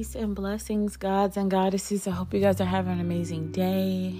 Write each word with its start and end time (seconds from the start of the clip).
Peace 0.00 0.14
and 0.14 0.34
blessings, 0.34 0.96
gods 0.96 1.36
and 1.36 1.50
goddesses. 1.50 2.06
I 2.06 2.12
hope 2.12 2.32
you 2.32 2.40
guys 2.40 2.58
are 2.58 2.64
having 2.64 2.94
an 2.94 3.00
amazing 3.00 3.52
day. 3.52 4.14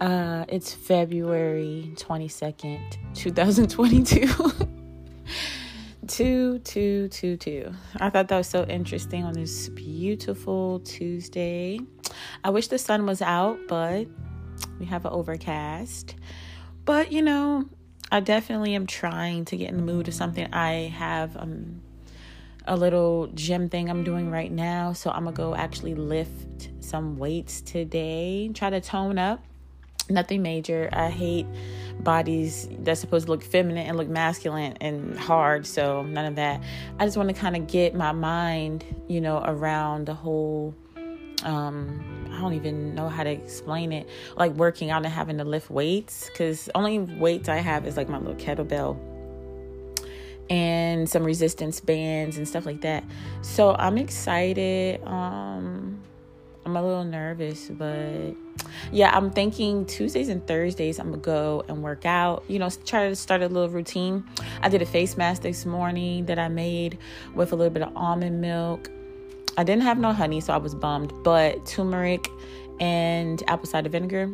Uh, 0.00 0.46
it's 0.48 0.72
February 0.72 1.92
22nd, 1.96 2.80
2022. 3.12 4.26
two, 6.06 6.58
two, 6.60 7.08
two, 7.08 7.36
two. 7.36 7.74
I 8.00 8.08
thought 8.08 8.28
that 8.28 8.38
was 8.38 8.46
so 8.46 8.64
interesting 8.64 9.24
on 9.24 9.34
this 9.34 9.68
beautiful 9.68 10.80
Tuesday. 10.80 11.80
I 12.42 12.48
wish 12.48 12.68
the 12.68 12.78
sun 12.78 13.04
was 13.04 13.20
out, 13.20 13.58
but 13.68 14.06
we 14.80 14.86
have 14.86 15.04
an 15.04 15.12
overcast. 15.12 16.14
But 16.86 17.12
you 17.12 17.20
know, 17.20 17.68
I 18.10 18.20
definitely 18.20 18.74
am 18.74 18.86
trying 18.86 19.44
to 19.44 19.56
get 19.58 19.68
in 19.68 19.76
the 19.76 19.82
mood 19.82 20.08
of 20.08 20.14
something. 20.14 20.50
I 20.54 20.94
have 20.96 21.36
um 21.36 21.82
a 22.66 22.76
little 22.76 23.28
gym 23.34 23.68
thing 23.68 23.90
I'm 23.90 24.04
doing 24.04 24.30
right 24.30 24.50
now. 24.50 24.92
So 24.92 25.10
I'm 25.10 25.24
gonna 25.24 25.36
go 25.36 25.54
actually 25.54 25.94
lift 25.94 26.70
some 26.80 27.16
weights 27.16 27.60
today, 27.60 28.50
try 28.54 28.70
to 28.70 28.80
tone 28.80 29.18
up. 29.18 29.42
Nothing 30.10 30.42
major. 30.42 30.90
I 30.92 31.08
hate 31.08 31.46
bodies 32.00 32.68
that's 32.80 33.00
supposed 33.00 33.24
to 33.24 33.32
look 33.32 33.42
feminine 33.42 33.86
and 33.86 33.96
look 33.96 34.08
masculine 34.08 34.76
and 34.82 35.18
hard. 35.18 35.66
So 35.66 36.02
none 36.02 36.26
of 36.26 36.36
that. 36.36 36.62
I 36.98 37.06
just 37.06 37.16
want 37.16 37.30
to 37.30 37.34
kind 37.34 37.56
of 37.56 37.66
get 37.66 37.94
my 37.94 38.12
mind, 38.12 38.84
you 39.08 39.22
know, 39.22 39.42
around 39.42 40.06
the 40.06 40.12
whole. 40.14 40.74
Um, 41.42 42.04
I 42.32 42.40
don't 42.40 42.52
even 42.52 42.94
know 42.94 43.08
how 43.08 43.22
to 43.22 43.30
explain 43.30 43.92
it. 43.92 44.08
Like 44.36 44.52
working 44.52 44.90
out 44.90 45.04
and 45.04 45.12
having 45.14 45.38
to 45.38 45.44
lift 45.44 45.70
weights, 45.70 46.28
because 46.28 46.68
only 46.74 46.98
weights 46.98 47.48
I 47.48 47.56
have 47.56 47.86
is 47.86 47.96
like 47.96 48.08
my 48.10 48.18
little 48.18 48.34
kettlebell 48.34 48.98
and 50.50 51.08
some 51.08 51.24
resistance 51.24 51.80
bands 51.80 52.36
and 52.36 52.46
stuff 52.46 52.66
like 52.66 52.82
that. 52.82 53.04
So 53.42 53.74
I'm 53.74 53.98
excited. 53.98 55.02
Um 55.04 56.00
I'm 56.66 56.76
a 56.76 56.82
little 56.82 57.04
nervous, 57.04 57.68
but 57.68 58.34
yeah, 58.90 59.14
I'm 59.14 59.30
thinking 59.30 59.84
Tuesdays 59.84 60.30
and 60.30 60.46
Thursdays 60.46 60.98
I'm 60.98 61.10
gonna 61.10 61.18
go 61.18 61.62
and 61.68 61.82
work 61.82 62.06
out. 62.06 62.44
You 62.48 62.58
know, 62.58 62.70
try 62.86 63.08
to 63.08 63.16
start 63.16 63.42
a 63.42 63.48
little 63.48 63.68
routine. 63.68 64.24
I 64.62 64.70
did 64.70 64.80
a 64.80 64.86
face 64.86 65.16
mask 65.16 65.42
this 65.42 65.66
morning 65.66 66.24
that 66.26 66.38
I 66.38 66.48
made 66.48 66.98
with 67.34 67.52
a 67.52 67.56
little 67.56 67.72
bit 67.72 67.82
of 67.82 67.94
almond 67.96 68.40
milk. 68.40 68.90
I 69.58 69.64
didn't 69.64 69.82
have 69.82 69.98
no 69.98 70.12
honey, 70.12 70.40
so 70.40 70.52
I 70.52 70.56
was 70.56 70.74
bummed, 70.74 71.12
but 71.22 71.66
turmeric 71.66 72.28
and 72.80 73.42
apple 73.46 73.66
cider 73.66 73.90
vinegar. 73.90 74.30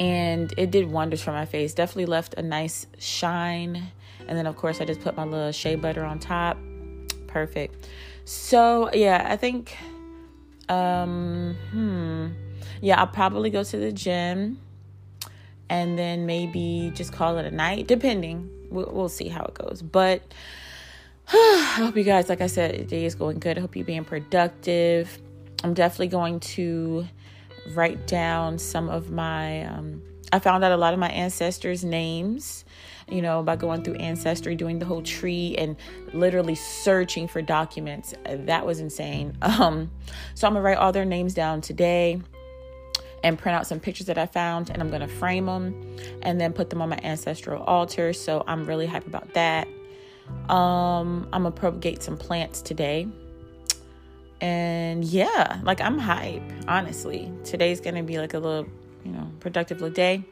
And 0.00 0.52
it 0.56 0.70
did 0.70 0.90
wonders 0.90 1.22
for 1.22 1.32
my 1.32 1.44
face. 1.44 1.74
Definitely 1.74 2.06
left 2.06 2.34
a 2.34 2.42
nice 2.42 2.86
shine 2.98 3.92
and 4.28 4.36
then, 4.36 4.46
of 4.46 4.56
course, 4.56 4.80
I 4.80 4.84
just 4.84 5.00
put 5.00 5.16
my 5.16 5.24
little 5.24 5.52
shea 5.52 5.74
butter 5.74 6.04
on 6.04 6.18
top. 6.18 6.58
Perfect. 7.26 7.88
So, 8.24 8.90
yeah, 8.92 9.26
I 9.28 9.36
think, 9.36 9.76
um, 10.68 11.56
hmm. 11.70 12.28
Yeah, 12.80 13.00
I'll 13.00 13.06
probably 13.06 13.50
go 13.50 13.62
to 13.62 13.76
the 13.76 13.92
gym 13.92 14.58
and 15.68 15.98
then 15.98 16.26
maybe 16.26 16.92
just 16.94 17.12
call 17.12 17.38
it 17.38 17.46
a 17.46 17.50
night, 17.50 17.86
depending. 17.86 18.50
We'll, 18.70 18.90
we'll 18.92 19.08
see 19.08 19.28
how 19.28 19.44
it 19.44 19.54
goes. 19.54 19.82
But 19.82 20.22
I 21.32 21.74
hope 21.78 21.96
you 21.96 22.04
guys, 22.04 22.28
like 22.28 22.40
I 22.40 22.46
said, 22.46 22.78
the 22.78 22.84
day 22.84 23.04
is 23.04 23.14
going 23.14 23.38
good. 23.38 23.56
I 23.56 23.60
hope 23.60 23.76
you're 23.76 23.84
being 23.84 24.04
productive. 24.04 25.18
I'm 25.62 25.74
definitely 25.74 26.08
going 26.08 26.40
to 26.40 27.06
write 27.70 28.06
down 28.06 28.58
some 28.58 28.88
of 28.88 29.10
my, 29.10 29.64
um, 29.64 30.02
I 30.32 30.40
found 30.40 30.64
out 30.64 30.72
a 30.72 30.76
lot 30.76 30.92
of 30.92 30.98
my 30.98 31.08
ancestors' 31.10 31.84
names 31.84 32.64
you 33.08 33.22
know, 33.22 33.42
by 33.42 33.56
going 33.56 33.82
through 33.82 33.94
Ancestry, 33.94 34.54
doing 34.54 34.78
the 34.78 34.86
whole 34.86 35.02
tree, 35.02 35.54
and 35.58 35.76
literally 36.12 36.54
searching 36.54 37.28
for 37.28 37.42
documents. 37.42 38.14
That 38.24 38.66
was 38.66 38.80
insane. 38.80 39.36
Um, 39.62 39.90
so 40.34 40.46
I'm 40.46 40.54
gonna 40.54 40.64
write 40.64 40.78
all 40.78 40.92
their 40.92 41.04
names 41.04 41.34
down 41.34 41.60
today 41.60 42.20
and 43.22 43.38
print 43.38 43.54
out 43.54 43.66
some 43.66 43.78
pictures 43.80 44.06
that 44.06 44.18
I 44.18 44.26
found, 44.26 44.70
and 44.70 44.82
I'm 44.82 44.90
gonna 44.90 45.06
frame 45.06 45.46
them 45.46 45.96
and 46.22 46.40
then 46.40 46.52
put 46.52 46.70
them 46.70 46.80
on 46.80 46.88
my 46.88 46.98
ancestral 47.02 47.62
altar. 47.62 48.12
So 48.12 48.42
I'm 48.46 48.64
really 48.64 48.86
hype 48.86 49.06
about 49.06 49.34
that. 49.34 49.68
Um, 50.48 51.28
I'm 51.32 51.42
gonna 51.42 51.50
propagate 51.52 52.02
some 52.02 52.16
plants 52.16 52.62
today. 52.62 53.08
And 54.40 55.04
yeah, 55.04 55.60
like 55.62 55.80
I'm 55.80 55.98
hype, 55.98 56.42
honestly. 56.66 57.32
Today's 57.44 57.80
gonna 57.80 58.02
be 58.02 58.18
like 58.18 58.34
a 58.34 58.38
little, 58.38 58.66
you 59.04 59.12
know, 59.12 59.30
productive 59.38 59.80
little 59.80 59.94
day. 59.94 60.24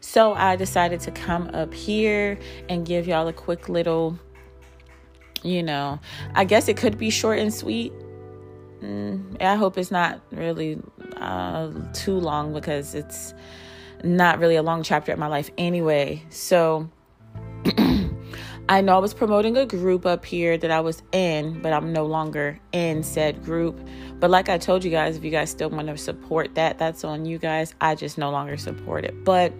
So 0.00 0.34
I 0.34 0.56
decided 0.56 1.00
to 1.00 1.10
come 1.10 1.50
up 1.52 1.72
here 1.72 2.38
and 2.68 2.86
give 2.86 3.06
y'all 3.06 3.28
a 3.28 3.32
quick 3.32 3.68
little, 3.68 4.18
you 5.42 5.62
know, 5.62 6.00
I 6.34 6.44
guess 6.44 6.68
it 6.68 6.76
could 6.76 6.98
be 6.98 7.10
short 7.10 7.38
and 7.38 7.52
sweet. 7.52 7.92
Mm, 8.82 9.42
I 9.42 9.56
hope 9.56 9.76
it's 9.76 9.90
not 9.90 10.20
really 10.30 10.80
uh, 11.16 11.70
too 11.92 12.18
long 12.18 12.52
because 12.52 12.94
it's 12.94 13.34
not 14.04 14.38
really 14.38 14.56
a 14.56 14.62
long 14.62 14.82
chapter 14.82 15.12
in 15.12 15.18
my 15.18 15.26
life 15.26 15.50
anyway. 15.58 16.22
So 16.30 16.88
I 18.70 18.82
know 18.82 18.96
I 18.96 18.98
was 18.98 19.14
promoting 19.14 19.56
a 19.56 19.64
group 19.64 20.04
up 20.04 20.26
here 20.26 20.58
that 20.58 20.70
I 20.70 20.80
was 20.80 21.02
in, 21.12 21.62
but 21.62 21.72
I'm 21.72 21.90
no 21.90 22.04
longer 22.04 22.60
in 22.70 23.02
said 23.02 23.42
group. 23.42 23.80
But 24.20 24.28
like 24.28 24.50
I 24.50 24.58
told 24.58 24.84
you 24.84 24.90
guys, 24.90 25.16
if 25.16 25.24
you 25.24 25.30
guys 25.30 25.48
still 25.48 25.70
want 25.70 25.88
to 25.88 25.96
support 25.96 26.54
that, 26.56 26.78
that's 26.78 27.02
on 27.02 27.24
you 27.24 27.38
guys. 27.38 27.74
I 27.80 27.94
just 27.94 28.18
no 28.18 28.30
longer 28.30 28.58
support 28.58 29.06
it. 29.06 29.24
But 29.24 29.54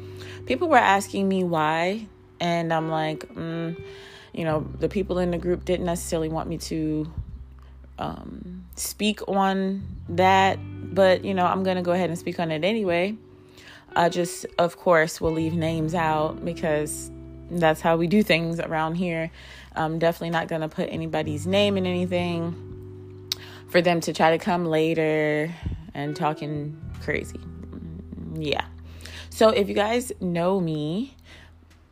people 0.45 0.69
were 0.69 0.77
asking 0.77 1.27
me 1.27 1.43
why, 1.43 2.07
and 2.39 2.71
I'm 2.71 2.91
like, 2.91 3.21
mm, 3.35 3.83
you 4.35 4.45
know, 4.45 4.69
the 4.79 4.91
people 4.91 5.19
in 5.19 5.31
the 5.31 5.39
group 5.39 5.65
didn't 5.65 5.87
necessarily 5.87 6.29
want 6.29 6.51
me 6.51 6.59
to 6.59 7.11
um, 7.99 8.67
speak 8.77 9.27
on 9.27 9.85
that, 10.11 10.59
but 10.95 11.25
you 11.25 11.33
know, 11.33 11.47
I'm 11.47 11.63
gonna 11.63 11.83
go 11.83 11.93
ahead 11.93 12.11
and 12.11 12.19
speak 12.19 12.39
on 12.39 12.51
it 12.51 12.63
anyway. 12.63 13.17
I 13.97 14.11
just, 14.11 14.45
of 14.59 14.77
course, 14.77 15.19
will 15.19 15.33
leave 15.33 15.55
names 15.55 15.95
out 15.95 16.45
because 16.45 17.11
that's 17.51 17.81
how 17.81 17.97
we 17.97 18.07
do 18.07 18.23
things 18.23 18.61
around 18.61 18.97
here. 18.97 19.31
I'm 19.75 19.99
definitely 19.99 20.31
not 20.31 20.49
going 20.49 20.63
to 20.63 20.69
put 20.69 20.89
anybody's 20.91 21.47
name 21.47 21.77
in 21.77 21.87
anything 21.87 23.31
for 23.69 23.81
them 23.81 24.01
to 24.01 24.13
try 24.13 24.31
to 24.31 24.39
come 24.39 24.65
later 24.65 25.55
and 25.95 26.17
talking 26.17 26.77
crazy. 27.03 27.41
Yeah. 28.35 28.65
So 29.31 29.51
if 29.51 29.69
you 29.69 29.75
guys 29.75 30.13
know 30.21 30.61
me, 30.61 31.15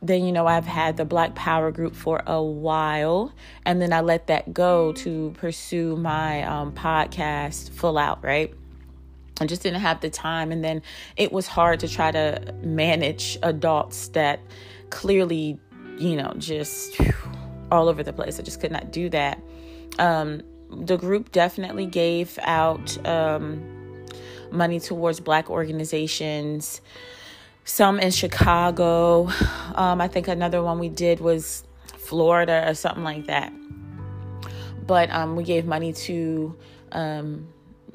then 0.01 0.23
you 0.23 0.31
know 0.31 0.45
I've 0.45 0.65
had 0.65 0.97
the 0.97 1.05
Black 1.05 1.33
Power 1.33 1.71
group 1.71 1.95
for 1.95 2.21
a 2.27 2.41
while, 2.41 3.33
and 3.65 3.81
then 3.81 3.93
I 3.93 4.01
let 4.01 4.27
that 4.27 4.53
go 4.53 4.93
to 4.93 5.33
pursue 5.37 5.95
my 5.95 6.43
um, 6.43 6.73
podcast 6.73 7.71
full 7.71 7.97
out, 7.97 8.23
right? 8.23 8.53
I 9.39 9.45
just 9.45 9.63
didn't 9.63 9.81
have 9.81 10.01
the 10.01 10.09
time, 10.09 10.51
and 10.51 10.63
then 10.63 10.81
it 11.15 11.31
was 11.31 11.47
hard 11.47 11.79
to 11.81 11.87
try 11.87 12.11
to 12.11 12.53
manage 12.61 13.37
adults 13.41 14.09
that 14.09 14.39
clearly, 14.89 15.59
you 15.97 16.15
know, 16.15 16.33
just 16.37 16.99
all 17.71 17.89
over 17.89 18.03
the 18.03 18.13
place. 18.13 18.39
I 18.39 18.43
just 18.43 18.59
could 18.59 18.71
not 18.71 18.91
do 18.91 19.09
that. 19.09 19.41
Um, 19.99 20.41
the 20.69 20.97
group 20.97 21.31
definitely 21.31 21.85
gave 21.85 22.37
out 22.41 23.05
um, 23.07 24.05
money 24.51 24.79
towards 24.79 25.19
black 25.19 25.49
organizations, 25.49 26.81
some 27.63 27.99
in 27.99 28.11
Chicago. 28.11 29.29
Um, 29.75 30.01
I 30.01 30.07
think 30.07 30.27
another 30.27 30.61
one 30.63 30.79
we 30.79 30.89
did 30.89 31.19
was 31.19 31.63
Florida 31.97 32.63
or 32.67 32.73
something 32.73 33.03
like 33.03 33.27
that. 33.27 33.51
But 34.85 35.09
um, 35.09 35.35
we 35.35 35.43
gave 35.43 35.65
money 35.65 35.91
to 35.93 36.57
um, 36.93 37.47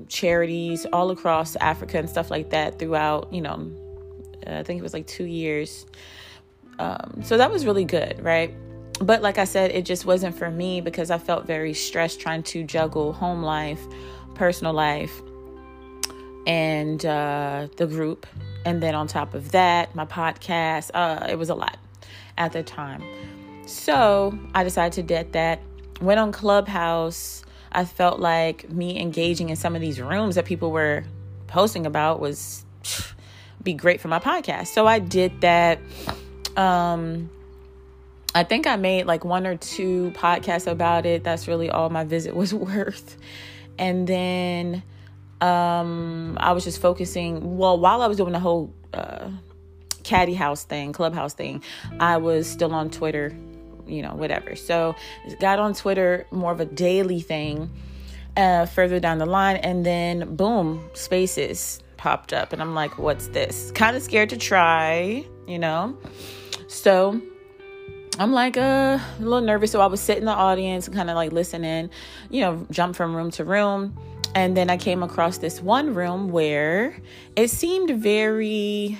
charities 0.09 0.87
all 0.93 1.11
across 1.11 1.57
Africa 1.57 1.99
and 1.99 2.09
stuff 2.09 2.31
like 2.31 2.51
that 2.51 2.79
throughout, 2.79 3.33
you 3.33 3.41
know, 3.41 3.71
I 4.47 4.63
think 4.63 4.81
it 4.81 4.83
was 4.83 4.93
like 4.93 5.07
two 5.07 5.25
years. 5.25 5.87
Um, 6.83 7.23
so 7.23 7.37
that 7.37 7.51
was 7.51 7.65
really 7.65 7.85
good, 7.85 8.21
right? 8.25 8.53
But 9.01 9.23
like 9.23 9.39
I 9.39 9.45
said, 9.45 9.71
it 9.71 9.85
just 9.85 10.05
wasn't 10.05 10.37
for 10.37 10.51
me 10.51 10.81
because 10.81 11.11
I 11.13 11.19
felt 11.19 11.47
very 11.47 11.75
stressed 11.75 12.19
trying 12.19 12.43
to 12.45 12.65
juggle 12.65 13.13
home 13.13 13.43
life, 13.43 13.81
personal 14.35 14.73
life, 14.73 15.23
and 16.45 17.05
uh, 17.07 17.69
the 17.77 17.87
group. 17.87 18.27
And 18.65 18.83
then 18.83 18.97
on 18.97 19.07
top 19.07 19.35
of 19.35 19.53
that, 19.53 19.95
my 19.95 20.05
podcast. 20.05 20.91
Uh, 20.93 21.27
it 21.29 21.39
was 21.39 21.51
a 21.51 21.55
lot 21.55 21.79
at 22.37 22.53
the 22.53 22.65
time. 22.65 23.03
So 23.67 24.37
I 24.55 24.65
decided 24.65 24.93
to 24.95 25.03
debt 25.05 25.33
that. 25.33 25.61
Went 26.01 26.19
on 26.19 26.33
Clubhouse. 26.33 27.45
I 27.71 27.85
felt 27.85 28.19
like 28.19 28.69
me 28.71 29.01
engaging 29.01 29.51
in 29.51 29.57
some 29.57 29.77
of 29.77 29.81
these 29.81 30.01
rooms 30.01 30.35
that 30.35 30.47
people 30.47 30.73
were 30.73 31.05
posting 31.47 31.87
about 31.87 32.19
was 32.19 32.65
be 33.63 33.73
great 33.73 34.01
for 34.01 34.09
my 34.09 34.19
podcast. 34.19 34.69
So 34.69 34.89
I 34.89 34.99
did 34.99 35.41
that 35.43 35.79
um, 36.57 37.31
I 38.35 38.45
think 38.45 38.67
I 38.67 38.77
made 38.77 39.07
like 39.07 39.25
one 39.25 39.47
or 39.47 39.57
two 39.57 40.13
podcasts 40.17 40.67
about 40.67 41.07
it. 41.07 41.25
That's 41.25 41.49
really 41.49 41.71
all 41.71 41.91
my 41.91 42.05
visit 42.05 42.35
was 42.43 42.55
worth. 42.55 43.17
And 43.79 44.07
then 44.07 44.83
um, 45.41 46.37
I 46.41 46.53
was 46.53 46.65
just 46.65 46.81
focusing. 46.81 47.59
Well, 47.59 47.79
while 47.79 48.03
I 48.03 48.07
was 48.07 48.17
doing 48.17 48.33
the 48.33 48.41
whole 48.41 48.73
uh, 48.95 49.31
caddy 50.05 50.35
house 50.35 50.65
thing, 50.65 50.93
clubhouse 50.93 51.35
thing, 51.35 51.63
I 52.01 52.19
was 52.19 52.49
still 52.49 52.75
on 52.75 52.91
Twitter, 52.91 53.35
you 53.87 54.03
know, 54.03 54.15
whatever. 54.15 54.57
So 54.57 54.95
got 55.41 55.59
on 55.59 55.75
Twitter 55.75 56.27
more 56.31 56.53
of 56.53 56.61
a 56.61 56.67
daily 56.67 57.21
thing. 57.21 57.71
uh, 58.37 58.67
further 58.67 59.01
down 59.01 59.19
the 59.19 59.27
line. 59.27 59.57
And 59.57 59.85
then, 59.85 60.37
boom, 60.37 60.89
spaces 60.95 61.83
popped 61.97 62.33
up. 62.33 62.53
And 62.53 62.63
I'm 62.63 62.75
like, 62.75 62.99
what's 62.99 63.29
this? 63.29 63.71
Kind 63.73 63.97
of 63.97 64.03
scared 64.03 64.31
to 64.31 64.37
try, 64.37 65.25
you 65.47 65.59
know? 65.59 65.97
So 66.73 67.21
I'm 68.19 68.33
like 68.33 68.57
uh, 68.57 68.99
a 68.99 69.23
little 69.23 69.41
nervous. 69.43 69.71
So 69.71 69.81
I 69.81 69.87
was 69.87 70.01
sitting 70.01 70.23
in 70.23 70.27
the 70.27 70.33
audience 70.33 70.87
and 70.87 70.97
kind 70.97 71.11
of 71.11 71.17
like 71.17 71.31
listening, 71.31 71.91
you 72.31 72.41
know, 72.41 72.67
jump 72.71 72.97
from 72.97 73.15
room 73.15 73.31
to 73.33 73.45
room. 73.45 73.97
And 74.35 74.57
then 74.57 74.71
I 74.71 74.79
came 74.79 75.03
across 75.03 75.39
this 75.39 75.61
one 75.61 75.95
room 75.95 76.31
where 76.31 76.99
it 77.37 77.51
seemed 77.51 77.91
very 77.91 78.99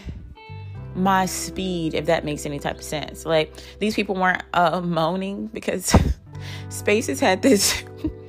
my 0.95 1.25
speed, 1.25 1.95
if 1.95 2.05
that 2.07 2.25
makes 2.25 2.45
any 2.45 2.59
type 2.59 2.77
of 2.77 2.85
sense. 2.85 3.25
Like 3.25 3.55
these 3.79 3.95
people 3.95 4.15
weren't 4.15 4.43
uh, 4.53 4.83
moaning 4.83 5.47
because 5.47 5.97
Spaces 6.69 7.21
had 7.21 7.41
this 7.41 7.83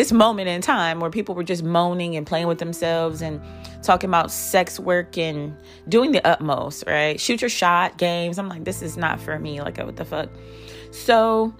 this 0.00 0.12
moment 0.12 0.48
in 0.48 0.62
time 0.62 0.98
where 0.98 1.10
people 1.10 1.34
were 1.34 1.44
just 1.44 1.62
moaning 1.62 2.16
and 2.16 2.26
playing 2.26 2.46
with 2.46 2.58
themselves 2.58 3.20
and 3.20 3.38
talking 3.82 4.08
about 4.08 4.30
sex 4.30 4.80
work 4.80 5.18
and 5.18 5.54
doing 5.90 6.10
the 6.12 6.26
utmost, 6.26 6.84
right? 6.86 7.20
Shoot 7.20 7.42
your 7.42 7.50
shot 7.50 7.98
games. 7.98 8.38
I'm 8.38 8.48
like, 8.48 8.64
this 8.64 8.80
is 8.80 8.96
not 8.96 9.20
for 9.20 9.38
me. 9.38 9.60
Like, 9.60 9.76
what 9.76 9.96
the 9.96 10.06
fuck? 10.06 10.30
So 10.90 11.52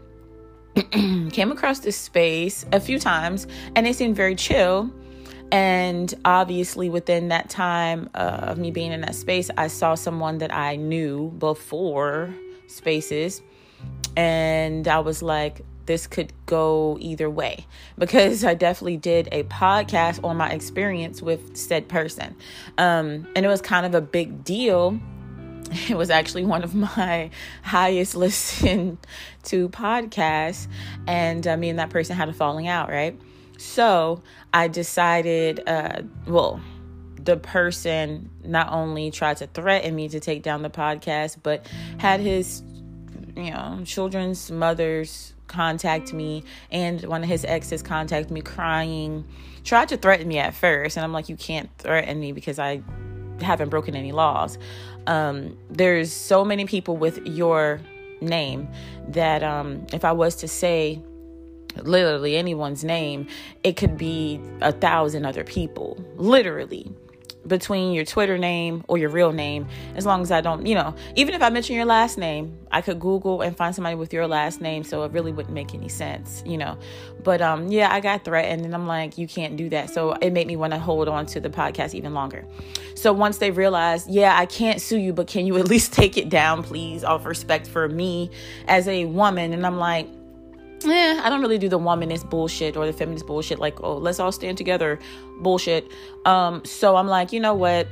came 0.91 1.53
across 1.53 1.81
this 1.81 1.99
space 1.99 2.65
a 2.73 2.81
few 2.81 2.99
times 2.99 3.47
and 3.77 3.85
they 3.85 3.93
seemed 3.93 4.17
very 4.17 4.37
chill 4.37 4.91
and 5.53 6.15
obviously, 6.25 6.89
within 6.89 7.29
that 7.29 7.51
time 7.51 8.09
uh, 8.15 8.39
of 8.43 8.57
me 8.57 8.71
being 8.71 8.93
in 8.93 9.01
that 9.01 9.17
space, 9.17 9.51
I 9.59 9.67
saw 9.67 9.97
someone 9.97 10.39
that 10.39 10.55
I 10.55 10.77
knew 10.77 11.31
before 11.33 12.33
spaces. 12.69 13.43
And 14.17 14.87
I 14.87 15.01
was 15.01 15.25
like, 15.25 15.63
this 15.87 16.07
could 16.07 16.33
go 16.47 16.97
either 17.01 17.29
way 17.29 17.67
because 17.99 18.45
I 18.45 18.55
definitely 18.55 18.97
did 18.97 19.29
a 19.33 19.45
podcast 19.45 20.23
on 20.25 20.37
my 20.37 20.51
experience 20.51 21.21
with 21.23 21.57
said 21.57 21.89
person. 21.89 22.37
Um, 22.79 23.27
and 23.35 23.45
it 23.45 23.49
was 23.49 23.61
kind 23.61 23.87
of 23.87 23.95
a 23.95 24.01
big 24.01 24.45
deal. 24.45 24.99
It 25.89 25.97
was 25.97 26.11
actually 26.11 26.45
one 26.45 26.65
of 26.65 26.75
my 26.75 27.31
highest 27.63 28.17
listened 28.17 28.99
to 29.45 29.69
podcasts. 29.69 30.67
And 31.07 31.47
uh, 31.47 31.57
me 31.57 31.69
and 31.69 31.79
that 31.79 31.91
person 31.91 32.17
had 32.17 32.29
a 32.29 32.33
falling 32.33 32.67
out, 32.67 32.89
right? 32.89 33.17
So 33.57 34.23
I 34.53 34.67
decided, 34.67 35.63
uh, 35.69 36.03
well, 36.27 36.61
the 37.25 37.37
person 37.37 38.31
not 38.45 38.73
only 38.73 39.11
tried 39.11 39.37
to 39.37 39.47
threaten 39.47 39.95
me 39.95 40.09
to 40.09 40.19
take 40.19 40.43
down 40.43 40.63
the 40.63 40.71
podcast, 40.71 41.37
but 41.43 41.67
had 41.99 42.21
his, 42.21 42.63
you 43.37 43.51
know, 43.51 43.81
children's 43.85 44.51
mothers 44.51 45.35
contact 45.51 46.15
me 46.15 46.43
and 46.71 47.03
one 47.05 47.23
of 47.23 47.29
his 47.29 47.45
exes 47.45 47.83
contact 47.83 48.31
me 48.31 48.41
crying, 48.41 49.25
tried 49.65 49.89
to 49.89 49.97
threaten 49.97 50.27
me 50.29 50.39
at 50.39 50.55
first. 50.55 50.97
And 50.97 51.05
I'm 51.05 51.13
like, 51.13 51.29
you 51.29 51.37
can't 51.37 51.69
threaten 51.79 52.19
me 52.19 52.33
because 52.33 52.59
I 52.59 52.83
haven't 53.43 53.69
broken 53.69 53.95
any 53.95 54.13
laws. 54.13 54.59
Um, 55.07 55.59
there's 55.69 56.13
so 56.13 56.45
many 56.45 56.65
people 56.65 56.97
with 56.97 57.27
your 57.27 57.81
name 58.21 58.69
that 59.09 59.43
um, 59.43 59.87
if 59.93 60.05
I 60.05 60.13
was 60.13 60.37
to 60.37 60.49
say, 60.49 61.03
literally 61.83 62.37
anyone's 62.37 62.85
name, 62.85 63.27
it 63.65 63.77
could 63.77 63.97
be 63.97 64.41
a 64.61 64.73
thousand 64.73 65.25
other 65.25 65.45
people, 65.45 66.03
literally 66.17 66.93
between 67.47 67.93
your 67.93 68.05
Twitter 68.05 68.39
name 68.39 68.85
or 68.89 68.99
your 68.99 69.11
real 69.11 69.33
name, 69.33 69.67
as 69.95 70.07
long 70.07 70.23
as 70.23 70.31
I 70.31 70.41
don't, 70.41 70.67
you 70.67 70.75
know, 70.75 70.95
even 71.17 71.35
if 71.35 71.43
I 71.43 71.51
mention 71.51 71.77
your 71.77 71.85
last 71.85 72.19
name, 72.19 72.59
I 72.71 72.81
could 72.81 73.01
Google 73.01 73.41
and 73.41 73.57
find 73.57 73.75
somebody 73.75 73.97
with 73.97 74.13
your 74.13 74.27
last 74.27 74.61
name, 74.61 74.85
so 74.85 75.03
it 75.05 75.13
really 75.13 75.33
wouldn't 75.33 75.55
make 75.55 75.75
any 75.75 75.89
sense, 75.89 76.43
you 76.47 76.59
know. 76.59 76.79
But 77.23 77.41
um, 77.41 77.69
yeah, 77.69 77.93
I 77.93 78.01
got 78.01 78.25
threatened, 78.25 78.65
and 78.65 78.75
I'm 78.75 78.87
like, 78.87 79.19
you 79.19 79.27
can't 79.27 79.57
do 79.57 79.69
that. 79.71 79.91
So 79.91 80.13
it 80.13 80.33
made 80.33 80.47
me 80.47 80.57
want 80.57 80.73
to 80.73 80.79
hold 80.79 81.09
on 81.09 81.27
to 81.27 81.41
the 81.41 81.51
podcast 81.51 81.95
even 81.95 82.15
longer. 82.15 82.45
So 82.95 83.13
once 83.13 83.39
they 83.39 83.51
realized, 83.51 84.09
yeah, 84.11 84.37
I 84.37 84.47
can't 84.47 84.81
sue 84.81 84.99
you, 84.99 85.13
but 85.13 85.27
can 85.27 85.47
you 85.47 85.57
at 85.57 85.69
least 85.69 85.93
take 85.95 86.17
it 86.17 86.29
down, 86.29 86.63
please, 86.63 87.05
off 87.05 87.25
respect 87.27 87.67
for 87.67 87.89
me 87.89 88.31
as 88.69 88.87
a 88.87 89.07
woman? 89.07 89.53
And 89.53 89.67
I'm 89.67 89.79
like, 89.79 90.07
eh, 90.85 91.21
I 91.23 91.29
don't 91.29 91.41
really 91.41 91.59
do 91.59 91.69
the 91.69 91.79
womanist 91.79 92.31
bullshit 92.31 92.77
or 92.77 92.87
the 92.87 92.93
feminist 92.93 93.27
bullshit, 93.27 93.59
like, 93.59 93.83
oh, 93.83 93.97
let's 93.97 94.21
all 94.21 94.33
stand 94.33 94.59
together 94.59 94.99
bullshit. 95.41 95.91
Um, 96.25 96.65
so 96.65 96.97
I'm 96.97 97.07
like, 97.07 97.33
you 97.33 97.41
know 97.41 97.55
what? 97.55 97.89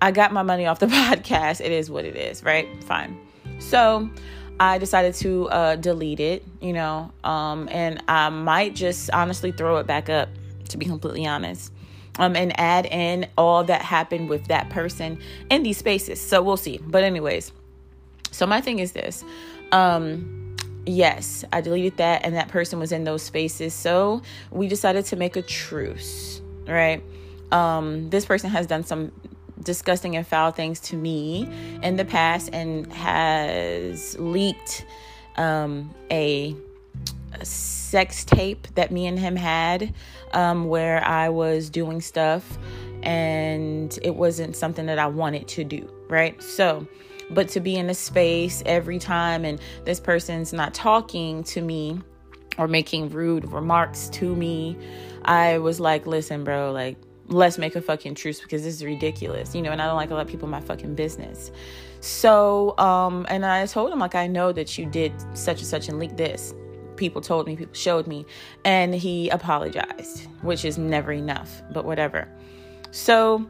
I 0.00 0.10
got 0.10 0.32
my 0.32 0.42
money 0.42 0.66
off 0.66 0.80
the 0.80 0.86
podcast. 0.88 1.60
It 1.60 1.72
is 1.72 1.90
what 1.90 2.04
it 2.04 2.16
is, 2.16 2.42
right? 2.42 2.68
Fine. 2.84 3.18
So 3.58 4.10
I 4.58 4.78
decided 4.78 5.14
to 5.14 5.48
uh, 5.48 5.76
delete 5.76 6.20
it, 6.20 6.44
you 6.60 6.72
know, 6.72 7.10
um, 7.24 7.68
and 7.70 8.02
I 8.08 8.28
might 8.28 8.74
just 8.74 9.10
honestly 9.10 9.52
throw 9.52 9.76
it 9.78 9.86
back 9.86 10.08
up, 10.08 10.28
to 10.70 10.76
be 10.76 10.86
completely 10.86 11.26
honest. 11.26 11.72
Um, 12.18 12.36
and 12.36 12.52
add 12.60 12.84
in 12.84 13.26
all 13.38 13.64
that 13.64 13.80
happened 13.80 14.28
with 14.28 14.48
that 14.48 14.68
person 14.68 15.18
in 15.48 15.62
these 15.62 15.78
spaces. 15.78 16.20
So 16.20 16.42
we'll 16.42 16.58
see. 16.58 16.78
But 16.78 17.04
anyways, 17.04 17.52
so 18.30 18.46
my 18.46 18.60
thing 18.60 18.80
is 18.80 18.92
this. 18.92 19.24
Um, 19.72 20.41
yes, 20.86 21.44
I 21.52 21.60
deleted 21.60 21.96
that, 21.98 22.24
and 22.24 22.34
that 22.36 22.48
person 22.48 22.78
was 22.78 22.92
in 22.92 23.04
those 23.04 23.22
spaces. 23.22 23.74
So 23.74 24.22
we 24.50 24.68
decided 24.68 25.04
to 25.06 25.16
make 25.16 25.36
a 25.36 25.42
truce, 25.42 26.40
right? 26.66 27.02
Um, 27.50 28.10
this 28.10 28.24
person 28.24 28.50
has 28.50 28.66
done 28.66 28.84
some 28.84 29.12
disgusting 29.62 30.16
and 30.16 30.26
foul 30.26 30.50
things 30.50 30.80
to 30.80 30.96
me 30.96 31.48
in 31.82 31.96
the 31.96 32.04
past 32.04 32.50
and 32.52 32.92
has 32.92 34.18
leaked 34.18 34.84
um, 35.36 35.94
a, 36.10 36.54
a, 37.32 37.44
sex 37.44 38.24
tape 38.24 38.66
that 38.74 38.90
me 38.90 39.06
and 39.06 39.18
him 39.18 39.36
had 39.36 39.94
um, 40.32 40.66
where 40.66 41.04
I 41.04 41.28
was 41.28 41.70
doing 41.70 42.00
stuff 42.00 42.58
and 43.02 43.98
it 44.02 44.14
wasn't 44.14 44.56
something 44.56 44.86
that 44.86 44.98
I 44.98 45.06
wanted 45.06 45.48
to 45.48 45.64
do, 45.64 45.90
right? 46.08 46.40
So, 46.42 46.86
but 47.34 47.48
to 47.50 47.60
be 47.60 47.76
in 47.76 47.90
a 47.90 47.94
space 47.94 48.62
every 48.66 48.98
time 48.98 49.44
and 49.44 49.60
this 49.84 50.00
person's 50.00 50.52
not 50.52 50.74
talking 50.74 51.42
to 51.44 51.60
me 51.60 52.00
or 52.58 52.68
making 52.68 53.08
rude 53.10 53.50
remarks 53.50 54.08
to 54.10 54.34
me, 54.36 54.76
I 55.24 55.58
was 55.58 55.80
like, 55.80 56.06
listen, 56.06 56.44
bro, 56.44 56.72
like, 56.72 56.96
let's 57.28 57.58
make 57.58 57.76
a 57.76 57.80
fucking 57.80 58.14
truce 58.14 58.40
because 58.40 58.62
this 58.62 58.74
is 58.74 58.84
ridiculous, 58.84 59.54
you 59.54 59.62
know, 59.62 59.70
and 59.70 59.80
I 59.80 59.86
don't 59.86 59.96
like 59.96 60.10
a 60.10 60.14
lot 60.14 60.22
of 60.22 60.28
people 60.28 60.46
in 60.46 60.50
my 60.50 60.60
fucking 60.60 60.94
business. 60.94 61.50
So, 62.00 62.76
um, 62.78 63.26
and 63.28 63.46
I 63.46 63.64
told 63.66 63.92
him, 63.92 64.00
like, 64.00 64.14
I 64.14 64.26
know 64.26 64.52
that 64.52 64.76
you 64.76 64.86
did 64.86 65.12
such 65.36 65.58
and 65.58 65.66
such 65.66 65.88
and 65.88 65.98
leaked 65.98 66.16
this. 66.16 66.54
People 66.96 67.20
told 67.22 67.46
me, 67.46 67.56
people 67.56 67.74
showed 67.74 68.06
me, 68.06 68.26
and 68.64 68.94
he 68.94 69.28
apologized, 69.30 70.26
which 70.42 70.64
is 70.64 70.78
never 70.78 71.12
enough, 71.12 71.62
but 71.72 71.84
whatever. 71.84 72.28
So, 72.90 73.48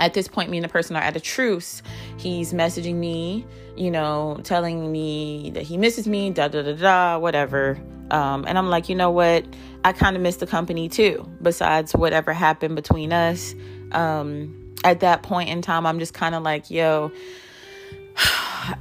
at 0.00 0.14
this 0.14 0.26
point, 0.26 0.50
me 0.50 0.56
and 0.56 0.64
the 0.64 0.68
person 0.68 0.96
are 0.96 1.02
at 1.02 1.14
a 1.14 1.20
truce. 1.20 1.82
He's 2.16 2.52
messaging 2.52 2.96
me, 2.96 3.46
you 3.76 3.90
know, 3.90 4.40
telling 4.42 4.90
me 4.90 5.50
that 5.54 5.62
he 5.62 5.76
misses 5.76 6.08
me, 6.08 6.30
da 6.30 6.48
da 6.48 6.62
da 6.62 6.72
da, 6.72 7.18
whatever. 7.18 7.78
Um, 8.10 8.44
and 8.48 8.58
I'm 8.58 8.70
like, 8.70 8.88
you 8.88 8.96
know 8.96 9.10
what? 9.10 9.44
I 9.84 9.92
kind 9.92 10.16
of 10.16 10.22
miss 10.22 10.36
the 10.36 10.46
company 10.46 10.88
too, 10.88 11.28
besides 11.42 11.92
whatever 11.92 12.32
happened 12.32 12.76
between 12.76 13.12
us. 13.12 13.54
Um, 13.92 14.74
at 14.82 15.00
that 15.00 15.22
point 15.22 15.50
in 15.50 15.62
time, 15.62 15.86
I'm 15.86 15.98
just 15.98 16.14
kind 16.14 16.34
of 16.34 16.42
like, 16.42 16.70
yo, 16.70 17.12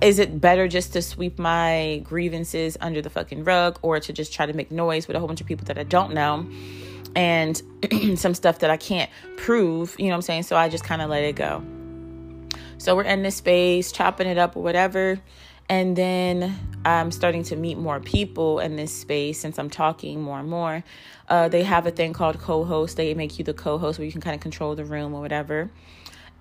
is 0.01 0.19
it 0.19 0.39
better 0.39 0.67
just 0.67 0.93
to 0.93 1.01
sweep 1.01 1.37
my 1.37 2.01
grievances 2.03 2.77
under 2.81 3.01
the 3.01 3.09
fucking 3.09 3.43
rug 3.43 3.77
or 3.81 3.99
to 3.99 4.13
just 4.13 4.33
try 4.33 4.45
to 4.45 4.53
make 4.53 4.71
noise 4.71 5.07
with 5.07 5.15
a 5.15 5.19
whole 5.19 5.27
bunch 5.27 5.41
of 5.41 5.47
people 5.47 5.65
that 5.65 5.77
I 5.77 5.83
don't 5.83 6.13
know? 6.13 6.49
And 7.15 7.61
some 8.15 8.33
stuff 8.33 8.59
that 8.59 8.69
I 8.69 8.77
can't 8.77 9.09
prove, 9.37 9.95
you 9.97 10.05
know 10.05 10.11
what 10.11 10.15
I'm 10.15 10.21
saying? 10.23 10.43
So 10.43 10.55
I 10.55 10.69
just 10.69 10.83
kind 10.83 11.01
of 11.01 11.09
let 11.09 11.23
it 11.23 11.35
go. 11.35 11.63
So 12.77 12.95
we're 12.95 13.03
in 13.03 13.23
this 13.23 13.35
space, 13.35 13.91
chopping 13.91 14.27
it 14.27 14.37
up 14.37 14.55
or 14.55 14.63
whatever. 14.63 15.19
And 15.67 15.95
then 15.95 16.57
I'm 16.83 17.11
starting 17.11 17.43
to 17.43 17.55
meet 17.55 17.77
more 17.77 17.99
people 17.99 18.59
in 18.59 18.75
this 18.75 18.93
space 18.93 19.39
since 19.39 19.59
I'm 19.59 19.69
talking 19.69 20.21
more 20.21 20.39
and 20.39 20.49
more. 20.49 20.83
Uh, 21.27 21.47
they 21.47 21.63
have 21.63 21.85
a 21.85 21.91
thing 21.91 22.13
called 22.13 22.39
co 22.39 22.63
host. 22.63 22.97
They 22.97 23.13
make 23.13 23.37
you 23.37 23.45
the 23.45 23.53
co 23.53 23.77
host 23.77 23.99
where 23.99 24.05
you 24.05 24.11
can 24.11 24.21
kind 24.21 24.33
of 24.33 24.41
control 24.41 24.75
the 24.75 24.85
room 24.85 25.13
or 25.13 25.21
whatever. 25.21 25.69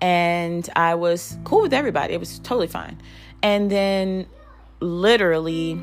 And 0.00 0.68
I 0.76 0.94
was 0.94 1.37
cool 1.44 1.62
with 1.62 1.75
everybody, 1.75 2.14
it 2.14 2.20
was 2.20 2.38
totally 2.38 2.68
fine. 2.68 3.00
And 3.42 3.70
then, 3.70 4.26
literally, 4.80 5.80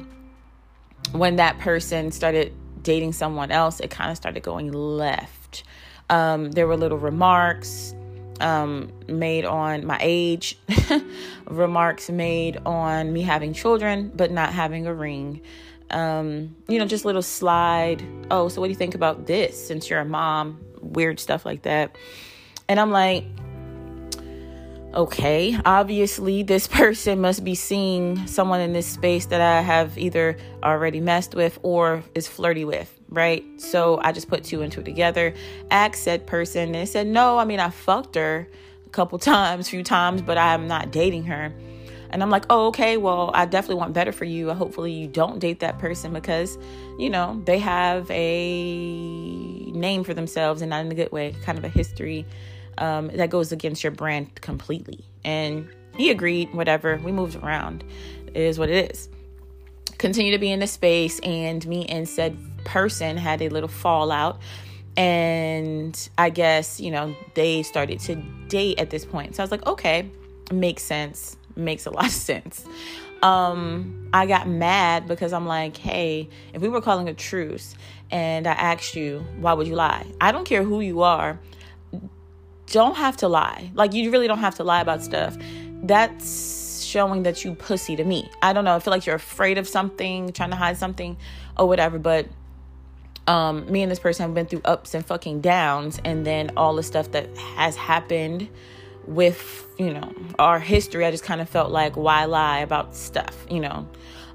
when 1.12 1.36
that 1.36 1.60
person 1.60 2.12
started 2.12 2.54
dating 2.86 3.12
someone 3.12 3.52
else, 3.52 3.82
it 3.82 3.90
kind 3.90 4.10
of 4.10 4.16
started 4.16 4.44
going 4.44 4.72
left. 4.72 5.64
Um, 6.10 6.52
there 6.52 6.68
were 6.68 6.78
little 6.78 6.98
remarks 6.98 7.94
um, 8.40 8.92
made 9.08 9.44
on 9.44 9.86
my 9.86 9.98
age, 10.00 10.58
remarks 11.46 12.10
made 12.10 12.58
on 12.66 13.12
me 13.12 13.24
having 13.24 13.54
children 13.54 14.12
but 14.16 14.32
not 14.32 14.54
having 14.54 14.88
a 14.88 14.94
ring. 14.94 15.42
Um, 15.90 16.56
you 16.68 16.80
know, 16.80 16.86
just 16.86 17.06
little 17.06 17.22
slide. 17.22 18.04
Oh, 18.32 18.48
so 18.48 18.62
what 18.62 18.68
do 18.68 18.72
you 18.72 18.78
think 18.78 18.96
about 18.96 19.28
this 19.28 19.68
since 19.68 19.90
you're 19.90 20.00
a 20.00 20.06
mom? 20.06 20.60
Weird 20.82 21.20
stuff 21.20 21.46
like 21.46 21.64
that. 21.64 21.96
And 22.68 22.80
I'm 22.80 22.92
like, 22.92 23.26
okay, 24.96 25.60
obviously 25.66 26.44
this 26.44 26.68
person 26.82 27.20
must 27.20 27.44
be 27.44 27.56
seeing 27.56 28.26
someone 28.28 28.62
in 28.62 28.74
this 28.74 28.88
space 28.88 29.26
that 29.28 29.42
I 29.42 29.62
have 29.62 29.98
either 29.98 30.38
already 30.64 31.00
messed 31.00 31.36
with 31.36 31.60
or 31.64 32.04
is 32.14 32.28
flirty 32.28 32.66
with, 32.66 32.92
right? 33.10 33.44
So 33.58 34.00
I 34.02 34.12
just 34.12 34.30
put 34.30 34.44
two 34.44 34.62
and 34.62 34.72
two 34.72 34.84
together, 34.84 35.34
asked 35.70 36.04
said 36.04 36.26
person, 36.26 36.76
and 36.76 36.88
said, 36.88 37.08
no, 37.08 37.38
I 37.38 37.46
mean, 37.46 37.60
I 37.60 37.70
fucked 37.70 38.16
her 38.16 38.48
a 38.86 38.90
couple 38.90 39.20
times, 39.20 39.70
few 39.70 39.84
times, 39.84 40.22
but 40.22 40.38
I'm 40.38 40.68
not 40.68 40.92
dating 40.92 41.26
her. 41.26 41.54
And 42.12 42.24
I'm 42.24 42.30
like, 42.30 42.46
oh, 42.50 42.68
okay, 42.68 42.96
well, 42.96 43.32
I 43.34 43.46
definitely 43.46 43.76
want 43.76 43.94
better 43.94 44.14
for 44.14 44.24
you. 44.24 44.54
Hopefully, 44.54 44.94
you 44.94 45.08
don't 45.08 45.40
date 45.40 45.60
that 45.60 45.80
person 45.80 46.14
because, 46.14 46.58
you 46.98 47.10
know, 47.10 47.42
they 47.46 47.60
have 47.60 48.10
a 48.10 49.72
name 49.72 50.06
for 50.06 50.14
themselves 50.14 50.62
and 50.62 50.70
not 50.70 50.86
in 50.86 50.92
a 50.92 50.96
good 50.96 51.12
way, 51.12 51.36
kind 51.44 51.58
of 51.58 51.66
a 51.66 51.68
history 51.68 52.26
um, 52.78 53.08
that 53.08 53.30
goes 53.30 53.52
against 53.52 53.84
your 53.84 53.92
brand 53.92 54.36
completely. 54.42 55.06
And 55.24 55.68
he 55.98 56.10
agreed, 56.12 56.54
whatever. 56.54 56.98
We 56.98 57.12
moved 57.12 57.36
around. 57.38 57.84
It 58.28 58.38
is 58.38 58.60
what 58.60 58.70
it 58.70 58.92
is. 58.92 59.10
Continue 59.98 60.32
to 60.32 60.38
be 60.38 60.52
in 60.52 60.60
the 60.60 60.68
space, 60.68 61.20
and 61.20 61.66
me 61.68 61.86
and 61.86 62.08
said 62.08 62.38
person 62.66 63.18
had 63.18 63.42
a 63.42 63.50
little 63.50 63.70
fallout. 63.70 64.42
And 64.98 66.10
I 66.18 66.30
guess, 66.30 66.80
you 66.80 66.92
know, 66.92 67.16
they 67.34 67.64
started 67.64 68.00
to 68.02 68.16
date 68.48 68.80
at 68.80 68.90
this 68.90 69.06
point. 69.06 69.36
So 69.36 69.44
I 69.44 69.46
was 69.46 69.52
like, 69.52 69.66
okay, 69.66 70.10
makes 70.52 70.84
sense. 70.84 71.38
Makes 71.56 71.86
a 71.86 71.90
lot 71.92 72.06
of 72.06 72.12
sense. 72.12 72.66
Um, 73.24 74.10
I 74.14 74.26
got 74.26 74.48
mad 74.48 75.08
because 75.08 75.34
I'm 75.34 75.48
like, 75.48 75.78
hey, 75.78 76.30
if 76.54 76.62
we 76.62 76.70
were 76.70 76.82
calling 76.82 77.10
a 77.10 77.14
truce 77.14 77.76
and 78.12 78.48
I 78.48 78.52
asked 78.52 78.96
you, 78.96 79.26
why 79.40 79.54
would 79.54 79.68
you 79.68 79.76
lie? 79.76 80.06
I 80.22 80.32
don't 80.32 80.46
care 80.46 80.64
who 80.64 80.82
you 80.82 81.02
are 81.02 81.40
don't 82.68 82.96
have 82.96 83.18
to 83.18 83.28
lie. 83.28 83.72
Like 83.74 83.94
you 83.94 84.12
really 84.12 84.28
don't 84.28 84.40
have 84.40 84.56
to 84.56 84.64
lie 84.64 84.82
about 84.82 85.04
stuff. 85.04 85.38
That's 85.84 86.84
showing 86.84 87.24
that 87.24 87.44
you 87.44 87.54
pussy 87.54 87.96
to 87.96 88.04
me. 88.04 88.30
I 88.42 88.54
don't 88.54 88.66
know. 88.66 88.76
I 88.76 88.80
feel 88.80 88.92
like 88.92 89.06
you're 89.06 89.16
afraid 89.16 89.58
of 89.58 89.68
something, 89.68 90.32
trying 90.32 90.52
to 90.52 90.56
hide 90.56 90.78
something 90.78 91.18
or 91.58 91.68
whatever, 91.68 92.00
but 92.00 92.28
um 93.28 93.70
me 93.72 93.82
and 93.82 93.92
this 93.92 94.00
person 94.00 94.24
have 94.26 94.36
been 94.36 94.46
through 94.46 94.62
ups 94.66 94.94
and 94.94 95.04
fucking 95.06 95.42
downs 95.42 96.00
and 96.06 96.26
then 96.26 96.52
all 96.56 96.76
the 96.76 96.84
stuff 96.84 97.12
that 97.12 97.36
has 97.38 97.76
happened 97.76 98.48
with, 99.08 99.66
you 99.78 99.94
know, 99.94 100.14
our 100.40 100.60
history. 100.60 101.06
I 101.06 101.12
just 101.12 101.24
kind 101.24 101.42
of 101.42 101.50
felt 101.50 101.72
like 101.72 101.96
why 101.96 102.26
lie 102.26 102.60
about 102.60 102.96
stuff, 102.96 103.46
you 103.50 103.60
know. 103.60 103.88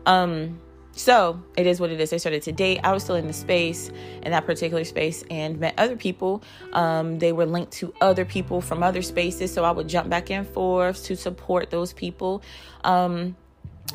Um 0.07 0.61
so 0.93 1.43
it 1.57 1.67
is 1.67 1.81
what 1.81 1.91
it 1.91 2.01
is. 2.01 2.11
They 2.11 2.19
started 2.19 2.43
to 2.43 2.53
date. 2.53 2.81
I 2.83 2.93
was 2.93 3.05
still 3.05 3.17
in 3.17 3.27
the 3.27 3.33
space, 3.33 3.91
in 4.23 4.33
that 4.33 4.45
particular 4.45 4.85
space, 4.85 5.25
and 5.31 5.59
met 5.59 5.75
other 5.79 5.97
people. 5.97 6.43
Um, 6.73 7.19
they 7.19 7.33
were 7.33 7.47
linked 7.47 7.73
to 7.75 7.95
other 8.01 8.25
people 8.25 8.61
from 8.61 8.83
other 8.83 9.03
spaces, 9.03 9.53
so 9.53 9.65
I 9.65 9.71
would 9.71 9.89
jump 9.89 10.09
back 10.09 10.31
and 10.31 10.47
forth 10.47 11.05
to 11.05 11.17
support 11.17 11.71
those 11.71 11.93
people. 11.93 12.43
Um, 12.85 13.37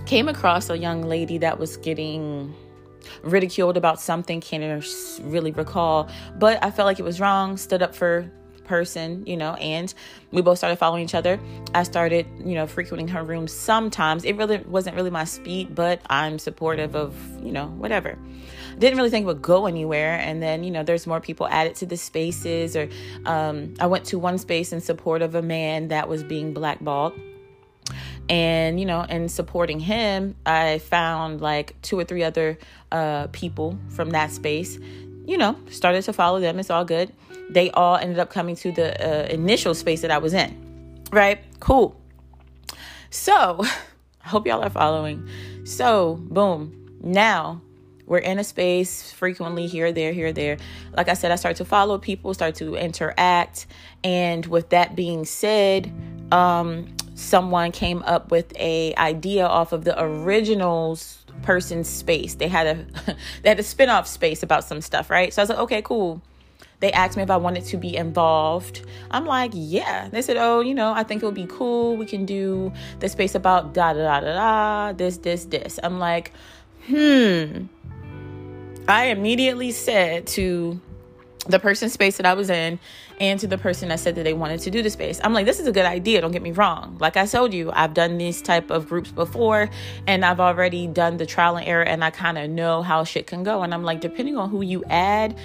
came 0.05 0.27
across 0.27 0.69
a 0.69 0.77
young 0.77 1.03
lady 1.03 1.37
that 1.39 1.59
was 1.59 1.77
getting 1.77 2.53
ridiculed 3.23 3.77
about 3.77 3.99
something, 3.99 4.41
can't 4.41 4.83
really 5.21 5.51
recall, 5.51 6.09
but 6.37 6.63
I 6.63 6.71
felt 6.71 6.85
like 6.85 6.99
it 6.99 7.03
was 7.03 7.19
wrong. 7.19 7.57
Stood 7.57 7.81
up 7.81 7.93
for 7.93 8.29
person, 8.65 9.25
you 9.25 9.37
know, 9.37 9.53
and 9.55 9.93
we 10.31 10.41
both 10.41 10.57
started 10.57 10.77
following 10.77 11.03
each 11.03 11.15
other. 11.15 11.39
I 11.73 11.83
started, 11.83 12.25
you 12.43 12.55
know, 12.55 12.67
frequenting 12.67 13.07
her 13.09 13.23
room 13.23 13.47
sometimes. 13.47 14.25
It 14.25 14.35
really 14.35 14.57
wasn't 14.59 14.95
really 14.95 15.09
my 15.09 15.23
speed, 15.23 15.75
but 15.75 16.01
I'm 16.09 16.39
supportive 16.39 16.95
of, 16.95 17.15
you 17.43 17.51
know, 17.51 17.67
whatever. 17.67 18.17
Didn't 18.77 18.97
really 18.97 19.09
think 19.09 19.23
it 19.23 19.27
would 19.27 19.41
go 19.41 19.67
anywhere. 19.67 20.19
And 20.19 20.43
then, 20.43 20.63
you 20.63 20.71
know, 20.71 20.83
there's 20.83 21.07
more 21.07 21.21
people 21.21 21.47
added 21.47 21.75
to 21.75 21.85
the 21.85 21.97
spaces, 21.97 22.75
or 22.75 22.89
um, 23.25 23.73
I 23.79 23.87
went 23.87 24.05
to 24.05 24.19
one 24.19 24.37
space 24.37 24.73
in 24.73 24.81
support 24.81 25.21
of 25.21 25.35
a 25.35 25.41
man 25.41 25.87
that 25.89 26.09
was 26.09 26.23
being 26.23 26.53
blackballed 26.53 27.13
and 28.29 28.79
you 28.79 28.85
know 28.85 29.01
in 29.03 29.29
supporting 29.29 29.79
him 29.79 30.35
i 30.45 30.79
found 30.79 31.41
like 31.41 31.79
two 31.81 31.97
or 31.97 32.03
three 32.03 32.23
other 32.23 32.57
uh 32.91 33.27
people 33.27 33.77
from 33.89 34.09
that 34.11 34.31
space 34.31 34.79
you 35.25 35.37
know 35.37 35.57
started 35.69 36.03
to 36.03 36.13
follow 36.13 36.39
them 36.39 36.59
it's 36.59 36.69
all 36.69 36.85
good 36.85 37.11
they 37.49 37.69
all 37.71 37.97
ended 37.97 38.19
up 38.19 38.29
coming 38.29 38.55
to 38.57 38.71
the 38.71 38.95
uh, 39.01 39.27
initial 39.27 39.73
space 39.73 40.01
that 40.01 40.11
I 40.11 40.17
was 40.17 40.33
in. 40.33 41.03
Right? 41.11 41.39
Cool. 41.59 41.99
So, 43.09 43.63
I 44.25 44.27
hope 44.27 44.47
y'all 44.47 44.63
are 44.63 44.69
following. 44.69 45.27
So, 45.63 46.15
boom. 46.21 46.97
Now, 47.01 47.61
we're 48.07 48.19
in 48.19 48.39
a 48.39 48.43
space 48.43 49.11
frequently 49.11 49.67
here, 49.67 49.91
there, 49.91 50.13
here, 50.13 50.31
there. 50.31 50.57
Like 50.93 51.09
I 51.09 51.13
said, 51.13 51.31
I 51.31 51.35
start 51.35 51.57
to 51.57 51.65
follow 51.65 51.97
people, 51.97 52.33
start 52.33 52.55
to 52.55 52.75
interact. 52.75 53.67
And 54.03 54.45
with 54.45 54.69
that 54.69 54.95
being 54.95 55.25
said, 55.25 55.91
um, 56.31 56.95
someone 57.15 57.71
came 57.71 58.03
up 58.03 58.31
with 58.31 58.55
a 58.57 58.95
idea 58.95 59.45
off 59.45 59.71
of 59.71 59.85
the 59.85 59.99
originals 60.01 61.24
person's 61.41 61.87
space. 61.87 62.35
They 62.35 62.47
had 62.47 62.67
a 62.67 63.13
they 63.43 63.49
had 63.49 63.59
a 63.59 63.63
spin-off 63.63 64.07
space 64.07 64.43
about 64.43 64.63
some 64.63 64.81
stuff, 64.81 65.09
right? 65.09 65.33
So 65.33 65.41
I 65.41 65.43
was 65.43 65.49
like, 65.49 65.59
okay, 65.59 65.81
cool. 65.81 66.21
They 66.81 66.91
asked 66.91 67.15
me 67.15 67.23
if 67.23 67.31
I 67.31 67.37
wanted 67.37 67.65
to 67.65 67.77
be 67.77 67.95
involved. 67.95 68.85
I'm 69.09 69.25
like, 69.25 69.51
yeah. 69.53 70.09
They 70.09 70.21
said, 70.21 70.37
oh, 70.37 70.59
you 70.59 70.75
know, 70.75 70.93
I 70.93 71.03
think 71.03 71.23
it 71.23 71.25
would 71.25 71.33
be 71.33 71.47
cool. 71.47 71.95
We 71.95 72.05
can 72.05 72.25
do 72.25 72.71
the 72.99 73.07
space 73.07 73.33
about 73.33 73.73
da 73.73 73.93
da 73.93 74.01
da 74.01 74.19
da 74.19 74.33
da, 74.33 74.93
this, 74.93 75.17
this, 75.17 75.45
this. 75.45 75.79
I'm 75.81 75.99
like, 75.99 76.31
hmm. 76.87 77.67
I 78.87 79.05
immediately 79.05 79.71
said 79.71 80.27
to 80.27 80.79
the 81.47 81.59
person 81.59 81.89
space 81.89 82.17
that 82.17 82.25
I 82.25 82.33
was 82.33 82.49
in 82.49 82.79
and 83.19 83.39
to 83.39 83.47
the 83.47 83.57
person 83.57 83.89
that 83.89 83.99
said 83.99 84.15
that 84.15 84.23
they 84.23 84.33
wanted 84.33 84.59
to 84.61 84.71
do 84.71 84.81
the 84.81 84.89
space. 84.89 85.19
I'm 85.23 85.33
like, 85.33 85.45
this 85.45 85.59
is 85.59 85.67
a 85.67 85.71
good 85.71 85.85
idea. 85.85 86.21
Don't 86.21 86.31
get 86.31 86.41
me 86.41 86.51
wrong. 86.51 86.97
Like 86.99 87.17
I 87.17 87.25
told 87.25 87.53
you, 87.53 87.71
I've 87.71 87.93
done 87.93 88.17
these 88.17 88.41
type 88.41 88.71
of 88.71 88.89
groups 88.89 89.11
before 89.11 89.69
and 90.07 90.25
I've 90.25 90.39
already 90.39 90.87
done 90.87 91.17
the 91.17 91.25
trial 91.25 91.57
and 91.57 91.67
error 91.67 91.83
and 91.83 92.03
I 92.03 92.09
kind 92.09 92.37
of 92.37 92.49
know 92.49 92.81
how 92.81 93.03
shit 93.03 93.27
can 93.27 93.43
go. 93.43 93.61
And 93.61 93.73
I'm 93.73 93.83
like, 93.83 94.01
depending 94.01 94.37
on 94.37 94.49
who 94.49 94.61
you 94.61 94.83
add, 94.89 95.37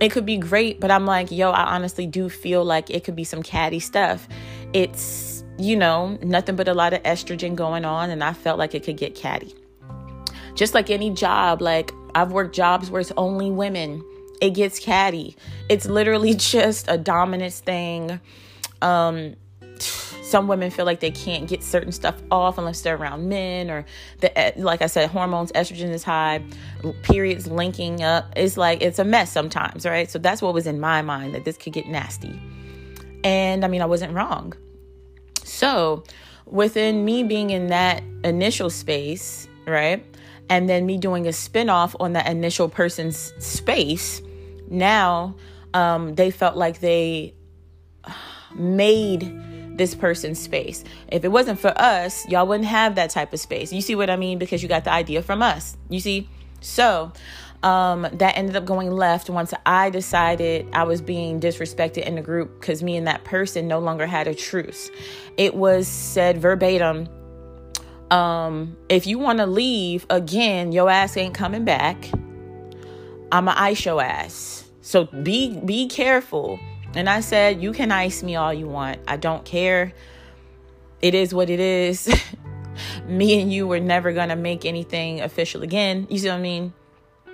it 0.00 0.10
could 0.10 0.26
be 0.26 0.36
great, 0.36 0.80
but 0.80 0.90
I'm 0.90 1.06
like, 1.06 1.30
yo, 1.30 1.50
I 1.50 1.74
honestly 1.74 2.06
do 2.08 2.28
feel 2.28 2.64
like 2.64 2.90
it 2.90 3.04
could 3.04 3.14
be 3.14 3.22
some 3.22 3.42
catty 3.42 3.78
stuff. 3.78 4.26
It's, 4.72 5.44
you 5.58 5.76
know, 5.76 6.18
nothing 6.22 6.56
but 6.56 6.66
a 6.66 6.74
lot 6.74 6.92
of 6.92 7.02
estrogen 7.04 7.54
going 7.54 7.84
on, 7.84 8.10
and 8.10 8.24
I 8.24 8.32
felt 8.32 8.58
like 8.58 8.74
it 8.74 8.82
could 8.82 8.96
get 8.96 9.14
catty. 9.14 9.54
Just 10.56 10.74
like 10.74 10.90
any 10.90 11.10
job, 11.10 11.62
like 11.62 11.92
I've 12.16 12.32
worked 12.32 12.52
jobs 12.52 12.90
where 12.90 13.00
it's 13.00 13.12
only 13.16 13.52
women, 13.52 14.04
it 14.42 14.54
gets 14.54 14.80
catty. 14.80 15.36
It's 15.68 15.86
literally 15.86 16.34
just 16.54 16.86
a 16.88 16.98
dominance 16.98 17.60
thing. 17.60 18.20
Um, 18.82 19.36
some 19.78 20.48
women 20.48 20.70
feel 20.70 20.86
like 20.86 21.00
they 21.00 21.10
can't 21.10 21.48
get 21.48 21.62
certain 21.62 21.92
stuff 21.92 22.20
off 22.30 22.58
unless 22.58 22.80
they're 22.80 22.96
around 22.96 23.28
men 23.28 23.70
or 23.70 23.84
the 24.20 24.36
eh, 24.38 24.52
like 24.56 24.80
I 24.80 24.86
said 24.86 25.10
hormones 25.10 25.52
estrogen 25.52 25.90
is 25.90 26.02
high 26.04 26.42
periods 27.02 27.48
linking 27.48 28.02
up 28.02 28.32
it's 28.34 28.56
like 28.56 28.80
it's 28.80 28.98
a 28.98 29.04
mess 29.04 29.30
sometimes 29.30 29.84
right 29.84 30.10
so 30.10 30.18
that's 30.18 30.40
what 30.40 30.54
was 30.54 30.66
in 30.66 30.80
my 30.80 31.02
mind 31.02 31.34
that 31.34 31.44
this 31.44 31.58
could 31.58 31.74
get 31.74 31.86
nasty 31.86 32.40
and 33.24 33.64
I 33.64 33.68
mean 33.68 33.82
I 33.82 33.86
wasn't 33.86 34.14
wrong 34.14 34.54
so 35.44 36.04
within 36.46 37.04
me 37.04 37.24
being 37.24 37.50
in 37.50 37.66
that 37.66 38.02
initial 38.24 38.70
space 38.70 39.48
right 39.66 40.02
and 40.48 40.68
then 40.68 40.86
me 40.86 40.96
doing 40.96 41.26
a 41.26 41.32
spin-off 41.32 41.94
on 42.00 42.14
that 42.14 42.26
initial 42.26 42.68
person's 42.68 43.34
space 43.38 44.22
now 44.72 45.36
um, 45.74 46.14
they 46.14 46.30
felt 46.30 46.56
like 46.56 46.80
they 46.80 47.34
made 48.54 49.76
this 49.76 49.94
person's 49.94 50.38
space. 50.38 50.84
If 51.08 51.24
it 51.24 51.28
wasn't 51.28 51.58
for 51.58 51.72
us, 51.80 52.28
y'all 52.28 52.46
wouldn't 52.46 52.68
have 52.68 52.96
that 52.96 53.10
type 53.10 53.32
of 53.32 53.40
space. 53.40 53.72
You 53.72 53.80
see 53.80 53.94
what 53.94 54.10
I 54.10 54.16
mean? 54.16 54.38
Because 54.38 54.62
you 54.62 54.68
got 54.68 54.84
the 54.84 54.92
idea 54.92 55.22
from 55.22 55.42
us. 55.42 55.76
You 55.88 56.00
see? 56.00 56.28
So, 56.60 57.12
um, 57.62 58.06
that 58.12 58.36
ended 58.36 58.56
up 58.56 58.64
going 58.64 58.90
left 58.90 59.30
once 59.30 59.54
I 59.64 59.90
decided 59.90 60.68
I 60.72 60.82
was 60.84 61.00
being 61.00 61.40
disrespected 61.40 62.04
in 62.04 62.16
the 62.16 62.22
group 62.22 62.60
because 62.60 62.82
me 62.82 62.96
and 62.96 63.06
that 63.06 63.24
person 63.24 63.68
no 63.68 63.78
longer 63.78 64.06
had 64.06 64.26
a 64.26 64.34
truce. 64.34 64.90
It 65.36 65.54
was 65.54 65.86
said 65.88 66.38
verbatim 66.38 67.08
um, 68.12 68.76
if 68.90 69.06
you 69.06 69.18
want 69.18 69.38
to 69.38 69.46
leave 69.46 70.04
again, 70.10 70.70
your 70.70 70.90
ass 70.90 71.16
ain't 71.16 71.34
coming 71.34 71.64
back. 71.64 72.10
I'ma 73.32 73.54
ice 73.56 73.86
your 73.86 74.02
ass. 74.02 74.61
So 74.82 75.04
be 75.04 75.58
be 75.60 75.88
careful 75.88 76.58
and 76.94 77.08
I 77.08 77.20
said, 77.20 77.62
You 77.62 77.72
can 77.72 77.90
ice 77.90 78.22
me 78.22 78.36
all 78.36 78.52
you 78.52 78.66
want. 78.66 79.00
I 79.08 79.16
don't 79.16 79.44
care. 79.44 79.92
It 81.00 81.14
is 81.14 81.34
what 81.34 81.50
it 81.50 81.60
is. 81.60 82.12
me 83.06 83.40
and 83.40 83.52
you 83.52 83.66
were 83.66 83.80
never 83.80 84.12
going 84.12 84.28
to 84.28 84.36
make 84.36 84.64
anything 84.64 85.20
official 85.20 85.62
again. 85.62 86.06
You 86.10 86.18
see 86.18 86.28
what 86.28 86.36
I 86.36 86.40
mean? 86.40 86.72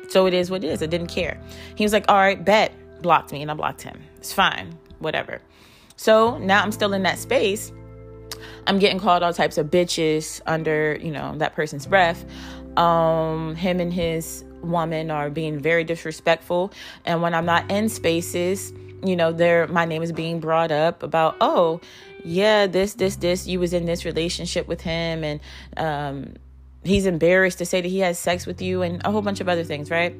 So 0.09 0.27
it 0.27 0.35
is 0.35 0.51
what 0.51 0.65
it 0.65 0.69
is. 0.69 0.83
I 0.83 0.87
didn't 0.87 1.09
care. 1.09 1.41
He 1.75 1.85
was 1.85 1.93
like, 1.93 2.05
All 2.09 2.17
right, 2.17 2.43
bet. 2.43 2.73
Blocked 3.03 3.33
me. 3.33 3.43
And 3.43 3.51
I 3.51 3.55
blocked 3.55 3.83
him. 3.83 4.01
It's 4.17 4.33
fine. 4.33 4.79
Whatever. 4.99 5.41
So 5.97 6.39
now 6.39 6.63
I'm 6.63 6.73
still 6.73 6.93
in 6.93 7.03
that 7.03 7.19
space. 7.19 7.73
I'm 8.67 8.79
getting 8.79 9.01
called 9.01 9.23
all 9.23 9.33
types 9.33 9.59
of 9.59 9.69
bitches 9.69 10.41
under, 10.47 10.97
you 11.01 11.11
know, 11.11 11.37
that 11.39 11.55
person's 11.55 11.87
breath. 11.87 12.25
Um, 12.77 13.57
him 13.57 13.81
and 13.81 13.93
his 13.93 14.45
woman 14.69 15.11
are 15.11 15.31
being 15.31 15.59
very 15.59 15.85
disrespectful. 15.85 16.73
And 17.05 17.23
when 17.23 17.35
I'm 17.35 17.47
not 17.47 17.71
in 17.71 17.89
spaces, 17.89 18.73
you 19.05 19.17
know, 19.17 19.33
there 19.33 19.67
my 19.69 19.85
name 19.85 20.03
is 20.03 20.13
being 20.13 20.41
brought 20.41 20.71
up 20.71 21.03
about, 21.03 21.37
oh, 21.41 21.81
yeah, 22.25 22.67
this, 22.67 22.95
this, 22.95 23.17
this, 23.17 23.47
you 23.47 23.61
was 23.61 23.73
in 23.73 23.85
this 23.85 24.05
relationship 24.05 24.67
with 24.67 24.81
him 24.81 25.25
and 25.25 25.41
um, 25.77 26.35
he's 26.85 27.07
embarrassed 27.07 27.59
to 27.59 27.67
say 27.67 27.81
that 27.81 27.89
he 27.89 28.01
has 28.01 28.19
sex 28.19 28.47
with 28.47 28.61
you 28.61 28.83
and 28.83 29.01
a 29.05 29.11
whole 29.11 29.23
bunch 29.23 29.41
of 29.41 29.49
other 29.49 29.65
things, 29.65 29.91
right? 29.91 30.15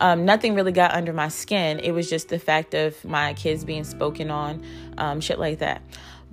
Um, 0.00 0.24
nothing 0.24 0.54
really 0.54 0.72
got 0.72 0.92
under 0.94 1.12
my 1.12 1.28
skin. 1.28 1.80
It 1.80 1.92
was 1.92 2.08
just 2.08 2.28
the 2.28 2.38
fact 2.38 2.74
of 2.74 3.04
my 3.04 3.34
kids 3.34 3.64
being 3.64 3.84
spoken 3.84 4.30
on, 4.30 4.64
um, 4.96 5.20
shit 5.20 5.38
like 5.38 5.58
that. 5.58 5.82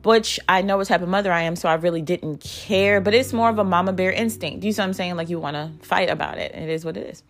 Which 0.04 0.40
I 0.48 0.62
know 0.62 0.78
what 0.78 0.88
type 0.88 1.02
of 1.02 1.10
mother 1.10 1.32
I 1.32 1.42
am, 1.42 1.56
so 1.56 1.68
I 1.68 1.74
really 1.74 2.04
didn't 2.04 2.40
care. 2.40 3.02
But 3.02 3.16
it's 3.16 3.34
more 3.34 3.50
of 3.50 3.58
a 3.58 3.64
mama 3.64 3.92
bear 3.92 4.12
instinct. 4.12 4.64
You 4.64 4.72
see 4.72 4.80
what 4.80 4.88
I'm 4.88 4.94
saying? 4.94 5.16
Like 5.16 5.30
you 5.30 5.40
want 5.40 5.56
to 5.56 5.72
fight 5.84 6.12
about 6.12 6.38
it. 6.38 6.54
It 6.54 6.70
is 6.70 6.86
what 6.86 6.96
it 6.96 7.08
is. 7.08 7.24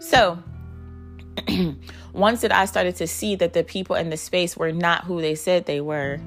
So 0.00 0.42
once 2.12 2.40
that 2.40 2.52
I 2.52 2.64
started 2.64 2.96
to 2.96 3.06
see 3.06 3.36
that 3.36 3.52
the 3.52 3.62
people 3.62 3.96
in 3.96 4.10
the 4.10 4.16
space 4.16 4.56
were 4.56 4.72
not 4.72 5.04
who 5.04 5.20
they 5.20 5.34
said 5.34 5.66
they 5.66 5.80
were, 5.80 6.20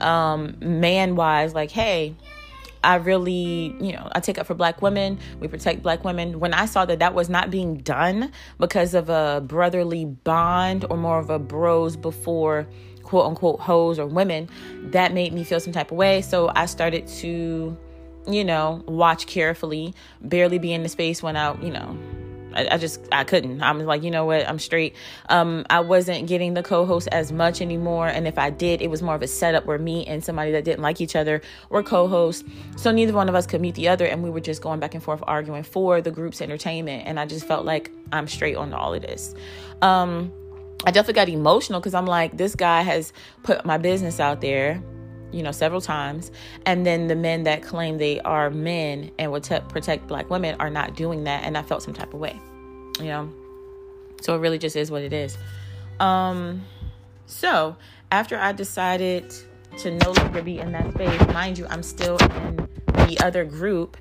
um, 0.00 0.56
man 0.60 1.14
wise, 1.14 1.54
like, 1.54 1.70
hey, 1.70 2.16
I 2.84 2.96
really, 2.96 3.76
you 3.80 3.92
know, 3.92 4.08
I 4.12 4.18
take 4.18 4.38
up 4.38 4.46
for 4.46 4.54
black 4.54 4.82
women. 4.82 5.20
We 5.38 5.46
protect 5.46 5.82
black 5.82 6.04
women. 6.04 6.40
When 6.40 6.52
I 6.52 6.66
saw 6.66 6.84
that 6.84 6.98
that 6.98 7.14
was 7.14 7.28
not 7.28 7.48
being 7.48 7.76
done 7.76 8.32
because 8.58 8.92
of 8.92 9.08
a 9.08 9.40
brotherly 9.46 10.04
bond 10.04 10.84
or 10.90 10.96
more 10.96 11.20
of 11.20 11.30
a 11.30 11.38
bros 11.38 11.96
before 11.96 12.66
quote 13.04 13.26
unquote 13.26 13.60
hoes 13.60 14.00
or 14.00 14.06
women, 14.06 14.48
that 14.90 15.12
made 15.12 15.32
me 15.32 15.44
feel 15.44 15.60
some 15.60 15.72
type 15.72 15.92
of 15.92 15.96
way. 15.96 16.22
So 16.22 16.50
I 16.56 16.66
started 16.66 17.06
to, 17.06 17.78
you 18.26 18.44
know, 18.44 18.82
watch 18.88 19.28
carefully, 19.28 19.94
barely 20.20 20.58
be 20.58 20.72
in 20.72 20.82
the 20.82 20.88
space 20.88 21.22
when 21.22 21.36
I, 21.36 21.54
you 21.62 21.70
know, 21.70 21.96
I, 22.54 22.68
I, 22.72 22.78
just 22.78 23.00
I 23.12 23.24
couldn't. 23.24 23.62
I'm 23.62 23.80
like, 23.80 24.02
you 24.02 24.10
know 24.10 24.24
what? 24.24 24.48
I'm 24.48 24.58
straight. 24.58 24.94
Um, 25.28 25.64
I 25.70 25.80
wasn't 25.80 26.26
getting 26.26 26.54
the 26.54 26.62
co-host 26.62 27.08
as 27.12 27.32
much 27.32 27.60
anymore, 27.60 28.08
and 28.08 28.26
if 28.26 28.38
I 28.38 28.50
did, 28.50 28.82
it 28.82 28.88
was 28.88 29.02
more 29.02 29.14
of 29.14 29.22
a 29.22 29.26
setup 29.26 29.66
where 29.66 29.78
me 29.78 30.06
and 30.06 30.22
somebody 30.24 30.52
that 30.52 30.64
didn't 30.64 30.82
like 30.82 31.00
each 31.00 31.16
other 31.16 31.40
were 31.70 31.82
co-hosts. 31.82 32.44
So 32.76 32.90
neither 32.90 33.12
one 33.12 33.28
of 33.28 33.34
us 33.34 33.46
could 33.46 33.60
meet 33.60 33.74
the 33.74 33.88
other, 33.88 34.06
and 34.06 34.22
we 34.22 34.30
were 34.30 34.40
just 34.40 34.62
going 34.62 34.80
back 34.80 34.94
and 34.94 35.02
forth 35.02 35.22
arguing 35.26 35.62
for 35.62 36.00
the 36.00 36.10
group's 36.10 36.40
entertainment. 36.40 37.06
And 37.06 37.18
I 37.18 37.26
just 37.26 37.46
felt 37.46 37.64
like 37.64 37.90
I'm 38.12 38.28
straight 38.28 38.56
on 38.56 38.72
all 38.72 38.94
of 38.94 39.02
this. 39.02 39.34
Um, 39.80 40.32
I 40.84 40.90
definitely 40.90 41.14
got 41.14 41.28
emotional 41.28 41.80
because 41.80 41.94
I'm 41.94 42.06
like, 42.06 42.36
this 42.36 42.54
guy 42.54 42.82
has 42.82 43.12
put 43.42 43.64
my 43.64 43.78
business 43.78 44.18
out 44.18 44.40
there 44.40 44.82
you 45.32 45.42
know, 45.42 45.52
several 45.52 45.80
times. 45.80 46.30
And 46.66 46.86
then 46.86 47.08
the 47.08 47.16
men 47.16 47.44
that 47.44 47.62
claim 47.62 47.98
they 47.98 48.20
are 48.20 48.50
men 48.50 49.10
and 49.18 49.32
would 49.32 49.44
protect 49.68 50.06
black 50.06 50.30
women 50.30 50.56
are 50.60 50.70
not 50.70 50.94
doing 50.94 51.24
that. 51.24 51.44
And 51.44 51.56
I 51.56 51.62
felt 51.62 51.82
some 51.82 51.94
type 51.94 52.14
of 52.14 52.20
way, 52.20 52.38
you 52.98 53.06
know. 53.06 53.32
So 54.20 54.36
it 54.36 54.38
really 54.38 54.58
just 54.58 54.76
is 54.76 54.90
what 54.90 55.02
it 55.02 55.12
is. 55.12 55.36
Um, 55.98 56.62
so 57.26 57.76
after 58.10 58.38
I 58.38 58.52
decided 58.52 59.34
to 59.78 59.90
no 59.90 60.12
longer 60.12 60.42
be 60.42 60.58
in 60.58 60.72
that 60.72 60.92
space, 60.94 61.20
mind 61.28 61.58
you, 61.58 61.66
I'm 61.68 61.82
still 61.82 62.18
in 62.18 62.68
the 62.94 63.18
other 63.24 63.44
group. 63.44 63.96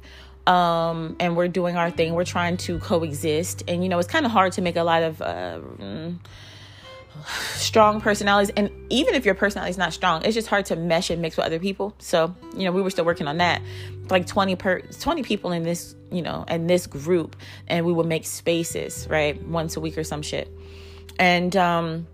Um, 0.47 1.15
and 1.19 1.37
we're 1.37 1.47
doing 1.47 1.77
our 1.77 1.91
thing. 1.91 2.13
We're 2.13 2.25
trying 2.25 2.57
to 2.57 2.79
coexist. 2.79 3.63
And, 3.67 3.83
you 3.83 3.89
know, 3.89 3.99
it's 3.99 4.07
kind 4.07 4.25
of 4.25 4.31
hard 4.31 4.53
to 4.53 4.61
make 4.61 4.75
a 4.75 4.83
lot 4.83 5.03
of, 5.03 5.21
uh, 5.21 5.59
mm, 5.77 6.17
strong 7.55 8.01
personalities 8.01 8.51
and 8.55 8.69
even 8.89 9.13
if 9.13 9.25
your 9.25 9.35
personality 9.35 9.69
is 9.69 9.77
not 9.77 9.93
strong 9.93 10.23
it's 10.23 10.33
just 10.33 10.47
hard 10.47 10.65
to 10.65 10.75
mesh 10.75 11.09
and 11.09 11.21
mix 11.21 11.37
with 11.37 11.45
other 11.45 11.59
people. 11.59 11.93
So 11.99 12.35
you 12.55 12.65
know 12.65 12.71
we 12.71 12.81
were 12.81 12.89
still 12.89 13.05
working 13.05 13.27
on 13.27 13.37
that. 13.37 13.61
Like 14.09 14.27
20 14.27 14.55
per 14.55 14.79
20 14.79 15.23
people 15.23 15.51
in 15.51 15.63
this 15.63 15.95
you 16.11 16.21
know 16.21 16.45
in 16.47 16.67
this 16.67 16.87
group 16.87 17.35
and 17.67 17.85
we 17.85 17.93
would 17.93 18.07
make 18.07 18.25
spaces 18.25 19.07
right 19.09 19.41
once 19.47 19.77
a 19.77 19.79
week 19.79 19.97
or 19.97 20.03
some 20.03 20.21
shit. 20.21 20.49
And 21.19 21.55
um 21.55 22.07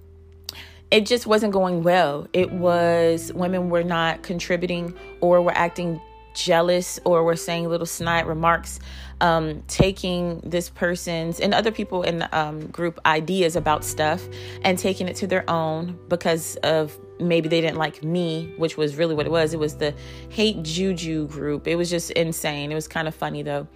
it 0.89 1.05
just 1.05 1.27
wasn't 1.27 1.51
going 1.51 1.83
well. 1.83 2.27
It 2.31 2.51
was 2.51 3.33
women 3.33 3.69
were 3.69 3.83
not 3.83 4.23
contributing 4.23 4.93
or 5.19 5.41
were 5.41 5.51
acting 5.51 5.99
jealous 6.37 6.99
or 7.03 7.23
were 7.23 7.35
saying 7.35 7.67
little 7.67 7.85
snide 7.85 8.27
remarks 8.27 8.79
um, 9.21 9.63
taking 9.67 10.39
this 10.41 10.69
person's 10.69 11.39
and 11.39 11.53
other 11.53 11.71
people 11.71 12.03
in 12.03 12.19
the 12.19 12.37
um, 12.37 12.67
group 12.67 12.99
ideas 13.05 13.55
about 13.55 13.83
stuff 13.83 14.27
and 14.63 14.77
taking 14.77 15.07
it 15.07 15.15
to 15.17 15.27
their 15.27 15.49
own 15.49 15.97
because 16.07 16.55
of 16.57 16.97
maybe 17.19 17.49
they 17.49 17.61
didn't 17.61 17.77
like 17.77 18.03
me, 18.03 18.53
which 18.57 18.77
was 18.77 18.95
really 18.95 19.15
what 19.15 19.25
it 19.25 19.31
was. 19.31 19.53
It 19.53 19.59
was 19.59 19.77
the 19.77 19.93
hate 20.29 20.61
juju 20.61 21.27
group. 21.27 21.67
It 21.67 21.75
was 21.75 21.89
just 21.89 22.11
insane. 22.11 22.71
It 22.71 22.75
was 22.75 22.87
kind 22.87 23.07
of 23.07 23.15
funny 23.15 23.41
though. 23.41 23.67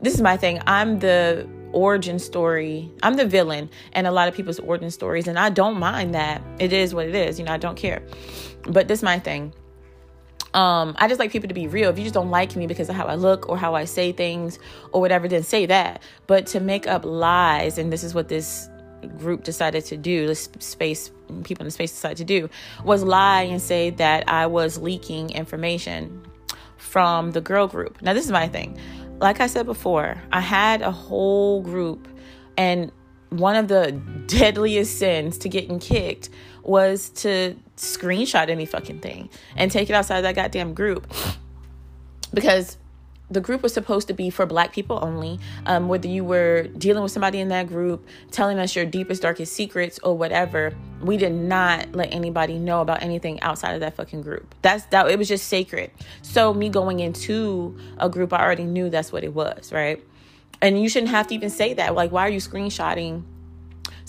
This 0.00 0.14
is 0.14 0.20
my 0.20 0.36
thing. 0.36 0.60
I'm 0.66 0.98
the 0.98 1.48
origin 1.72 2.18
story. 2.18 2.90
I'm 3.02 3.16
the 3.16 3.26
villain 3.26 3.70
and 3.92 4.06
a 4.06 4.10
lot 4.10 4.28
of 4.28 4.34
people's 4.34 4.58
origin 4.58 4.90
stories, 4.90 5.28
and 5.28 5.38
I 5.38 5.50
don't 5.50 5.78
mind 5.78 6.14
that. 6.14 6.42
It 6.58 6.72
is 6.72 6.94
what 6.94 7.06
it 7.06 7.14
is. 7.14 7.38
You 7.38 7.44
know, 7.44 7.52
I 7.52 7.58
don't 7.58 7.76
care. 7.76 8.02
But 8.64 8.88
this 8.88 9.00
is 9.00 9.02
my 9.02 9.18
thing 9.18 9.52
um 10.54 10.96
i 10.98 11.06
just 11.06 11.20
like 11.20 11.30
people 11.30 11.48
to 11.48 11.54
be 11.54 11.68
real. 11.68 11.90
If 11.90 11.98
you 11.98 12.04
just 12.04 12.14
don't 12.14 12.30
like 12.30 12.56
me 12.56 12.66
because 12.66 12.88
of 12.88 12.96
how 12.96 13.06
i 13.06 13.14
look 13.14 13.48
or 13.48 13.56
how 13.56 13.74
i 13.74 13.84
say 13.84 14.12
things 14.12 14.58
or 14.92 15.00
whatever 15.00 15.28
then 15.28 15.42
say 15.42 15.66
that. 15.66 16.02
But 16.26 16.46
to 16.48 16.60
make 16.60 16.86
up 16.86 17.04
lies 17.04 17.78
and 17.78 17.92
this 17.92 18.02
is 18.02 18.14
what 18.14 18.28
this 18.28 18.68
group 19.18 19.44
decided 19.44 19.84
to 19.86 19.96
do 19.96 20.26
this 20.26 20.48
space 20.58 21.10
people 21.44 21.62
in 21.62 21.66
the 21.66 21.70
space 21.70 21.90
decided 21.90 22.18
to 22.18 22.24
do 22.24 22.50
was 22.84 23.02
lie 23.02 23.42
and 23.42 23.62
say 23.62 23.90
that 23.90 24.28
i 24.28 24.46
was 24.46 24.76
leaking 24.78 25.30
information 25.30 26.22
from 26.76 27.30
the 27.30 27.40
girl 27.40 27.68
group. 27.68 28.02
Now 28.02 28.14
this 28.14 28.24
is 28.24 28.32
my 28.32 28.48
thing. 28.48 28.78
Like 29.20 29.40
i 29.40 29.46
said 29.46 29.66
before 29.66 30.20
i 30.32 30.40
had 30.40 30.82
a 30.82 30.90
whole 30.90 31.62
group 31.62 32.08
and 32.56 32.90
one 33.30 33.56
of 33.56 33.68
the 33.68 33.92
deadliest 34.26 34.98
sins 34.98 35.38
to 35.38 35.48
getting 35.48 35.78
kicked 35.78 36.30
was 36.62 37.10
to 37.10 37.56
screenshot 37.76 38.48
any 38.48 38.66
fucking 38.66 39.00
thing 39.00 39.30
and 39.56 39.70
take 39.70 39.88
it 39.90 39.92
outside 39.94 40.22
that 40.22 40.34
goddamn 40.34 40.74
group. 40.74 41.10
Because 42.32 42.76
the 43.30 43.40
group 43.40 43.62
was 43.62 43.72
supposed 43.72 44.08
to 44.08 44.14
be 44.14 44.28
for 44.28 44.44
black 44.44 44.72
people 44.72 44.98
only 45.02 45.38
um, 45.66 45.88
whether 45.88 46.08
you 46.08 46.24
were 46.24 46.64
dealing 46.76 47.02
with 47.02 47.12
somebody 47.12 47.38
in 47.38 47.48
that 47.48 47.68
group 47.68 48.06
telling 48.30 48.58
us 48.58 48.74
your 48.74 48.84
deepest 48.84 49.22
darkest 49.22 49.52
secrets 49.52 49.98
or 50.02 50.16
whatever 50.16 50.74
we 51.00 51.16
did 51.16 51.32
not 51.32 51.94
let 51.94 52.12
anybody 52.12 52.58
know 52.58 52.80
about 52.80 53.02
anything 53.02 53.40
outside 53.40 53.72
of 53.72 53.80
that 53.80 53.94
fucking 53.94 54.20
group. 54.20 54.54
That's 54.62 54.84
that 54.86 55.08
it 55.08 55.18
was 55.18 55.28
just 55.28 55.46
sacred. 55.46 55.90
So 56.22 56.52
me 56.52 56.68
going 56.68 57.00
into 57.00 57.78
a 57.98 58.08
group 58.08 58.32
i 58.32 58.42
already 58.42 58.64
knew 58.64 58.90
that's 58.90 59.12
what 59.12 59.24
it 59.24 59.32
was 59.32 59.72
right? 59.72 60.02
And 60.62 60.82
you 60.82 60.88
shouldn't 60.90 61.10
have 61.10 61.28
to 61.28 61.34
even 61.34 61.50
say 61.50 61.74
that. 61.74 61.94
Like 61.94 62.10
why 62.10 62.26
are 62.26 62.30
you 62.30 62.40
screenshotting 62.40 63.22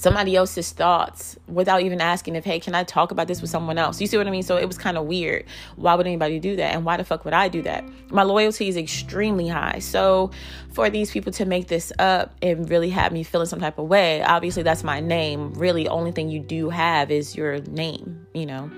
somebody 0.02 0.36
else's 0.36 0.72
thoughts 0.72 1.38
without 1.48 1.82
even 1.82 2.02
asking 2.02 2.36
if, 2.36 2.44
hey, 2.44 2.60
can 2.60 2.74
I 2.74 2.84
talk 2.84 3.12
about 3.12 3.28
this 3.28 3.40
with 3.40 3.52
someone 3.52 3.78
else? 3.78 4.02
You 4.02 4.08
see 4.08 4.18
what 4.18 4.26
I 4.26 4.32
mean? 4.32 4.42
So 4.42 4.58
it 4.58 4.66
was 4.66 4.76
kind 4.76 4.98
of 4.98 5.06
weird. 5.06 5.46
Why 5.76 5.94
would 5.94 6.08
anybody 6.08 6.40
do 6.40 6.56
that? 6.56 6.74
And 6.74 6.84
why 6.84 6.98
the 6.98 7.04
fuck 7.04 7.24
would 7.24 7.36
I 7.36 7.50
do 7.50 7.62
that? 7.62 7.84
My 8.10 8.24
loyalty 8.24 8.68
is 8.68 8.78
extremely 8.78 9.48
high. 9.48 9.78
So 9.78 10.32
for 10.72 10.90
these 10.90 11.12
people 11.12 11.32
to 11.34 11.46
make 11.46 11.68
this 11.68 11.94
up 12.00 12.34
and 12.42 12.68
really 12.68 12.90
have 12.90 13.12
me 13.12 13.22
feeling 13.22 13.46
some 13.46 13.60
type 13.60 13.78
of 13.78 13.90
way, 13.90 14.24
obviously 14.24 14.64
that's 14.64 14.84
my 14.84 15.02
name. 15.02 15.54
Really, 15.54 15.88
only 15.88 16.12
thing 16.12 16.30
you 16.30 16.40
do 16.40 16.72
have 16.72 17.12
is 17.12 17.36
your 17.36 17.60
name, 17.60 18.26
you 18.34 18.48
know? 18.48 18.72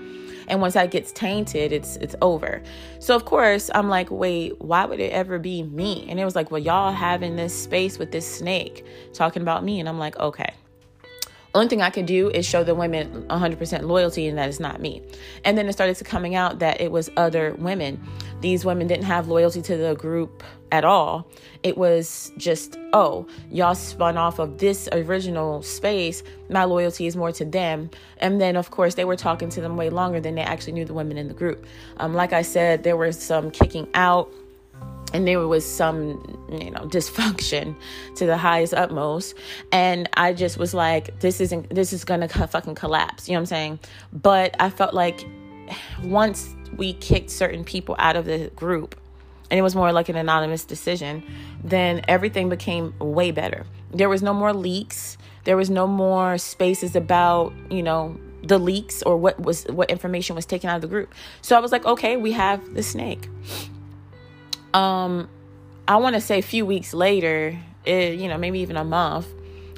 and 0.49 0.59
once 0.59 0.73
that 0.73 0.91
gets 0.91 1.13
tainted 1.13 1.71
it's 1.71 1.95
it's 1.97 2.17
over 2.21 2.61
so 2.99 3.15
of 3.15 3.23
course 3.23 3.71
i'm 3.73 3.87
like 3.87 4.11
wait 4.11 4.59
why 4.59 4.83
would 4.83 4.99
it 4.99 5.13
ever 5.13 5.39
be 5.39 5.63
me 5.63 6.05
and 6.09 6.19
it 6.19 6.25
was 6.25 6.35
like 6.35 6.51
well 6.51 6.61
y'all 6.61 6.91
having 6.91 7.37
this 7.37 7.57
space 7.57 7.97
with 7.97 8.11
this 8.11 8.29
snake 8.29 8.85
talking 9.13 9.41
about 9.41 9.63
me 9.63 9.79
and 9.79 9.87
i'm 9.87 9.97
like 9.97 10.17
okay 10.17 10.53
only 11.55 11.67
thing 11.67 11.81
I 11.81 11.89
could 11.89 12.05
do 12.05 12.29
is 12.29 12.45
show 12.45 12.63
the 12.63 12.73
women 12.73 13.27
100% 13.27 13.83
loyalty 13.83 14.27
and 14.27 14.37
that 14.37 14.49
it's 14.49 14.59
not 14.59 14.81
me. 14.81 15.03
And 15.43 15.57
then 15.57 15.67
it 15.67 15.73
started 15.73 15.95
to 15.97 16.03
coming 16.03 16.35
out 16.35 16.59
that 16.59 16.81
it 16.81 16.91
was 16.91 17.11
other 17.15 17.53
women. 17.59 18.01
These 18.41 18.65
women 18.65 18.87
didn't 18.87 19.05
have 19.05 19.27
loyalty 19.27 19.61
to 19.61 19.77
the 19.77 19.93
group 19.93 20.43
at 20.71 20.83
all. 20.83 21.29
It 21.61 21.77
was 21.77 22.31
just, 22.37 22.77
oh, 22.93 23.27
y'all 23.51 23.75
spun 23.75 24.17
off 24.17 24.39
of 24.39 24.57
this 24.57 24.89
original 24.91 25.61
space. 25.61 26.23
My 26.49 26.63
loyalty 26.63 27.05
is 27.05 27.15
more 27.15 27.31
to 27.33 27.45
them. 27.45 27.91
And 28.17 28.41
then, 28.41 28.55
of 28.55 28.71
course, 28.71 28.95
they 28.95 29.05
were 29.05 29.15
talking 29.15 29.49
to 29.49 29.61
them 29.61 29.77
way 29.77 29.91
longer 29.91 30.19
than 30.19 30.33
they 30.33 30.41
actually 30.41 30.73
knew 30.73 30.85
the 30.85 30.95
women 30.95 31.17
in 31.17 31.27
the 31.27 31.33
group. 31.35 31.65
Um, 31.97 32.15
like 32.15 32.33
I 32.33 32.41
said, 32.41 32.83
there 32.83 32.97
was 32.97 33.21
some 33.21 33.51
kicking 33.51 33.87
out 33.93 34.33
and 35.13 35.27
there 35.27 35.47
was 35.47 35.63
some 35.63 36.45
you 36.51 36.71
know 36.71 36.81
dysfunction 36.81 37.75
to 38.15 38.25
the 38.25 38.37
highest 38.37 38.73
utmost. 38.73 39.35
And 39.71 40.09
i 40.13 40.33
just 40.33 40.57
was 40.57 40.73
like 40.73 41.19
this 41.19 41.39
isn't 41.39 41.73
this 41.73 41.93
is 41.93 42.03
gonna 42.03 42.27
fucking 42.27 42.75
collapse. 42.75 43.29
You 43.29 43.33
know 43.33 43.37
what 43.37 43.41
i'm 43.41 43.45
saying? 43.45 43.79
But 44.11 44.55
i 44.59 44.69
felt 44.69 44.93
like 44.93 45.25
once 46.03 46.53
we 46.75 46.93
kicked 46.93 47.29
certain 47.29 47.63
people 47.63 47.95
out 47.99 48.15
of 48.15 48.25
the 48.25 48.51
group 48.55 48.99
and 49.49 49.59
it 49.59 49.61
was 49.61 49.75
more 49.75 49.91
like 49.91 50.09
an 50.09 50.15
anonymous 50.15 50.65
decision 50.65 51.23
then 51.63 52.01
everything 52.07 52.49
became 52.49 52.93
way 52.99 53.31
better. 53.31 53.65
There 53.91 54.09
was 54.09 54.21
no 54.21 54.33
more 54.33 54.51
leaks. 54.53 55.17
There 55.45 55.55
was 55.55 55.69
no 55.69 55.87
more 55.87 56.37
spaces 56.37 56.95
about 56.95 57.53
you 57.69 57.83
know 57.83 58.17
the 58.43 58.59
leaks 58.59 59.01
or 59.03 59.15
what 59.15 59.39
was 59.39 59.63
what 59.65 59.89
information 59.89 60.35
was 60.35 60.45
taken 60.45 60.69
out 60.69 60.75
of 60.75 60.81
the 60.81 60.87
group. 60.87 61.13
So 61.41 61.55
i 61.55 61.59
was 61.59 61.71
like 61.71 61.85
okay 61.85 62.17
we 62.17 62.31
have 62.33 62.73
the 62.73 62.83
snake 62.83 63.29
um 64.73 65.29
i 65.87 65.95
want 65.97 66.15
to 66.15 66.21
say 66.21 66.39
a 66.39 66.43
few 66.43 66.65
weeks 66.65 66.93
later 66.93 67.57
it, 67.85 68.19
you 68.19 68.27
know 68.27 68.37
maybe 68.37 68.59
even 68.59 68.77
a 68.77 68.83
month 68.83 69.27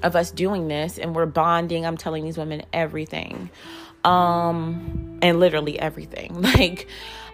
of 0.03 0.15
us 0.15 0.31
doing 0.31 0.67
this 0.67 0.97
and 0.97 1.15
we're 1.15 1.25
bonding 1.25 1.85
i'm 1.85 1.97
telling 1.97 2.23
these 2.23 2.37
women 2.37 2.63
everything. 2.73 3.49
Um 4.03 5.17
and 5.21 5.39
literally 5.39 5.79
everything. 5.79 6.41
Like 6.41 6.87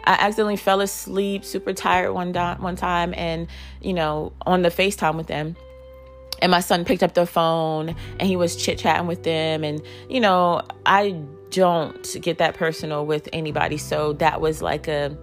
I 0.04 0.14
accidentally 0.14 0.56
fell 0.56 0.82
asleep, 0.82 1.46
super 1.46 1.74
tired 1.74 2.14
one, 2.14 2.32
do- 2.32 2.40
one 2.40 2.76
time, 2.76 3.14
and, 3.16 3.48
you 3.82 3.94
know, 3.94 4.34
on 4.48 4.64
the 4.64 4.70
FaceTime 4.70 5.16
with 5.16 5.28
them. 5.28 5.56
And 6.42 6.50
my 6.50 6.62
son 6.62 6.86
picked 6.86 7.04
up 7.04 7.14
the 7.14 7.28
phone 7.28 7.96
and 8.20 8.22
he 8.22 8.36
was 8.36 8.56
chit 8.56 8.80
chatting 8.80 9.06
with 9.06 9.22
them 9.22 9.64
and 9.64 9.80
you 10.10 10.20
know 10.20 10.64
i 10.88 11.12
don't 11.52 12.18
get 12.22 12.40
that 12.40 12.56
personal 12.56 13.06
with 13.06 13.30
anybody. 13.32 13.78
So 13.78 14.14
that 14.14 14.42
was 14.42 14.62
like 14.62 14.88
a 14.88 15.16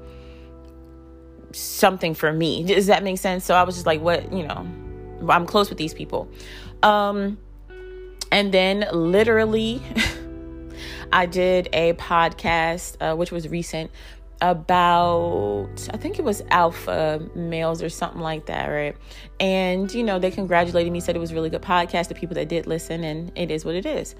something 1.53 2.15
for 2.15 2.33
me 2.33 2.65
does 2.65 2.87
that 2.87 3.03
make 3.03 3.19
sense 3.19 3.45
so 3.45 3.55
i 3.55 3.63
was 3.63 3.75
just 3.75 3.87
like 3.87 4.01
what 4.01 4.33
you 4.33 4.47
know 4.47 4.67
i'm 5.29 5.47
close 5.47 5.69
with 5.69 5.79
these 5.79 5.95
people 5.95 6.29
um 6.83 7.39
and 8.31 8.53
then 8.53 8.87
literally 8.93 9.83
i 11.13 11.27
did 11.27 11.69
a 11.73 11.93
podcast 11.95 12.97
uh, 13.01 13.17
which 13.17 13.33
was 13.33 13.49
recent 13.49 13.91
about 14.41 15.89
I 15.93 15.97
think 15.97 16.19
it 16.19 16.25
was 16.25 16.43
alpha 16.51 17.21
males 17.35 17.83
or 17.83 17.89
something 17.89 18.21
like 18.21 18.47
that, 18.47 18.67
right? 18.67 18.97
And 19.41 19.93
you 19.93 20.05
know, 20.05 20.19
they 20.19 20.31
congratulated 20.31 20.93
me, 20.93 21.01
said 21.01 21.17
it 21.17 21.19
was 21.19 21.33
really 21.33 21.51
good 21.51 21.63
podcast. 21.63 22.09
The 22.09 22.15
people 22.15 22.35
that 22.35 22.49
did 22.49 22.67
listen, 22.67 23.03
and 23.05 23.33
it 23.35 23.51
is 23.51 23.65
what 23.65 23.75
it 23.75 23.87
is. 23.87 24.15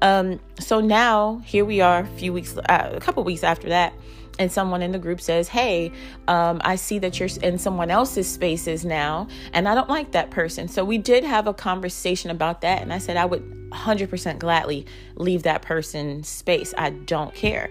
Um, 0.00 0.40
so 0.60 0.80
now 0.80 1.42
here 1.44 1.64
we 1.64 1.80
are, 1.80 2.00
a 2.00 2.06
few 2.06 2.32
weeks, 2.32 2.56
uh, 2.56 2.90
a 2.92 3.00
couple 3.00 3.24
weeks 3.24 3.42
after 3.42 3.68
that, 3.70 3.92
and 4.38 4.50
someone 4.50 4.82
in 4.82 4.92
the 4.92 4.98
group 4.98 5.20
says, 5.20 5.48
"Hey, 5.48 5.92
um, 6.28 6.60
I 6.64 6.76
see 6.76 6.98
that 7.00 7.20
you're 7.20 7.28
in 7.42 7.58
someone 7.58 7.90
else's 7.90 8.28
spaces 8.28 8.84
now, 8.84 9.28
and 9.52 9.68
I 9.68 9.74
don't 9.74 9.88
like 9.88 10.12
that 10.12 10.30
person." 10.30 10.68
So 10.68 10.84
we 10.84 10.98
did 10.98 11.24
have 11.24 11.46
a 11.46 11.54
conversation 11.54 12.30
about 12.30 12.62
that, 12.62 12.82
and 12.82 12.92
I 12.92 12.98
said 12.98 13.16
I 13.16 13.26
would 13.26 13.70
100% 13.70 14.38
gladly 14.38 14.86
leave 15.16 15.44
that 15.44 15.62
person's 15.62 16.28
space. 16.28 16.74
I 16.76 16.90
don't 16.90 17.34
care 17.34 17.70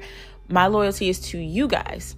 my 0.49 0.67
loyalty 0.67 1.09
is 1.09 1.19
to 1.19 1.37
you 1.37 1.67
guys. 1.67 2.15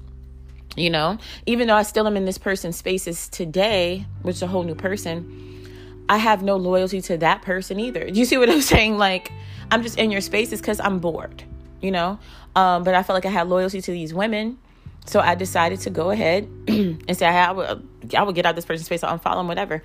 You 0.76 0.90
know, 0.90 1.18
even 1.46 1.70
though 1.70 1.76
I 1.76 1.84
still 1.84 2.06
am 2.06 2.18
in 2.18 2.26
this 2.26 2.38
person's 2.38 2.76
spaces 2.76 3.30
today, 3.30 4.06
which 4.24 4.36
is 4.36 4.42
a 4.42 4.48
whole 4.48 4.64
new 4.64 4.76
person, 4.76 6.04
I 6.10 6.18
have 6.18 6.44
no 6.44 6.58
loyalty 6.58 7.00
to 7.04 7.18
that 7.20 7.44
person 7.44 7.80
either. 7.80 8.10
Do 8.10 8.20
you 8.20 8.26
see 8.26 8.38
what 8.38 8.50
I'm 8.50 8.62
saying? 8.76 8.98
Like, 8.98 9.32
I'm 9.72 9.84
just 9.84 9.98
in 9.98 10.12
your 10.12 10.20
spaces 10.20 10.60
because 10.60 10.82
I'm 10.82 11.00
bored, 11.00 11.44
you 11.82 11.92
know? 11.92 12.20
Um, 12.56 12.84
but 12.84 12.96
I 12.96 13.04
felt 13.04 13.16
like 13.16 13.26
I 13.26 13.30
had 13.30 13.48
loyalty 13.50 13.82
to 13.82 13.92
these 13.92 14.14
women. 14.14 14.58
So 15.06 15.20
I 15.20 15.36
decided 15.36 15.82
to 15.82 15.90
go 15.90 16.10
ahead 16.10 16.50
and 16.68 17.18
say, 17.18 17.28
I 17.28 17.52
would, 17.52 17.88
I 18.16 18.24
would 18.24 18.36
get 18.36 18.46
out 18.46 18.56
this 18.56 18.66
person's 18.66 18.88
face, 18.88 19.04
I'll 19.04 19.20
unfollow 19.20 19.46
whatever. 19.48 19.84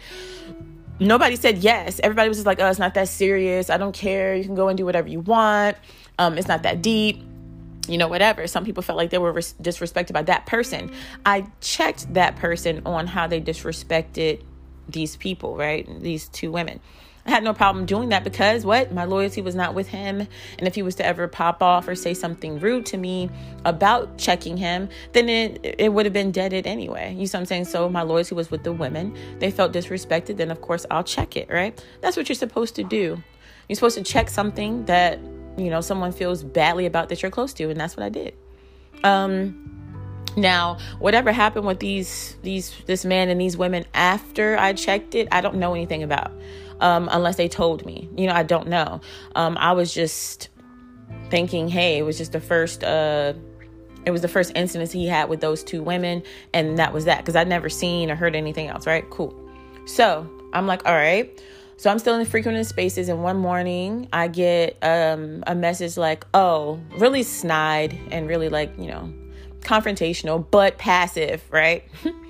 Nobody 0.98 1.36
said 1.36 1.58
yes. 1.58 2.00
Everybody 2.02 2.28
was 2.28 2.38
just 2.38 2.46
like, 2.46 2.60
oh, 2.60 2.68
it's 2.68 2.78
not 2.78 2.94
that 2.94 3.08
serious. 3.08 3.70
I 3.70 3.78
don't 3.78 3.94
care. 3.94 4.34
You 4.34 4.44
can 4.44 4.54
go 4.54 4.68
and 4.68 4.76
do 4.76 4.84
whatever 4.84 5.08
you 5.08 5.20
want. 5.20 5.76
Um, 6.18 6.36
it's 6.36 6.48
not 6.48 6.62
that 6.62 6.82
deep 6.82 7.22
you 7.90 7.98
know, 7.98 8.08
whatever. 8.08 8.46
Some 8.46 8.64
people 8.64 8.82
felt 8.82 8.96
like 8.96 9.10
they 9.10 9.18
were 9.18 9.32
res- 9.32 9.54
disrespected 9.60 10.12
by 10.12 10.22
that 10.22 10.46
person. 10.46 10.92
I 11.26 11.46
checked 11.60 12.14
that 12.14 12.36
person 12.36 12.82
on 12.86 13.08
how 13.08 13.26
they 13.26 13.40
disrespected 13.40 14.42
these 14.88 15.16
people, 15.16 15.56
right? 15.56 15.88
These 16.00 16.28
two 16.28 16.52
women. 16.52 16.80
I 17.26 17.30
had 17.30 17.44
no 17.44 17.52
problem 17.52 17.86
doing 17.86 18.08
that 18.10 18.24
because 18.24 18.64
what? 18.64 18.92
My 18.92 19.04
loyalty 19.04 19.42
was 19.42 19.54
not 19.54 19.74
with 19.74 19.88
him. 19.88 20.26
And 20.58 20.66
if 20.66 20.74
he 20.74 20.82
was 20.82 20.94
to 20.96 21.06
ever 21.06 21.28
pop 21.28 21.62
off 21.62 21.86
or 21.86 21.94
say 21.94 22.14
something 22.14 22.58
rude 22.58 22.86
to 22.86 22.96
me 22.96 23.30
about 23.64 24.16
checking 24.16 24.56
him, 24.56 24.88
then 25.12 25.28
it, 25.28 25.76
it 25.78 25.92
would 25.92 26.06
have 26.06 26.12
been 26.12 26.32
deaded 26.32 26.66
anyway. 26.66 27.14
You 27.14 27.26
see 27.26 27.36
what 27.36 27.40
I'm 27.40 27.46
saying? 27.46 27.64
So 27.66 27.88
my 27.88 28.02
loyalty 28.02 28.34
was 28.34 28.50
with 28.50 28.64
the 28.64 28.72
women. 28.72 29.16
They 29.38 29.50
felt 29.50 29.72
disrespected, 29.72 30.38
then 30.38 30.50
of 30.50 30.60
course 30.60 30.86
I'll 30.90 31.04
check 31.04 31.36
it, 31.36 31.50
right? 31.50 31.84
That's 32.00 32.16
what 32.16 32.28
you're 32.28 32.36
supposed 32.36 32.74
to 32.76 32.84
do. 32.84 33.22
You're 33.68 33.76
supposed 33.76 33.98
to 33.98 34.02
check 34.02 34.28
something 34.30 34.86
that 34.86 35.20
you 35.56 35.70
know 35.70 35.80
someone 35.80 36.12
feels 36.12 36.42
badly 36.42 36.86
about 36.86 37.08
that 37.08 37.22
you're 37.22 37.30
close 37.30 37.52
to 37.54 37.70
and 37.70 37.78
that's 37.78 37.96
what 37.96 38.04
i 38.04 38.08
did 38.08 38.34
um 39.04 39.66
now 40.36 40.78
whatever 40.98 41.32
happened 41.32 41.66
with 41.66 41.80
these 41.80 42.36
these 42.42 42.74
this 42.86 43.04
man 43.04 43.28
and 43.28 43.40
these 43.40 43.56
women 43.56 43.84
after 43.94 44.56
i 44.58 44.72
checked 44.72 45.14
it 45.14 45.28
i 45.32 45.40
don't 45.40 45.56
know 45.56 45.74
anything 45.74 46.02
about 46.02 46.32
um 46.80 47.08
unless 47.12 47.36
they 47.36 47.48
told 47.48 47.84
me. 47.86 48.08
You 48.16 48.26
know 48.26 48.34
i 48.34 48.42
don't 48.42 48.68
know. 48.68 49.00
Um 49.34 49.56
i 49.58 49.72
was 49.72 49.92
just 49.92 50.48
thinking 51.28 51.68
hey 51.68 51.98
it 51.98 52.02
was 52.02 52.16
just 52.18 52.32
the 52.32 52.40
first 52.40 52.84
uh 52.84 53.32
it 54.06 54.10
was 54.10 54.22
the 54.22 54.28
first 54.28 54.52
incident 54.54 54.90
he 54.92 55.06
had 55.06 55.28
with 55.28 55.40
those 55.40 55.62
two 55.62 55.82
women 55.82 56.22
and 56.54 56.78
that 56.78 56.92
was 56.92 57.04
that 57.04 57.18
because 57.18 57.36
i'd 57.36 57.48
never 57.48 57.68
seen 57.68 58.10
or 58.10 58.14
heard 58.16 58.34
anything 58.34 58.68
else 58.68 58.86
right? 58.86 59.08
Cool. 59.10 59.34
So 59.86 60.28
i'm 60.52 60.66
like 60.66 60.84
all 60.86 60.94
right. 60.94 61.42
So 61.80 61.88
I'm 61.90 61.98
still 61.98 62.18
in 62.18 62.26
frequenting 62.26 62.62
spaces, 62.64 63.08
and 63.08 63.22
one 63.22 63.38
morning 63.38 64.06
I 64.12 64.28
get 64.28 64.76
um, 64.82 65.42
a 65.46 65.54
message 65.54 65.96
like, 65.96 66.26
"Oh, 66.34 66.78
really 66.98 67.22
snide 67.22 67.98
and 68.10 68.28
really 68.28 68.50
like 68.50 68.70
you 68.78 68.88
know, 68.88 69.10
confrontational 69.60 70.44
but 70.50 70.76
passive, 70.76 71.42
right?" 71.50 71.82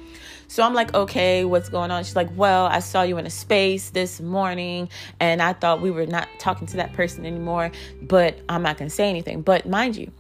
So 0.51 0.65
I'm 0.65 0.75
like, 0.75 0.93
okay, 0.95 1.45
what's 1.45 1.69
going 1.69 1.93
on? 1.93 2.03
She's 2.03 2.17
like, 2.17 2.29
well, 2.35 2.67
I 2.67 2.81
saw 2.81 3.03
you 3.03 3.19
in 3.19 3.27
a 3.27 3.31
space 3.31 3.91
this 3.91 4.21
morning 4.21 4.89
and 5.21 5.41
I 5.41 5.53
thought 5.53 5.81
we 5.81 5.93
were 5.93 6.07
not 6.07 6.27
talking 6.41 6.67
to 6.69 6.79
that 6.79 6.93
person 6.93 7.25
anymore, 7.25 7.71
but 8.03 8.37
I'm 8.49 8.63
not 8.63 8.77
going 8.77 8.89
to 8.89 8.95
say 8.95 9.09
anything. 9.09 9.43
But 9.43 9.69
mind 9.69 9.95
you, 9.95 10.11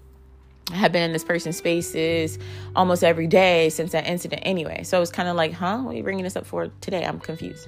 I 0.71 0.77
have 0.77 0.93
been 0.93 1.03
in 1.03 1.13
this 1.13 1.25
person's 1.25 1.57
spaces 1.57 2.39
almost 2.77 3.03
every 3.03 3.27
day 3.27 3.71
since 3.71 3.91
that 3.91 4.07
incident 4.07 4.43
anyway. 4.45 4.85
So 4.85 4.99
it 4.99 5.01
was 5.01 5.11
kind 5.11 5.29
of 5.29 5.35
like, 5.35 5.53
huh, 5.53 5.79
what 5.79 5.95
are 5.95 5.97
you 5.97 6.05
bringing 6.05 6.23
this 6.23 6.37
up 6.37 6.47
for 6.47 6.69
today? 6.81 7.05
I'm 7.05 7.19
confused 7.19 7.67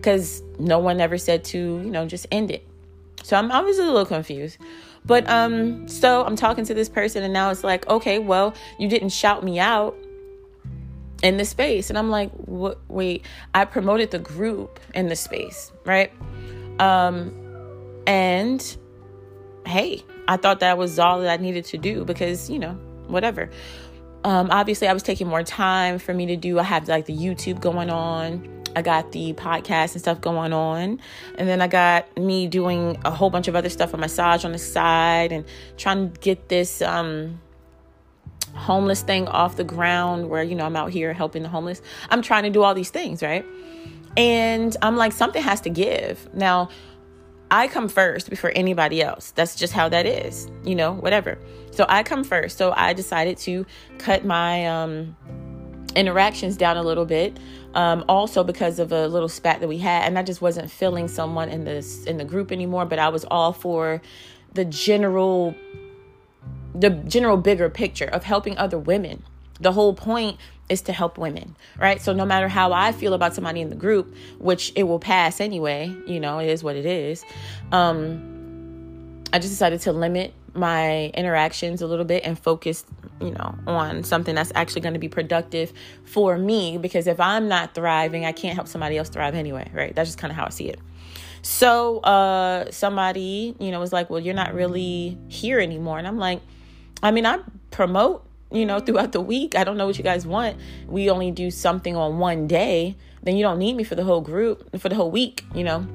because 0.00 0.42
no 0.58 0.78
one 0.78 1.00
ever 1.00 1.18
said 1.18 1.44
to 1.44 1.58
you 1.58 1.90
know 1.90 2.06
just 2.06 2.26
end 2.32 2.50
it 2.50 2.66
so 3.22 3.36
I'm, 3.36 3.52
obviously 3.52 3.84
a 3.84 3.88
little 3.88 4.06
confused 4.06 4.56
but 5.04 5.28
um 5.28 5.86
so 5.88 6.24
i'm 6.24 6.36
talking 6.36 6.64
to 6.64 6.74
this 6.74 6.88
person 6.88 7.22
and 7.22 7.32
now 7.34 7.50
it's 7.50 7.62
like 7.62 7.86
okay 7.88 8.18
well 8.18 8.54
you 8.78 8.88
didn't 8.88 9.10
shout 9.10 9.44
me 9.44 9.58
out 9.58 9.94
in 11.22 11.36
the 11.36 11.44
space. 11.44 11.90
And 11.90 11.98
i'm 11.98 12.10
like 12.10 12.30
what 12.32 12.78
wait 12.88 13.24
i 13.54 13.64
promoted 13.64 14.10
the 14.10 14.18
group 14.18 14.80
in 14.94 15.08
the 15.08 15.16
space 15.16 15.72
right? 15.84 16.12
Um 16.78 17.34
and 18.06 18.76
hey 19.66 20.02
i 20.26 20.36
thought 20.36 20.60
that 20.60 20.78
was 20.78 20.98
all 20.98 21.20
that 21.20 21.38
i 21.38 21.42
needed 21.42 21.66
to 21.66 21.78
do 21.78 22.04
because 22.04 22.48
you 22.50 22.58
know 22.58 22.72
whatever. 23.08 23.50
Um 24.24 24.50
obviously 24.50 24.88
i 24.88 24.92
was 24.92 25.02
taking 25.02 25.26
more 25.26 25.42
time 25.42 25.98
for 25.98 26.14
me 26.14 26.26
to 26.26 26.36
do. 26.36 26.58
I 26.58 26.62
have 26.62 26.88
like 26.88 27.06
the 27.06 27.16
youtube 27.16 27.60
going 27.60 27.90
on. 27.90 28.60
I 28.76 28.82
got 28.82 29.12
the 29.12 29.32
podcast 29.32 29.92
and 29.92 30.00
stuff 30.00 30.20
going 30.20 30.52
on. 30.52 31.00
And 31.36 31.48
then 31.48 31.60
I 31.60 31.66
got 31.66 32.16
me 32.16 32.46
doing 32.46 32.98
a 33.04 33.10
whole 33.10 33.28
bunch 33.28 33.48
of 33.48 33.56
other 33.56 33.68
stuff, 33.68 33.92
a 33.94 33.96
massage 33.96 34.44
on 34.44 34.52
the 34.52 34.58
side 34.58 35.32
and 35.32 35.44
trying 35.76 36.12
to 36.12 36.20
get 36.20 36.48
this 36.48 36.80
um 36.82 37.40
homeless 38.54 39.02
thing 39.02 39.28
off 39.28 39.56
the 39.56 39.64
ground 39.64 40.28
where 40.28 40.42
you 40.42 40.54
know 40.54 40.66
I'm 40.66 40.76
out 40.76 40.90
here 40.90 41.12
helping 41.12 41.42
the 41.42 41.48
homeless. 41.48 41.82
I'm 42.10 42.22
trying 42.22 42.44
to 42.44 42.50
do 42.50 42.62
all 42.62 42.74
these 42.74 42.90
things, 42.90 43.22
right? 43.22 43.44
And 44.16 44.76
I'm 44.82 44.96
like 44.96 45.12
something 45.12 45.42
has 45.42 45.60
to 45.62 45.70
give. 45.70 46.32
Now, 46.34 46.68
I 47.50 47.68
come 47.68 47.88
first 47.88 48.30
before 48.30 48.52
anybody 48.54 49.02
else. 49.02 49.32
That's 49.32 49.56
just 49.56 49.72
how 49.72 49.88
that 49.88 50.06
is, 50.06 50.48
you 50.64 50.74
know, 50.74 50.92
whatever. 50.94 51.38
So 51.72 51.86
I 51.88 52.02
come 52.02 52.24
first. 52.24 52.58
So 52.58 52.72
I 52.76 52.92
decided 52.92 53.38
to 53.38 53.66
cut 53.98 54.24
my 54.24 54.66
um 54.66 55.16
interactions 55.96 56.56
down 56.56 56.76
a 56.76 56.82
little 56.82 57.04
bit 57.04 57.38
um, 57.74 58.04
also 58.08 58.44
because 58.44 58.78
of 58.78 58.92
a 58.92 59.08
little 59.08 59.28
spat 59.28 59.60
that 59.60 59.68
we 59.68 59.78
had 59.78 60.04
and 60.04 60.18
i 60.18 60.22
just 60.22 60.40
wasn't 60.40 60.70
feeling 60.70 61.08
someone 61.08 61.48
in 61.48 61.64
this 61.64 62.04
in 62.04 62.16
the 62.16 62.24
group 62.24 62.52
anymore 62.52 62.84
but 62.84 62.98
i 62.98 63.08
was 63.08 63.24
all 63.24 63.52
for 63.52 64.00
the 64.54 64.64
general 64.64 65.54
the 66.74 66.90
general 66.90 67.36
bigger 67.36 67.68
picture 67.68 68.06
of 68.06 68.24
helping 68.24 68.56
other 68.58 68.78
women. 68.78 69.22
The 69.60 69.72
whole 69.72 69.94
point 69.94 70.38
is 70.70 70.80
to 70.82 70.92
help 70.92 71.18
women 71.18 71.56
right? 71.76 72.00
So 72.00 72.12
no 72.12 72.24
matter 72.24 72.48
how 72.48 72.72
i 72.72 72.92
feel 72.92 73.12
about 73.12 73.34
somebody 73.34 73.60
in 73.60 73.68
the 73.68 73.76
group 73.76 74.14
which 74.38 74.72
it 74.76 74.84
will 74.84 75.00
pass 75.00 75.40
anyway 75.40 75.94
you 76.06 76.20
know 76.20 76.38
it 76.38 76.48
is 76.48 76.62
what 76.62 76.76
it 76.76 76.86
is 76.86 77.24
um 77.72 79.22
i 79.32 79.38
just 79.38 79.52
decided 79.52 79.80
to 79.80 79.92
limit 79.92 80.32
my 80.54 81.06
interactions 81.08 81.82
a 81.82 81.86
little 81.86 82.04
bit 82.04 82.24
and 82.24 82.38
focus 82.38 82.84
you 83.20 83.30
know 83.30 83.54
on 83.66 84.02
something 84.02 84.34
that's 84.34 84.52
actually 84.54 84.80
going 84.80 84.94
to 84.94 85.00
be 85.00 85.08
productive 85.08 85.72
for 86.04 86.38
me 86.38 86.78
because 86.78 87.06
if 87.06 87.20
i'm 87.20 87.48
not 87.48 87.74
thriving 87.74 88.24
i 88.24 88.32
can't 88.32 88.54
help 88.54 88.68
somebody 88.68 88.96
else 88.96 89.08
thrive 89.08 89.34
anyway 89.34 89.68
right? 89.74 89.94
That's 89.94 90.08
just 90.08 90.18
kind 90.18 90.30
of 90.30 90.36
how 90.36 90.46
i 90.46 90.50
see 90.50 90.68
it. 90.68 90.78
So 91.42 91.98
uh 92.00 92.70
somebody 92.70 93.54
you 93.58 93.70
know 93.70 93.80
was 93.80 93.92
like 93.92 94.10
well 94.10 94.20
you're 94.20 94.34
not 94.34 94.54
really 94.54 95.18
here 95.28 95.58
anymore. 95.58 95.98
And 95.98 96.06
i'm 96.06 96.18
like 96.18 96.40
i 97.02 97.10
mean 97.10 97.26
i 97.26 97.38
promote 97.70 98.26
you 98.52 98.66
know 98.66 98.80
throughout 98.80 99.12
the 99.12 99.20
week 99.20 99.54
i 99.54 99.64
don't 99.64 99.76
know 99.76 99.86
what 99.86 99.96
you 99.96 100.04
guys 100.04 100.26
want 100.26 100.56
we 100.86 101.08
only 101.10 101.30
do 101.30 101.50
something 101.50 101.96
on 101.96 102.18
one 102.18 102.46
day 102.46 102.96
then 103.22 103.36
you 103.36 103.42
don't 103.42 103.58
need 103.58 103.74
me 103.74 103.84
for 103.84 103.94
the 103.94 104.04
whole 104.04 104.20
group 104.20 104.80
for 104.80 104.88
the 104.88 104.94
whole 104.94 105.10
week 105.10 105.44
you 105.54 105.62
know 105.62 105.86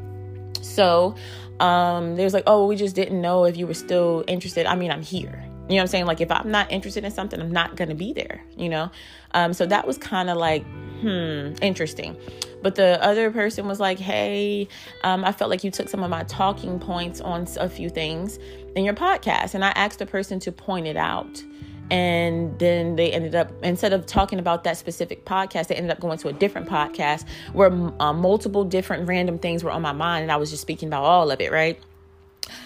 so 0.62 1.16
um, 1.60 2.16
they 2.16 2.24
was 2.24 2.34
like, 2.34 2.44
oh, 2.48 2.68
we 2.68 2.76
just 2.76 2.96
didn't 2.96 3.22
know 3.22 3.46
if 3.46 3.58
you 3.58 3.68
were 3.68 3.74
still 3.74 4.24
interested. 4.28 4.66
I 4.66 4.76
mean, 4.76 4.92
I'm 4.92 5.02
here. 5.02 5.44
You 5.68 5.76
know 5.76 5.78
what 5.78 5.82
I'm 5.82 5.88
saying? 5.88 6.06
Like, 6.06 6.22
if 6.22 6.32
I'm 6.32 6.52
not 6.52 6.72
interested 6.72 7.04
in 7.04 7.12
something, 7.12 7.40
I'm 7.40 7.52
not 7.52 7.76
going 7.76 7.90
to 7.90 7.96
be 7.96 8.14
there, 8.14 8.44
you 8.56 8.70
know? 8.70 8.92
Um, 9.34 9.54
so 9.54 9.66
that 9.66 9.88
was 9.88 9.98
kind 9.98 10.30
of 10.30 10.38
like, 10.38 10.64
hmm, 11.02 11.54
interesting. 11.62 12.16
But 12.62 12.76
the 12.76 13.04
other 13.04 13.32
person 13.32 13.68
was 13.68 13.80
like, 13.80 13.98
hey, 13.98 14.68
um, 15.04 15.24
I 15.24 15.32
felt 15.32 15.50
like 15.50 15.64
you 15.64 15.72
took 15.72 15.90
some 15.90 16.04
of 16.04 16.10
my 16.10 16.24
talking 16.24 16.80
points 16.80 17.20
on 17.22 17.48
a 17.58 17.70
few 17.70 17.90
things 17.90 18.38
in 18.76 18.86
your 18.86 18.94
podcast. 18.94 19.56
And 19.56 19.64
I 19.64 19.70
asked 19.70 20.00
the 20.00 20.06
person 20.06 20.40
to 20.42 20.52
point 20.52 20.88
it 20.88 20.98
out. 20.98 21.44
And 21.92 22.58
then 22.58 22.96
they 22.96 23.12
ended 23.12 23.36
up, 23.36 23.52
instead 23.64 23.94
of 23.94 24.08
talking 24.08 24.40
about 24.40 24.64
that 24.64 24.78
specific 24.78 25.24
podcast, 25.24 25.68
they 25.68 25.76
ended 25.76 25.92
up 25.92 26.00
going 26.00 26.18
to 26.18 26.30
a 26.30 26.34
different 26.34 26.68
podcast 26.68 27.26
where 27.54 27.72
uh, 28.00 28.12
multiple 28.12 28.64
different 28.64 29.08
random 29.08 29.38
things 29.38 29.64
were 29.64 29.70
on 29.70 29.84
my 29.84 29.92
mind. 29.92 30.24
And 30.24 30.32
I 30.32 30.38
was 30.38 30.50
just 30.50 30.62
speaking 30.62 30.90
about 30.90 31.04
all 31.04 31.30
of 31.30 31.40
it, 31.42 31.52
right? 31.52 31.80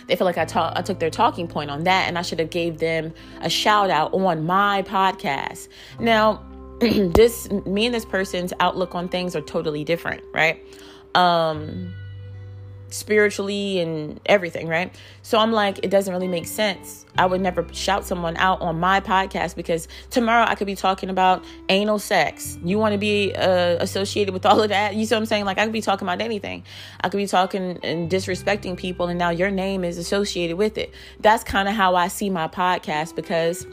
they 0.07 0.15
feel 0.15 0.25
like 0.25 0.37
I, 0.37 0.45
ta- 0.45 0.73
I 0.75 0.81
took 0.81 0.99
their 0.99 1.09
talking 1.09 1.47
point 1.47 1.69
on 1.69 1.83
that 1.83 2.07
and 2.07 2.17
I 2.17 2.21
should 2.21 2.39
have 2.39 2.49
gave 2.49 2.79
them 2.79 3.13
a 3.41 3.49
shout 3.49 3.89
out 3.89 4.13
on 4.13 4.45
my 4.45 4.83
podcast. 4.83 5.67
Now, 5.99 6.43
this 6.79 7.49
me 7.51 7.85
and 7.85 7.95
this 7.95 8.05
person's 8.05 8.53
outlook 8.59 8.95
on 8.95 9.09
things 9.09 9.35
are 9.35 9.41
totally 9.41 9.83
different, 9.83 10.23
right? 10.33 10.63
Um 11.15 11.93
spiritually 12.89 13.79
and 13.79 14.19
everything, 14.25 14.67
right? 14.67 14.93
So 15.21 15.37
I'm 15.37 15.51
like, 15.51 15.79
it 15.83 15.89
doesn't 15.89 16.13
really 16.13 16.27
make 16.27 16.47
sense. 16.47 17.05
I 17.17 17.25
would 17.25 17.41
never 17.41 17.67
shout 17.73 18.05
someone 18.05 18.37
out 18.37 18.61
on 18.61 18.79
my 18.79 18.99
podcast 19.01 19.55
because 19.55 19.87
tomorrow 20.09 20.45
I 20.47 20.55
could 20.55 20.67
be 20.67 20.75
talking 20.75 21.09
about 21.09 21.43
anal 21.69 21.99
sex. 21.99 22.57
You 22.63 22.77
want 22.77 22.93
to 22.93 22.97
be 22.97 23.33
uh, 23.35 23.77
associated 23.79 24.33
with 24.33 24.45
all 24.45 24.61
of 24.61 24.69
that? 24.69 24.95
You 24.95 25.05
see 25.05 25.15
what 25.15 25.19
I'm 25.19 25.25
saying? 25.25 25.45
Like, 25.45 25.57
I 25.57 25.63
could 25.63 25.73
be 25.73 25.81
talking 25.81 26.07
about 26.07 26.21
anything. 26.21 26.63
I 27.01 27.09
could 27.09 27.17
be 27.17 27.27
talking 27.27 27.79
and 27.83 28.09
disrespecting 28.09 28.77
people, 28.77 29.07
and 29.07 29.19
now 29.19 29.29
your 29.29 29.51
name 29.51 29.83
is 29.83 29.97
associated 29.97 30.57
with 30.57 30.77
it. 30.77 30.93
That's 31.19 31.43
kind 31.43 31.67
of 31.67 31.75
how 31.75 31.95
I 31.95 32.07
see 32.07 32.29
my 32.29 32.47
podcast 32.47 33.15
because 33.15 33.67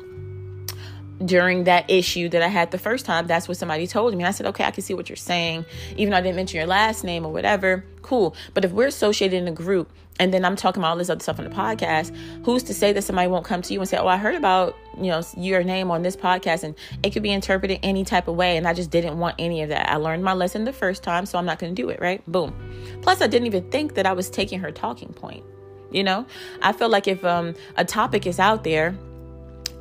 during 1.25 1.65
that 1.65 1.91
issue 1.91 2.29
that 2.29 2.43
I 2.43 2.49
had 2.49 2.71
the 2.71 2.79
first 2.79 3.07
time, 3.07 3.27
that's 3.27 3.49
what 3.49 3.57
somebody 3.57 3.87
told 3.87 4.15
me. 4.15 4.25
I 4.25 4.31
said, 4.31 4.47
okay, 4.47 4.65
I 4.65 4.71
can 4.71 4.83
see 4.83 4.95
what 4.95 5.09
you're 5.09 5.17
saying. 5.17 5.65
Even 5.97 6.11
though 6.11 6.19
I 6.19 6.21
didn't 6.21 6.37
mention 6.37 6.59
your 6.59 6.67
last 6.67 7.05
name 7.05 7.25
or 7.25 7.33
whatever, 7.33 7.85
cool. 8.03 8.37
But 8.55 8.65
if 8.65 8.73
we're 8.73 8.89
associated 8.89 9.37
in 9.37 9.49
a 9.49 9.53
group 9.53 9.91
and 10.19 10.33
then 10.33 10.45
I'm 10.45 10.57
talking 10.57 10.81
about 10.81 10.91
all 10.91 10.97
this 10.97 11.11
other 11.11 11.21
stuff 11.21 11.39
on 11.39 11.45
the 11.45 11.51
podcast, 11.51 12.15
who's 12.45 12.63
to 12.65 12.75
say 12.75 12.93
that 12.93 13.03
somebody 13.03 13.29
won't 13.29 13.45
come 13.45 13.63
to 13.63 13.73
you 13.73 13.81
and 13.81 13.89
say, 13.89 13.99
oh, 13.99 14.07
I 14.07 14.17
heard 14.17 14.35
about, 14.35 14.77
you 14.97 15.11
know, 15.11 15.23
your 15.37 15.63
name 15.63 15.91
on 15.91 16.03
this 16.03 16.17
podcast 16.17 16.65
and 16.65 16.75
it 17.03 17.11
could 17.11 17.23
be 17.23 17.33
interpreted 17.33 17.81
any 17.83 18.05
type 18.05 18.29
of 18.29 18.37
way. 18.37 18.57
And 18.57 18.67
I 18.67 18.75
just 18.75 18.91
didn't 18.91 19.19
want 19.19 19.37
any 19.39 19.63
of 19.63 19.69
that. 19.71 19.91
I 19.91 19.97
learned 19.97 20.25
my 20.25 20.33
lesson 20.33 20.65
the 20.65 20.73
first 20.73 21.03
time, 21.03 21.27
so 21.27 21.39
I'm 21.39 21.47
not 21.47 21.59
going 21.59 21.75
to 21.75 21.83
do 21.83 21.89
it, 21.91 22.01
right? 22.01 22.23
Boom. 22.31 22.55
Plus, 23.03 23.21
I 23.21 23.27
didn't 23.27 23.47
even 23.47 23.71
think 23.71 23.95
that 23.95 24.07
I 24.07 24.13
was 24.13 24.31
taking 24.31 24.61
her 24.61 24.71
talking 24.71 25.13
point. 25.13 25.45
You 25.91 26.03
know, 26.03 26.27
I 26.63 26.73
feel 26.73 26.89
like 26.89 27.07
if 27.07 27.25
um, 27.25 27.55
a 27.77 27.85
topic 27.85 28.27
is 28.27 28.41
out 28.41 28.65
there, 28.65 28.99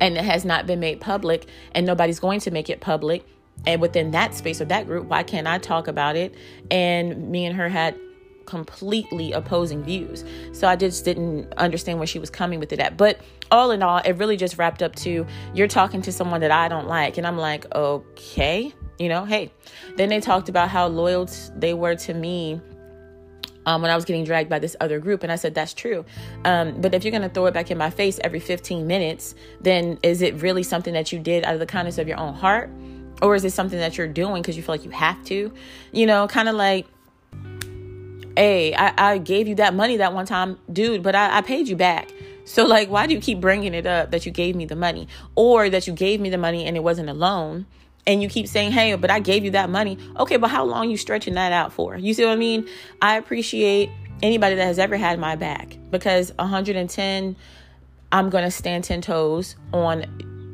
and 0.00 0.16
it 0.16 0.24
has 0.24 0.44
not 0.44 0.66
been 0.66 0.80
made 0.80 1.00
public 1.00 1.46
and 1.72 1.86
nobody's 1.86 2.20
going 2.20 2.40
to 2.40 2.50
make 2.50 2.70
it 2.70 2.80
public 2.80 3.24
and 3.66 3.80
within 3.80 4.10
that 4.10 4.34
space 4.34 4.60
or 4.60 4.66
that 4.66 4.86
group 4.86 5.06
why 5.06 5.22
can't 5.22 5.46
i 5.46 5.58
talk 5.58 5.88
about 5.88 6.16
it? 6.16 6.34
And 6.70 7.30
me 7.30 7.46
and 7.46 7.56
her 7.56 7.68
had 7.68 7.98
completely 8.44 9.32
opposing 9.32 9.82
views. 9.82 10.24
So 10.52 10.68
i 10.68 10.76
just 10.76 11.04
didn't 11.04 11.52
understand 11.54 11.98
where 11.98 12.06
she 12.06 12.18
was 12.18 12.30
coming 12.30 12.60
with 12.60 12.72
it 12.72 12.80
at. 12.80 12.96
But 12.96 13.20
all 13.50 13.70
in 13.70 13.82
all 13.82 13.98
it 13.98 14.12
really 14.12 14.36
just 14.36 14.58
wrapped 14.58 14.82
up 14.82 14.94
to 14.96 15.26
you're 15.54 15.68
talking 15.68 16.02
to 16.02 16.12
someone 16.12 16.40
that 16.40 16.50
i 16.50 16.68
don't 16.68 16.86
like. 16.86 17.18
And 17.18 17.26
i'm 17.26 17.38
like 17.38 17.66
okay. 17.74 18.72
You 18.98 19.08
know 19.08 19.24
hey. 19.24 19.50
Then 19.96 20.08
they 20.08 20.20
talked 20.20 20.48
about 20.48 20.68
how 20.68 20.86
loyal 20.86 21.28
they 21.56 21.74
were 21.74 21.96
to 21.96 22.14
me 22.14 22.60
um, 23.66 23.82
when 23.82 23.90
I 23.90 23.96
was 23.96 24.04
getting 24.04 24.24
dragged 24.24 24.48
by 24.48 24.58
this 24.58 24.76
other 24.80 24.98
group. 25.00 25.22
And 25.22 25.30
I 25.30 25.36
said, 25.36 25.54
that's 25.54 25.74
true. 25.74 26.04
Um, 26.44 26.80
but 26.80 26.94
if 26.94 27.04
you're 27.04 27.10
going 27.10 27.22
to 27.22 27.28
throw 27.28 27.46
it 27.46 27.54
back 27.54 27.70
in 27.70 27.76
my 27.76 27.90
face 27.90 28.18
every 28.24 28.40
15 28.40 28.86
minutes, 28.86 29.34
then 29.60 29.98
is 30.02 30.22
it 30.22 30.40
really 30.40 30.62
something 30.62 30.94
that 30.94 31.12
you 31.12 31.18
did 31.18 31.44
out 31.44 31.54
of 31.54 31.60
the 31.60 31.66
kindness 31.66 31.98
of 31.98 32.08
your 32.08 32.18
own 32.18 32.32
heart? 32.32 32.70
Or 33.20 33.34
is 33.34 33.44
it 33.44 33.52
something 33.52 33.78
that 33.78 33.98
you're 33.98 34.08
doing 34.08 34.42
because 34.42 34.56
you 34.56 34.62
feel 34.62 34.74
like 34.74 34.84
you 34.84 34.90
have 34.90 35.22
to? 35.24 35.52
You 35.92 36.06
know, 36.06 36.28
kind 36.28 36.48
of 36.48 36.54
like, 36.54 36.86
hey, 38.36 38.74
I, 38.74 38.92
I, 39.12 39.18
gave 39.18 39.48
you 39.48 39.54
that 39.56 39.74
money 39.74 39.96
that 39.96 40.12
one 40.12 40.26
time, 40.26 40.58
dude, 40.70 41.02
but 41.02 41.14
I, 41.14 41.38
I 41.38 41.40
paid 41.40 41.68
you 41.68 41.76
back. 41.76 42.10
So, 42.44 42.66
like, 42.66 42.90
why 42.90 43.06
do 43.06 43.14
you 43.14 43.20
keep 43.20 43.40
bringing 43.40 43.72
it 43.72 43.86
up 43.86 44.10
that 44.10 44.26
you 44.26 44.32
gave 44.32 44.54
me 44.54 44.66
the 44.66 44.76
money 44.76 45.08
or 45.34 45.70
that 45.70 45.86
you 45.86 45.94
gave 45.94 46.20
me 46.20 46.28
the 46.28 46.38
money 46.38 46.66
and 46.66 46.76
it 46.76 46.80
wasn't 46.80 47.08
a 47.08 47.14
loan? 47.14 47.66
And 48.06 48.22
you 48.22 48.28
keep 48.28 48.46
saying, 48.46 48.72
"Hey, 48.72 48.94
but 48.94 49.10
I 49.10 49.20
gave 49.20 49.44
you 49.44 49.50
that 49.52 49.70
money." 49.70 49.98
Okay, 50.16 50.36
but 50.36 50.48
how 50.48 50.64
long 50.64 50.90
you 50.90 50.96
stretching 50.96 51.34
that 51.34 51.52
out 51.52 51.72
for? 51.72 51.96
You 51.96 52.14
see 52.14 52.24
what 52.24 52.32
I 52.32 52.36
mean? 52.36 52.68
I 53.02 53.16
appreciate 53.16 53.90
anybody 54.22 54.54
that 54.54 54.64
has 54.64 54.78
ever 54.78 54.96
had 54.96 55.18
my 55.18 55.36
back 55.36 55.76
because 55.90 56.32
110 56.38 57.36
I'm 58.12 58.30
going 58.30 58.44
to 58.44 58.50
stand 58.50 58.84
10 58.84 59.02
toes 59.02 59.56
on 59.72 60.04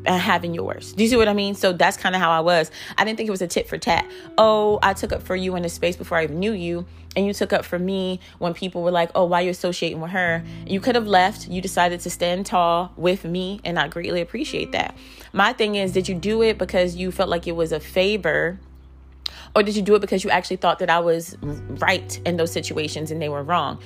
Uh, 0.05 0.19
having 0.19 0.53
yours. 0.53 0.95
Do 0.95 1.05
you 1.05 1.09
see 1.09 1.17
what 1.17 1.29
I 1.29 1.33
mean? 1.33 1.55
So 1.55 1.73
that's 1.73 1.97
kind 1.97 2.17
of 2.17 2.21
how 2.21 2.33
I 2.33 2.41
was. 2.41 2.73
I 2.99 3.05
didn't 3.05 3.19
think 3.19 3.29
it 3.29 3.31
was 3.31 3.43
a 3.43 3.47
tit 3.47 3.69
for 3.69 3.79
tat. 3.79 4.05
Oh, 4.37 4.81
I 4.83 4.95
took 4.95 5.13
up 5.13 5.23
for 5.23 5.37
you 5.37 5.55
in 5.55 5.65
a 5.65 5.69
space 5.69 5.95
before 5.95 6.19
I 6.19 6.25
even 6.25 6.41
knew 6.41 6.51
you. 6.51 6.87
And 7.15 7.25
you 7.25 7.33
took 7.33 7.53
up 7.53 7.65
for 7.65 7.79
me 7.79 8.19
when 8.39 8.53
people 8.53 8.83
were 8.83 8.91
like, 8.91 9.11
oh, 9.15 9.27
why 9.27 9.43
are 9.43 9.45
you 9.45 9.51
associating 9.51 10.01
with 10.01 10.11
her? 10.11 10.43
You 10.67 10.81
could 10.81 10.97
have 10.97 11.07
left. 11.07 11.47
You 11.47 11.61
decided 11.61 12.01
to 12.01 12.11
stand 12.11 12.47
tall 12.47 12.93
with 12.97 13.25
me, 13.25 13.61
and 13.65 13.79
I 13.79 13.87
greatly 13.87 14.21
appreciate 14.21 14.73
that. 14.73 14.97
My 15.33 15.53
thing 15.53 15.77
is, 15.77 15.93
did 15.93 16.09
you 16.09 16.15
do 16.15 16.43
it 16.43 16.59
because 16.59 16.97
you 16.97 17.13
felt 17.13 17.29
like 17.29 17.47
it 17.47 17.55
was 17.55 17.71
a 17.71 17.79
favor? 17.79 18.59
Or 19.55 19.63
did 19.63 19.77
you 19.77 19.83
do 19.83 19.95
it 19.95 20.01
because 20.01 20.25
you 20.25 20.31
actually 20.31 20.57
thought 20.57 20.79
that 20.79 20.91
I 20.91 21.01
was 21.01 21.37
right 21.43 22.19
in 22.25 22.39
those 22.39 22.51
situations 22.51 23.11
and 23.11 23.21
they 23.21 23.29
were 23.29 23.43
wrong? 23.43 23.79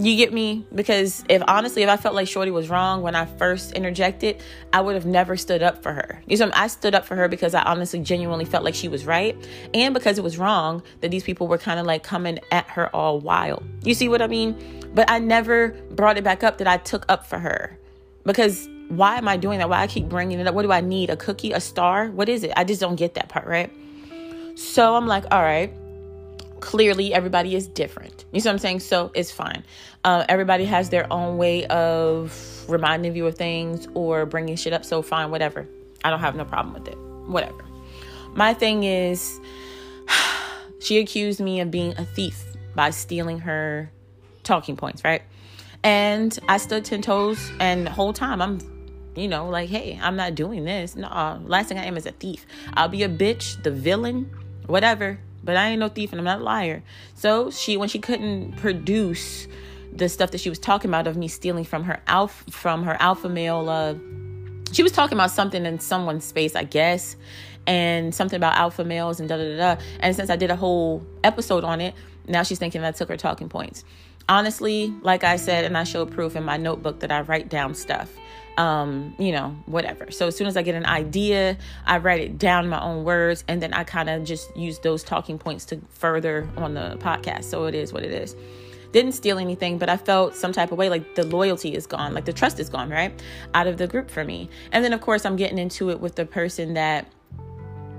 You 0.00 0.16
get 0.16 0.32
me? 0.32 0.64
Because 0.74 1.22
if 1.28 1.42
honestly, 1.46 1.82
if 1.82 1.90
I 1.90 1.98
felt 1.98 2.14
like 2.14 2.26
Shorty 2.26 2.50
was 2.50 2.70
wrong 2.70 3.02
when 3.02 3.14
I 3.14 3.26
first 3.26 3.72
interjected, 3.72 4.42
I 4.72 4.80
would 4.80 4.94
have 4.94 5.04
never 5.04 5.36
stood 5.36 5.62
up 5.62 5.82
for 5.82 5.92
her. 5.92 6.22
You 6.26 6.38
know, 6.38 6.50
I 6.54 6.68
stood 6.68 6.94
up 6.94 7.04
for 7.04 7.16
her 7.16 7.28
because 7.28 7.52
I 7.52 7.62
honestly, 7.64 8.00
genuinely 8.00 8.46
felt 8.46 8.64
like 8.64 8.74
she 8.74 8.88
was 8.88 9.04
right, 9.04 9.36
and 9.74 9.92
because 9.92 10.16
it 10.16 10.24
was 10.24 10.38
wrong 10.38 10.82
that 11.02 11.10
these 11.10 11.22
people 11.22 11.48
were 11.48 11.58
kind 11.58 11.78
of 11.78 11.84
like 11.84 12.02
coming 12.02 12.38
at 12.50 12.66
her 12.68 12.88
all 12.96 13.20
wild. 13.20 13.62
You 13.84 13.92
see 13.92 14.08
what 14.08 14.22
I 14.22 14.26
mean? 14.26 14.56
But 14.94 15.10
I 15.10 15.18
never 15.18 15.76
brought 15.90 16.16
it 16.16 16.24
back 16.24 16.42
up 16.42 16.56
that 16.58 16.66
I 16.66 16.78
took 16.78 17.04
up 17.10 17.26
for 17.26 17.38
her 17.38 17.78
because 18.24 18.70
why 18.88 19.18
am 19.18 19.28
I 19.28 19.36
doing 19.36 19.58
that? 19.58 19.68
Why 19.68 19.82
I 19.82 19.86
keep 19.86 20.08
bringing 20.08 20.40
it 20.40 20.46
up? 20.46 20.54
What 20.54 20.62
do 20.62 20.72
I 20.72 20.80
need? 20.80 21.10
A 21.10 21.16
cookie? 21.16 21.52
A 21.52 21.60
star? 21.60 22.08
What 22.08 22.30
is 22.30 22.42
it? 22.42 22.52
I 22.56 22.64
just 22.64 22.80
don't 22.80 22.96
get 22.96 23.14
that 23.14 23.28
part, 23.28 23.46
right? 23.46 23.70
So 24.54 24.96
I'm 24.96 25.06
like, 25.06 25.24
all 25.30 25.42
right 25.42 25.74
clearly 26.60 27.12
everybody 27.12 27.54
is 27.54 27.66
different. 27.66 28.24
You 28.32 28.40
see 28.40 28.48
what 28.48 28.54
I'm 28.54 28.58
saying? 28.58 28.80
So 28.80 29.10
it's 29.14 29.30
fine. 29.30 29.64
Uh, 30.04 30.24
everybody 30.28 30.64
has 30.64 30.90
their 30.90 31.10
own 31.12 31.36
way 31.36 31.66
of 31.66 32.64
reminding 32.68 33.16
you 33.16 33.26
of 33.26 33.36
things 33.36 33.88
or 33.94 34.26
bringing 34.26 34.56
shit 34.56 34.72
up. 34.72 34.84
So 34.84 35.02
fine, 35.02 35.30
whatever. 35.30 35.66
I 36.04 36.10
don't 36.10 36.20
have 36.20 36.36
no 36.36 36.44
problem 36.44 36.74
with 36.74 36.88
it. 36.88 36.96
Whatever. 37.26 37.64
My 38.34 38.54
thing 38.54 38.84
is, 38.84 39.40
she 40.80 40.98
accused 40.98 41.40
me 41.40 41.60
of 41.60 41.70
being 41.70 41.96
a 41.98 42.04
thief 42.04 42.44
by 42.74 42.90
stealing 42.90 43.40
her 43.40 43.90
talking 44.42 44.76
points, 44.76 45.04
right? 45.04 45.22
And 45.82 46.38
I 46.48 46.58
stood 46.58 46.84
10 46.84 47.02
toes, 47.02 47.50
and 47.58 47.86
the 47.86 47.90
whole 47.90 48.12
time 48.12 48.42
I'm, 48.42 48.58
you 49.16 49.28
know, 49.28 49.48
like, 49.48 49.70
hey, 49.70 49.98
I'm 50.00 50.14
not 50.14 50.34
doing 50.34 50.64
this. 50.64 50.94
No, 50.94 51.40
last 51.46 51.68
thing 51.68 51.78
I 51.78 51.84
am 51.84 51.96
is 51.96 52.04
a 52.04 52.12
thief. 52.12 52.44
I'll 52.74 52.88
be 52.88 53.02
a 53.02 53.08
bitch, 53.08 53.62
the 53.62 53.70
villain, 53.70 54.30
whatever 54.66 55.18
but 55.42 55.56
I 55.56 55.70
ain't 55.70 55.80
no 55.80 55.88
thief 55.88 56.12
and 56.12 56.20
I'm 56.20 56.24
not 56.24 56.40
a 56.40 56.44
liar. 56.44 56.82
So 57.14 57.50
she, 57.50 57.76
when 57.76 57.88
she 57.88 57.98
couldn't 57.98 58.56
produce 58.56 59.48
the 59.92 60.08
stuff 60.08 60.30
that 60.30 60.40
she 60.40 60.48
was 60.48 60.58
talking 60.58 60.90
about 60.90 61.06
of 61.06 61.16
me 61.16 61.28
stealing 61.28 61.64
from 61.64 61.84
her 61.84 62.00
alpha 62.06 62.50
from 62.50 62.84
her 62.84 62.96
alpha 63.00 63.28
male, 63.28 63.68
uh, 63.68 63.94
she 64.72 64.82
was 64.82 64.92
talking 64.92 65.16
about 65.16 65.30
something 65.30 65.66
in 65.66 65.80
someone's 65.80 66.24
space, 66.24 66.54
I 66.54 66.64
guess, 66.64 67.16
and 67.66 68.14
something 68.14 68.36
about 68.36 68.56
alpha 68.56 68.84
males 68.84 69.20
and 69.20 69.28
da 69.28 69.36
da 69.36 69.56
da. 69.56 69.74
da. 69.74 69.82
And 70.00 70.14
since 70.14 70.30
I 70.30 70.36
did 70.36 70.50
a 70.50 70.56
whole 70.56 71.04
episode 71.24 71.64
on 71.64 71.80
it, 71.80 71.94
now 72.28 72.42
she's 72.42 72.58
thinking 72.58 72.84
I 72.84 72.92
took 72.92 73.08
her 73.08 73.16
talking 73.16 73.48
points. 73.48 73.84
Honestly, 74.28 74.94
like 75.02 75.24
I 75.24 75.36
said, 75.36 75.64
and 75.64 75.76
I 75.76 75.82
showed 75.82 76.12
proof 76.12 76.36
in 76.36 76.44
my 76.44 76.56
notebook 76.56 77.00
that 77.00 77.10
I 77.10 77.22
write 77.22 77.48
down 77.48 77.74
stuff 77.74 78.12
um, 78.56 79.14
you 79.18 79.32
know, 79.32 79.56
whatever. 79.66 80.10
So 80.10 80.26
as 80.26 80.36
soon 80.36 80.46
as 80.46 80.56
I 80.56 80.62
get 80.62 80.74
an 80.74 80.86
idea, 80.86 81.56
I 81.86 81.98
write 81.98 82.20
it 82.20 82.38
down 82.38 82.64
in 82.64 82.70
my 82.70 82.80
own 82.80 83.04
words, 83.04 83.44
and 83.48 83.62
then 83.62 83.72
I 83.72 83.84
kind 83.84 84.10
of 84.10 84.24
just 84.24 84.54
use 84.56 84.78
those 84.80 85.02
talking 85.02 85.38
points 85.38 85.64
to 85.66 85.80
further 85.90 86.48
on 86.56 86.74
the 86.74 86.96
podcast. 87.00 87.44
So 87.44 87.66
it 87.66 87.74
is 87.74 87.92
what 87.92 88.02
it 88.02 88.12
is. 88.12 88.36
Didn't 88.92 89.12
steal 89.12 89.38
anything, 89.38 89.78
but 89.78 89.88
I 89.88 89.96
felt 89.96 90.34
some 90.34 90.52
type 90.52 90.72
of 90.72 90.78
way 90.78 90.88
like 90.88 91.14
the 91.14 91.24
loyalty 91.24 91.74
is 91.74 91.86
gone, 91.86 92.12
like 92.12 92.24
the 92.24 92.32
trust 92.32 92.58
is 92.58 92.68
gone, 92.68 92.90
right? 92.90 93.12
Out 93.54 93.68
of 93.68 93.78
the 93.78 93.86
group 93.86 94.10
for 94.10 94.24
me. 94.24 94.50
And 94.72 94.84
then, 94.84 94.92
of 94.92 95.00
course, 95.00 95.24
I'm 95.24 95.36
getting 95.36 95.58
into 95.58 95.90
it 95.90 96.00
with 96.00 96.16
the 96.16 96.26
person 96.26 96.74
that 96.74 97.06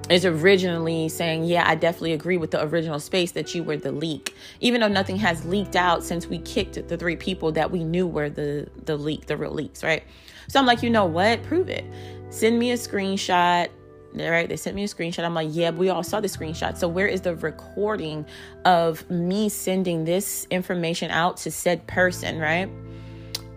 is 0.10 0.26
originally 0.26 1.08
saying, 1.08 1.46
Yeah, 1.46 1.64
I 1.66 1.76
definitely 1.76 2.12
agree 2.12 2.36
with 2.36 2.52
the 2.52 2.62
original 2.64 3.00
space 3.00 3.32
that 3.32 3.56
you 3.56 3.64
were 3.64 3.78
the 3.78 3.94
leak. 3.94 4.36
Even 4.60 4.82
though 4.82 4.90
nothing 4.90 5.16
has 5.18 5.46
leaked 5.46 5.78
out 5.78 6.04
since 6.04 6.28
we 6.28 6.40
kicked 6.40 6.88
the 6.90 6.98
three 6.98 7.16
people 7.16 7.54
that 7.54 7.72
we 7.72 7.84
knew 7.84 8.06
were 8.06 8.30
the 8.30 8.68
the 8.84 8.98
leak, 8.98 9.28
the 9.28 9.38
real 9.38 9.52
leaks, 9.52 9.84
right? 9.84 10.04
So 10.52 10.60
I'm 10.60 10.66
like, 10.66 10.84
you 10.84 10.90
know 10.90 11.06
what? 11.06 11.42
Prove 11.44 11.70
it. 11.70 11.86
Send 12.30 12.60
me 12.60 12.72
a 12.72 12.76
screenshot. 12.76 13.70
Right? 14.14 14.50
They 14.50 14.58
sent 14.58 14.76
me 14.76 14.84
a 14.84 14.88
screenshot. 14.88 15.24
I'm 15.24 15.34
like, 15.34 15.48
yeah, 15.52 15.70
we 15.70 15.88
all 15.88 16.04
saw 16.04 16.20
the 16.20 16.28
screenshot. 16.28 16.76
So 16.76 16.90
where 16.90 17.08
is 17.08 17.22
the 17.22 17.38
recording 17.38 18.26
of 18.66 19.10
me 19.10 19.48
sending 19.48 20.04
this 20.04 20.48
information 20.52 21.10
out 21.10 21.38
to 21.38 21.52
said 21.52 21.88
person, 21.88 22.38
right? 22.38 22.70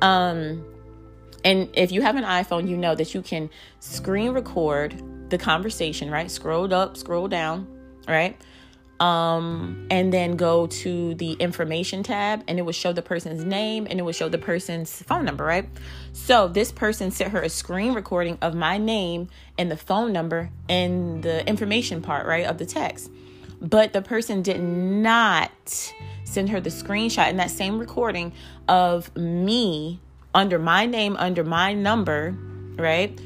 Um, 0.03 0.65
and 1.45 1.69
if 1.75 1.91
you 1.91 2.01
have 2.03 2.15
an 2.15 2.23
iPhone, 2.23 2.69
you 2.69 2.77
know 2.77 2.95
that 2.95 3.13
you 3.13 3.23
can 3.23 3.51
screen 3.81 4.31
record 4.31 4.95
the 5.31 5.39
conversation, 5.39 6.13
right? 6.13 6.31
Scroll 6.31 6.73
up, 6.73 6.97
scroll 6.97 7.27
down, 7.27 7.67
right? 8.07 8.41
Um, 9.01 9.87
and 9.91 10.13
then 10.13 10.37
go 10.37 10.67
to 10.67 11.15
the 11.15 11.33
information 11.33 12.03
tab 12.03 12.45
and 12.47 12.59
it 12.59 12.63
would 12.63 12.75
show 12.75 12.93
the 12.93 13.03
person's 13.03 13.45
name 13.45 13.87
and 13.91 13.99
it 13.99 14.03
would 14.03 14.15
show 14.15 14.29
the 14.29 14.39
person's 14.39 15.03
phone 15.03 15.25
number, 15.25 15.45
right? 15.45 15.69
So 16.13 16.49
this 16.49 16.71
person 16.71 17.11
sent 17.11 17.33
her 17.33 17.43
a 17.43 17.49
screen 17.49 17.95
recording 17.95 18.39
of 18.41 18.55
my 18.55 18.79
name 18.79 19.29
and 19.59 19.71
the 19.71 19.77
phone 19.77 20.13
number 20.13 20.51
and 20.69 21.23
the 21.23 21.47
information 21.49 22.03
part, 22.03 22.27
right, 22.27 22.47
of 22.47 22.59
the 22.59 22.67
text. 22.67 23.11
But 23.61 23.93
the 23.93 24.03
person 24.03 24.43
did 24.43 24.61
not 24.61 25.93
send 26.25 26.51
her 26.51 26.61
the 26.61 26.71
screenshot 26.71 27.31
in 27.31 27.37
that 27.39 27.51
same 27.51 27.79
recording 27.79 28.33
of 28.69 29.15
me 29.17 30.01
under 30.35 30.59
my 30.59 30.87
name, 30.87 31.17
under 31.17 31.45
my 31.45 31.73
number, 31.73 32.37
right, 32.77 33.19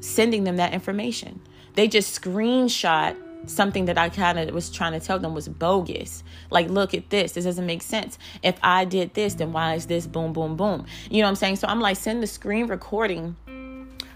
sending 0.00 0.44
them 0.44 0.56
that 0.56 0.72
information. 0.72 1.40
They 1.74 1.88
just 1.88 2.20
screenshot 2.20 3.16
something 3.46 3.86
that 3.86 3.98
I 3.98 4.08
kind 4.08 4.38
of 4.38 4.54
was 4.54 4.70
trying 4.70 4.92
to 4.92 5.00
tell 5.00 5.18
them 5.18 5.34
was 5.34 5.48
bogus. 5.48 6.22
Like, 6.50 6.68
look 6.68 6.94
at 6.94 7.10
this. 7.10 7.32
This 7.32 7.44
doesn't 7.44 7.66
make 7.66 7.82
sense. 7.82 8.18
If 8.42 8.56
I 8.62 8.84
did 8.84 9.14
this, 9.14 9.34
then 9.34 9.52
why 9.52 9.74
is 9.74 9.86
this 9.86 10.06
boom, 10.06 10.32
boom, 10.32 10.56
boom? 10.56 10.86
You 11.10 11.22
know 11.22 11.26
what 11.26 11.30
I'm 11.30 11.36
saying? 11.36 11.56
So 11.56 11.68
I'm 11.68 11.80
like, 11.80 11.96
send 11.96 12.22
the 12.22 12.26
screen 12.26 12.66
recording 12.66 13.36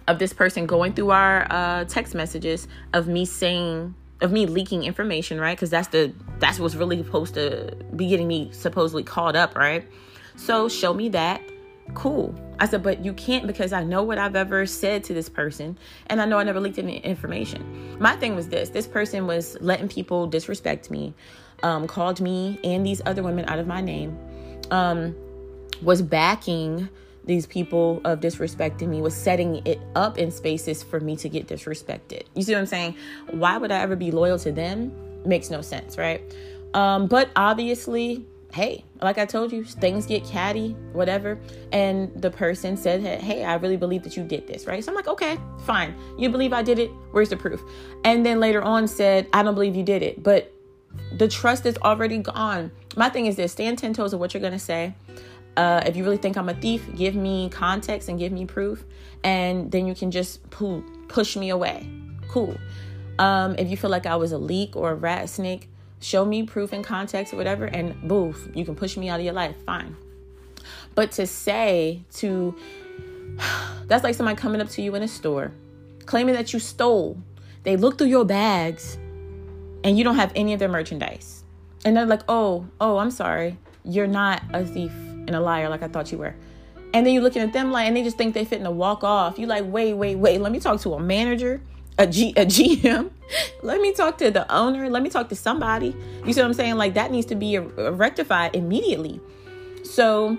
of 0.08 0.18
this 0.18 0.32
person 0.32 0.66
going 0.66 0.92
through 0.92 1.10
our 1.10 1.46
uh, 1.50 1.84
text 1.84 2.14
messages 2.14 2.68
of 2.92 3.08
me 3.08 3.24
saying 3.24 3.94
of 4.22 4.32
me 4.32 4.46
leaking 4.46 4.84
information, 4.84 5.40
right? 5.40 5.56
Because 5.56 5.70
that's 5.70 5.88
the 5.88 6.12
that's 6.38 6.58
what's 6.58 6.74
really 6.74 6.96
supposed 6.98 7.34
to 7.34 7.76
be 7.94 8.08
getting 8.08 8.28
me 8.28 8.50
supposedly 8.52 9.02
caught 9.02 9.36
up, 9.36 9.56
right? 9.56 9.86
So 10.36 10.68
show 10.68 10.94
me 10.94 11.08
that. 11.10 11.42
Cool. 11.94 12.34
I 12.58 12.66
said, 12.66 12.82
but 12.82 13.04
you 13.04 13.12
can't 13.12 13.46
because 13.46 13.72
I 13.72 13.84
know 13.84 14.02
what 14.02 14.18
I've 14.18 14.36
ever 14.36 14.66
said 14.66 15.04
to 15.04 15.14
this 15.14 15.28
person 15.28 15.78
and 16.06 16.20
I 16.20 16.24
know 16.24 16.38
I 16.38 16.44
never 16.44 16.60
leaked 16.60 16.78
any 16.78 16.98
information. 16.98 17.98
My 17.98 18.16
thing 18.16 18.34
was 18.34 18.48
this 18.48 18.70
this 18.70 18.86
person 18.86 19.26
was 19.26 19.56
letting 19.60 19.88
people 19.88 20.26
disrespect 20.26 20.90
me, 20.90 21.14
um, 21.62 21.86
called 21.86 22.20
me 22.20 22.58
and 22.64 22.84
these 22.84 23.02
other 23.06 23.22
women 23.22 23.44
out 23.48 23.58
of 23.58 23.66
my 23.66 23.80
name, 23.80 24.18
um, 24.70 25.14
was 25.82 26.02
backing 26.02 26.88
these 27.24 27.46
people 27.46 28.00
of 28.04 28.20
disrespecting 28.20 28.88
me, 28.88 29.02
was 29.02 29.14
setting 29.14 29.66
it 29.66 29.80
up 29.94 30.16
in 30.16 30.30
spaces 30.30 30.82
for 30.82 31.00
me 31.00 31.16
to 31.16 31.28
get 31.28 31.46
disrespected. 31.48 32.22
You 32.34 32.42
see 32.42 32.52
what 32.52 32.60
I'm 32.60 32.66
saying? 32.66 32.96
Why 33.30 33.58
would 33.58 33.72
I 33.72 33.80
ever 33.80 33.96
be 33.96 34.12
loyal 34.12 34.38
to 34.38 34.52
them? 34.52 34.92
Makes 35.24 35.50
no 35.50 35.60
sense, 35.60 35.98
right? 35.98 36.22
Um, 36.72 37.06
but 37.08 37.30
obviously, 37.34 38.24
hey, 38.56 38.82
like 39.02 39.18
I 39.18 39.26
told 39.26 39.52
you, 39.52 39.64
things 39.64 40.06
get 40.06 40.24
catty, 40.24 40.70
whatever. 40.94 41.38
And 41.72 42.10
the 42.22 42.30
person 42.30 42.74
said, 42.78 43.02
hey, 43.20 43.44
I 43.44 43.56
really 43.56 43.76
believe 43.76 44.02
that 44.04 44.16
you 44.16 44.24
did 44.24 44.46
this, 44.46 44.66
right? 44.66 44.82
So 44.82 44.90
I'm 44.90 44.96
like, 44.96 45.08
okay, 45.08 45.36
fine. 45.66 45.94
You 46.18 46.30
believe 46.30 46.54
I 46.54 46.62
did 46.62 46.78
it? 46.78 46.90
Where's 47.10 47.28
the 47.28 47.36
proof? 47.36 47.62
And 48.02 48.24
then 48.24 48.40
later 48.40 48.62
on 48.62 48.88
said, 48.88 49.28
I 49.34 49.42
don't 49.42 49.54
believe 49.54 49.76
you 49.76 49.82
did 49.82 50.02
it. 50.02 50.22
But 50.22 50.54
the 51.18 51.28
trust 51.28 51.66
is 51.66 51.76
already 51.82 52.16
gone. 52.16 52.72
My 52.96 53.10
thing 53.10 53.26
is 53.26 53.36
this 53.36 53.52
stand 53.52 53.78
10 53.78 53.92
toes 53.92 54.14
of 54.14 54.20
what 54.20 54.32
you're 54.32 54.40
going 54.40 54.54
to 54.54 54.58
say. 54.58 54.94
Uh, 55.58 55.82
if 55.84 55.94
you 55.94 56.02
really 56.02 56.16
think 56.16 56.38
I'm 56.38 56.48
a 56.48 56.54
thief, 56.54 56.82
give 56.96 57.14
me 57.14 57.50
context 57.50 58.08
and 58.08 58.18
give 58.18 58.32
me 58.32 58.46
proof. 58.46 58.84
And 59.22 59.70
then 59.70 59.86
you 59.86 59.94
can 59.94 60.10
just 60.10 60.48
pull, 60.48 60.82
push 61.08 61.36
me 61.36 61.50
away. 61.50 61.90
Cool. 62.28 62.56
Um, 63.18 63.54
if 63.58 63.68
you 63.68 63.76
feel 63.76 63.90
like 63.90 64.06
I 64.06 64.16
was 64.16 64.32
a 64.32 64.38
leak 64.38 64.76
or 64.76 64.92
a 64.92 64.94
rat 64.94 65.28
snake, 65.28 65.68
show 66.00 66.24
me 66.24 66.42
proof 66.44 66.72
and 66.72 66.84
context 66.84 67.32
or 67.32 67.36
whatever, 67.36 67.66
and 67.66 68.00
boof, 68.08 68.48
you 68.54 68.64
can 68.64 68.74
push 68.74 68.96
me 68.96 69.08
out 69.08 69.20
of 69.20 69.24
your 69.24 69.34
life. 69.34 69.56
Fine. 69.64 69.96
But 70.94 71.12
to 71.12 71.26
say, 71.26 72.02
to, 72.14 72.56
that's 73.86 74.04
like 74.04 74.14
somebody 74.14 74.36
coming 74.36 74.60
up 74.60 74.68
to 74.70 74.82
you 74.82 74.94
in 74.94 75.02
a 75.02 75.08
store, 75.08 75.52
claiming 76.06 76.34
that 76.34 76.52
you 76.52 76.58
stole. 76.58 77.18
They 77.62 77.76
look 77.76 77.98
through 77.98 78.08
your 78.08 78.24
bags 78.24 78.96
and 79.84 79.98
you 79.98 80.04
don't 80.04 80.16
have 80.16 80.32
any 80.34 80.52
of 80.52 80.58
their 80.58 80.68
merchandise. 80.68 81.44
And 81.84 81.96
they're 81.96 82.06
like, 82.06 82.22
oh, 82.28 82.66
oh, 82.80 82.98
I'm 82.98 83.10
sorry. 83.10 83.58
You're 83.84 84.06
not 84.06 84.42
a 84.52 84.64
thief 84.64 84.92
and 84.92 85.34
a 85.34 85.40
liar 85.40 85.68
like 85.68 85.82
I 85.82 85.88
thought 85.88 86.10
you 86.12 86.18
were. 86.18 86.34
And 86.94 87.04
then 87.06 87.12
you're 87.12 87.22
looking 87.22 87.42
at 87.42 87.52
them 87.52 87.72
like, 87.72 87.86
and 87.86 87.96
they 87.96 88.02
just 88.02 88.16
think 88.16 88.34
they 88.34 88.44
fit 88.44 88.62
to 88.62 88.70
walk 88.70 89.04
off. 89.04 89.38
You 89.38 89.46
like, 89.46 89.64
wait, 89.66 89.94
wait, 89.94 90.16
wait. 90.16 90.40
Let 90.40 90.52
me 90.52 90.60
talk 90.60 90.80
to 90.82 90.94
a 90.94 91.00
manager 91.00 91.60
a 91.98 92.06
G 92.06 92.32
a 92.36 92.46
GM. 92.46 93.10
Let 93.62 93.80
me 93.80 93.92
talk 93.92 94.18
to 94.18 94.30
the 94.30 94.50
owner. 94.52 94.88
Let 94.88 95.02
me 95.02 95.10
talk 95.10 95.28
to 95.30 95.36
somebody. 95.36 95.94
You 96.24 96.32
see 96.32 96.40
what 96.40 96.46
I'm 96.46 96.54
saying? 96.54 96.76
Like 96.76 96.94
that 96.94 97.10
needs 97.10 97.26
to 97.26 97.34
be 97.34 97.58
rectified 97.58 98.54
immediately. 98.54 99.20
So 99.84 100.38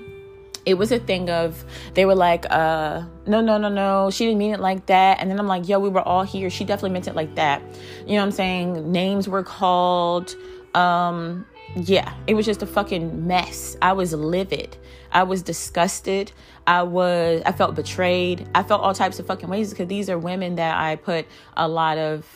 it 0.66 0.74
was 0.78 0.92
a 0.92 1.00
thing 1.00 1.30
of 1.30 1.64
they 1.94 2.06
were 2.06 2.16
like, 2.16 2.46
uh, 2.50 3.02
no, 3.26 3.40
no, 3.40 3.58
no, 3.58 3.70
no, 3.70 4.12
she 4.12 4.26
didn't 4.26 4.38
mean 4.38 4.54
it 4.54 4.60
like 4.60 4.86
that. 4.88 5.20
And 5.22 5.32
then 5.32 5.40
I'm 5.40 5.48
like, 5.48 5.68
yo, 5.68 5.80
we 5.80 5.88
were 5.88 6.02
all 6.02 6.24
here. 6.24 6.50
She 6.50 6.66
definitely 6.66 6.90
meant 6.92 7.08
it 7.08 7.16
like 7.16 7.36
that. 7.36 7.62
You 8.06 8.16
know 8.16 8.18
what 8.18 8.24
I'm 8.24 8.32
saying? 8.32 8.92
Names 8.92 9.30
were 9.30 9.44
called. 9.44 10.36
Um, 10.76 11.46
yeah, 11.76 12.14
it 12.28 12.34
was 12.34 12.46
just 12.46 12.62
a 12.62 12.66
fucking 12.66 13.28
mess. 13.28 13.78
I 13.82 13.94
was 13.94 14.14
livid. 14.14 14.76
I 15.12 15.24
was 15.24 15.42
disgusted. 15.42 16.32
I 16.68 16.84
was 16.84 17.42
I 17.46 17.54
felt 17.54 17.76
betrayed. 17.76 18.48
I 18.54 18.62
felt 18.62 18.82
all 18.82 18.94
types 18.94 19.20
of 19.20 19.26
fucking 19.26 19.50
ways 19.50 19.72
because 19.72 19.88
these 19.88 20.10
are 20.10 20.20
women 20.20 20.56
that 20.56 20.78
I 20.78 20.98
put 20.98 21.26
a 21.56 21.68
lot 21.68 21.98
of 21.98 22.28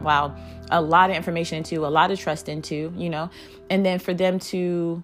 wow, 0.00 0.34
a 0.70 0.80
lot 0.80 1.10
of 1.10 1.16
information 1.16 1.58
into, 1.58 1.86
a 1.86 1.88
lot 1.88 2.10
of 2.10 2.18
trust 2.18 2.48
into, 2.48 2.92
you 2.96 3.10
know. 3.10 3.30
And 3.70 3.84
then 3.84 3.98
for 3.98 4.14
them 4.14 4.38
to 4.40 5.02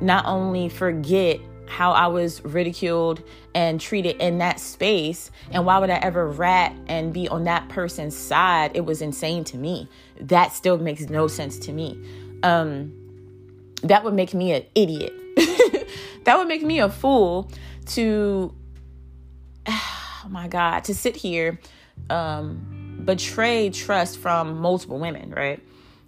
not 0.00 0.24
only 0.24 0.68
forget 0.68 1.40
how 1.70 1.92
I 1.92 2.08
was 2.08 2.44
ridiculed 2.44 3.22
and 3.54 3.80
treated 3.80 4.16
in 4.16 4.38
that 4.38 4.58
space. 4.58 5.30
And 5.52 5.64
why 5.64 5.78
would 5.78 5.88
I 5.88 5.98
ever 5.98 6.26
rat 6.26 6.74
and 6.88 7.12
be 7.12 7.28
on 7.28 7.44
that 7.44 7.68
person's 7.68 8.16
side? 8.16 8.72
It 8.74 8.84
was 8.84 9.00
insane 9.00 9.44
to 9.44 9.56
me. 9.56 9.88
That 10.20 10.52
still 10.52 10.78
makes 10.78 11.08
no 11.08 11.28
sense 11.28 11.58
to 11.60 11.72
me. 11.72 11.96
Um, 12.42 12.92
that 13.84 14.02
would 14.02 14.14
make 14.14 14.34
me 14.34 14.52
an 14.52 14.64
idiot. 14.74 15.12
that 16.24 16.36
would 16.36 16.48
make 16.48 16.62
me 16.62 16.80
a 16.80 16.88
fool 16.88 17.48
to, 17.90 18.54
oh 19.66 20.26
my 20.28 20.48
God, 20.48 20.84
to 20.84 20.94
sit 20.94 21.16
here, 21.16 21.58
um, 22.08 23.02
betray 23.04 23.70
trust 23.70 24.18
from 24.18 24.60
multiple 24.60 24.98
women, 24.98 25.30
right? 25.30 25.62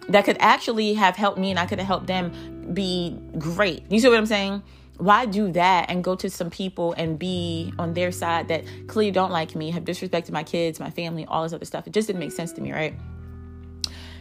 That 0.09 0.25
could 0.25 0.37
actually 0.39 0.93
have 0.95 1.15
helped 1.15 1.37
me 1.37 1.49
and 1.49 1.59
I 1.59 1.65
could 1.65 1.79
have 1.79 1.87
helped 1.87 2.07
them 2.07 2.73
be 2.73 3.17
great. 3.37 3.83
You 3.89 3.99
see 3.99 4.09
what 4.09 4.17
I'm 4.17 4.25
saying? 4.25 4.63
Why 4.97 5.25
do 5.25 5.51
that 5.53 5.89
and 5.89 6.03
go 6.03 6.15
to 6.15 6.29
some 6.29 6.49
people 6.49 6.93
and 6.93 7.17
be 7.17 7.73
on 7.79 7.93
their 7.93 8.11
side 8.11 8.47
that 8.49 8.63
clearly 8.87 9.11
don't 9.11 9.31
like 9.31 9.55
me, 9.55 9.71
have 9.71 9.83
disrespected 9.83 10.31
my 10.31 10.43
kids, 10.43 10.79
my 10.79 10.91
family, 10.91 11.25
all 11.25 11.43
this 11.43 11.53
other 11.53 11.65
stuff? 11.65 11.87
It 11.87 11.93
just 11.93 12.07
didn't 12.07 12.19
make 12.19 12.31
sense 12.31 12.51
to 12.53 12.61
me, 12.61 12.71
right? 12.71 12.93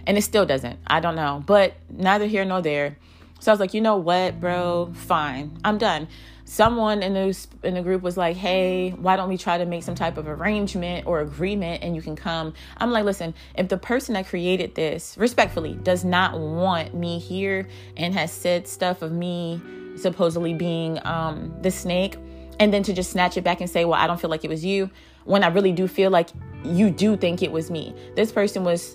And 0.06 0.16
it 0.16 0.22
still 0.22 0.46
doesn't. 0.46 0.78
I 0.86 1.00
don't 1.00 1.14
know. 1.14 1.42
But 1.46 1.74
neither 1.90 2.26
here 2.26 2.44
nor 2.44 2.62
there. 2.62 2.96
So 3.40 3.50
I 3.50 3.54
was 3.54 3.60
like, 3.60 3.74
you 3.74 3.80
know 3.80 3.96
what, 3.96 4.40
bro? 4.40 4.92
Fine. 4.94 5.58
I'm 5.64 5.78
done. 5.78 6.08
Someone 6.52 7.02
in 7.02 7.14
the 7.14 7.46
in 7.62 7.72
the 7.72 7.80
group 7.80 8.02
was 8.02 8.18
like, 8.18 8.36
"Hey, 8.36 8.90
why 8.90 9.16
don't 9.16 9.30
we 9.30 9.38
try 9.38 9.56
to 9.56 9.64
make 9.64 9.82
some 9.82 9.94
type 9.94 10.18
of 10.18 10.28
arrangement 10.28 11.06
or 11.06 11.20
agreement 11.20 11.82
and 11.82 11.96
you 11.96 12.02
can 12.02 12.14
come?" 12.14 12.52
I'm 12.76 12.90
like, 12.90 13.06
"Listen, 13.06 13.32
if 13.56 13.68
the 13.68 13.78
person 13.78 14.12
that 14.12 14.26
created 14.26 14.74
this, 14.74 15.16
respectfully, 15.16 15.78
does 15.82 16.04
not 16.04 16.38
want 16.38 16.92
me 16.92 17.18
here 17.18 17.68
and 17.96 18.12
has 18.12 18.30
said 18.30 18.68
stuff 18.68 19.00
of 19.00 19.12
me 19.12 19.62
supposedly 19.96 20.52
being 20.52 20.98
um 21.06 21.54
the 21.62 21.70
snake 21.70 22.18
and 22.60 22.70
then 22.70 22.82
to 22.82 22.92
just 22.92 23.12
snatch 23.12 23.38
it 23.38 23.44
back 23.44 23.62
and 23.62 23.70
say, 23.70 23.86
"Well, 23.86 23.98
I 23.98 24.06
don't 24.06 24.20
feel 24.20 24.28
like 24.28 24.44
it 24.44 24.50
was 24.50 24.62
you," 24.62 24.90
when 25.24 25.44
I 25.44 25.46
really 25.46 25.72
do 25.72 25.88
feel 25.88 26.10
like 26.10 26.28
you 26.66 26.90
do 26.90 27.16
think 27.16 27.42
it 27.42 27.50
was 27.50 27.70
me. 27.70 27.94
This 28.14 28.30
person 28.30 28.62
was 28.62 28.94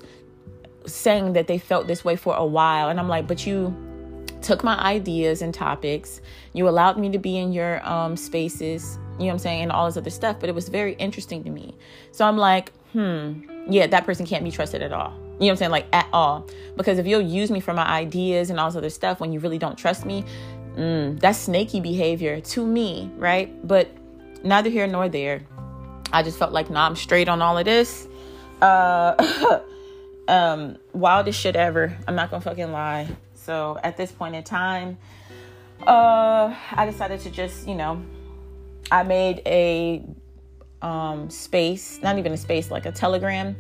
saying 0.85 1.33
that 1.33 1.47
they 1.47 1.57
felt 1.57 1.87
this 1.87 2.05
way 2.05 2.17
for 2.17 2.35
a 2.35 2.45
while. 2.45 2.89
And 2.89 2.99
I'm 2.99 3.09
like, 3.09 3.25
but 3.25 3.47
you 3.47 3.75
took 4.41 4.63
my 4.63 4.77
ideas 4.79 5.41
and 5.41 5.53
topics. 5.53 6.21
You 6.53 6.67
allowed 6.69 6.97
me 6.97 7.09
to 7.11 7.17
be 7.17 7.37
in 7.37 7.51
your 7.51 7.85
um, 7.87 8.15
spaces, 8.15 8.97
you 9.13 9.25
know 9.25 9.25
what 9.27 9.33
I'm 9.33 9.39
saying, 9.39 9.63
and 9.63 9.71
all 9.71 9.85
this 9.85 9.97
other 9.97 10.09
stuff. 10.09 10.39
But 10.39 10.49
it 10.49 10.55
was 10.55 10.69
very 10.69 10.93
interesting 10.93 11.43
to 11.43 11.49
me. 11.49 11.75
So 12.11 12.25
I'm 12.25 12.37
like, 12.37 12.71
hmm, 12.93 13.41
yeah, 13.69 13.87
that 13.87 14.05
person 14.05 14.25
can't 14.25 14.43
be 14.43 14.51
trusted 14.51 14.81
at 14.81 14.91
all. 14.91 15.11
You 15.11 15.17
know 15.17 15.27
what 15.37 15.49
I'm 15.49 15.57
saying? 15.57 15.71
Like 15.71 15.87
at 15.93 16.07
all. 16.13 16.47
Because 16.75 16.97
if 16.97 17.05
you'll 17.05 17.21
use 17.21 17.51
me 17.51 17.59
for 17.59 17.73
my 17.73 17.85
ideas 17.85 18.49
and 18.49 18.59
all 18.59 18.67
this 18.69 18.75
other 18.75 18.89
stuff 18.89 19.19
when 19.19 19.31
you 19.31 19.39
really 19.39 19.59
don't 19.59 19.77
trust 19.77 20.05
me, 20.05 20.23
mm, 20.75 21.19
that's 21.19 21.37
snaky 21.37 21.79
behavior 21.79 22.41
to 22.41 22.65
me, 22.65 23.11
right? 23.17 23.67
But 23.67 23.89
neither 24.43 24.69
here 24.69 24.87
nor 24.87 25.09
there. 25.09 25.41
I 26.11 26.23
just 26.23 26.39
felt 26.39 26.53
like, 26.53 26.69
nah, 26.69 26.87
I'm 26.87 26.95
straight 26.95 27.29
on 27.29 27.41
all 27.41 27.57
of 27.57 27.65
this. 27.65 28.07
Uh 28.61 29.61
um 30.27 30.77
wildest 30.93 31.39
shit 31.39 31.55
ever. 31.55 31.95
I'm 32.07 32.15
not 32.15 32.31
gonna 32.31 32.41
fucking 32.41 32.71
lie. 32.71 33.07
So 33.47 33.79
at 33.81 33.95
this 33.95 34.11
point 34.11 34.35
in 34.35 34.43
time, 34.43 34.97
uh 35.87 36.53
I 36.73 36.85
decided 36.85 37.21
to 37.21 37.29
just, 37.31 37.65
you 37.65 37.75
know, 37.75 38.03
I 38.91 39.03
made 39.03 39.41
a 39.45 40.03
um 40.81 41.29
space, 41.29 42.01
not 42.03 42.17
even 42.17 42.33
a 42.33 42.37
space, 42.37 42.69
like 42.69 42.85
a 42.85 42.91
telegram 42.91 43.55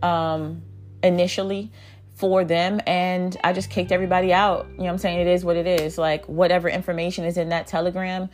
um 0.00 0.62
initially 1.02 1.72
for 2.14 2.44
them 2.44 2.80
and 2.86 3.36
I 3.42 3.52
just 3.52 3.68
kicked 3.68 3.90
everybody 3.90 4.32
out. 4.32 4.68
You 4.76 4.84
know 4.84 4.90
I'm 4.90 4.98
saying? 4.98 5.18
It 5.18 5.26
is 5.26 5.44
what 5.44 5.56
it 5.56 5.66
is. 5.66 5.98
Like 5.98 6.24
whatever 6.26 6.68
information 6.68 7.24
is 7.24 7.36
in 7.36 7.48
that 7.48 7.66
telegram, 7.66 8.30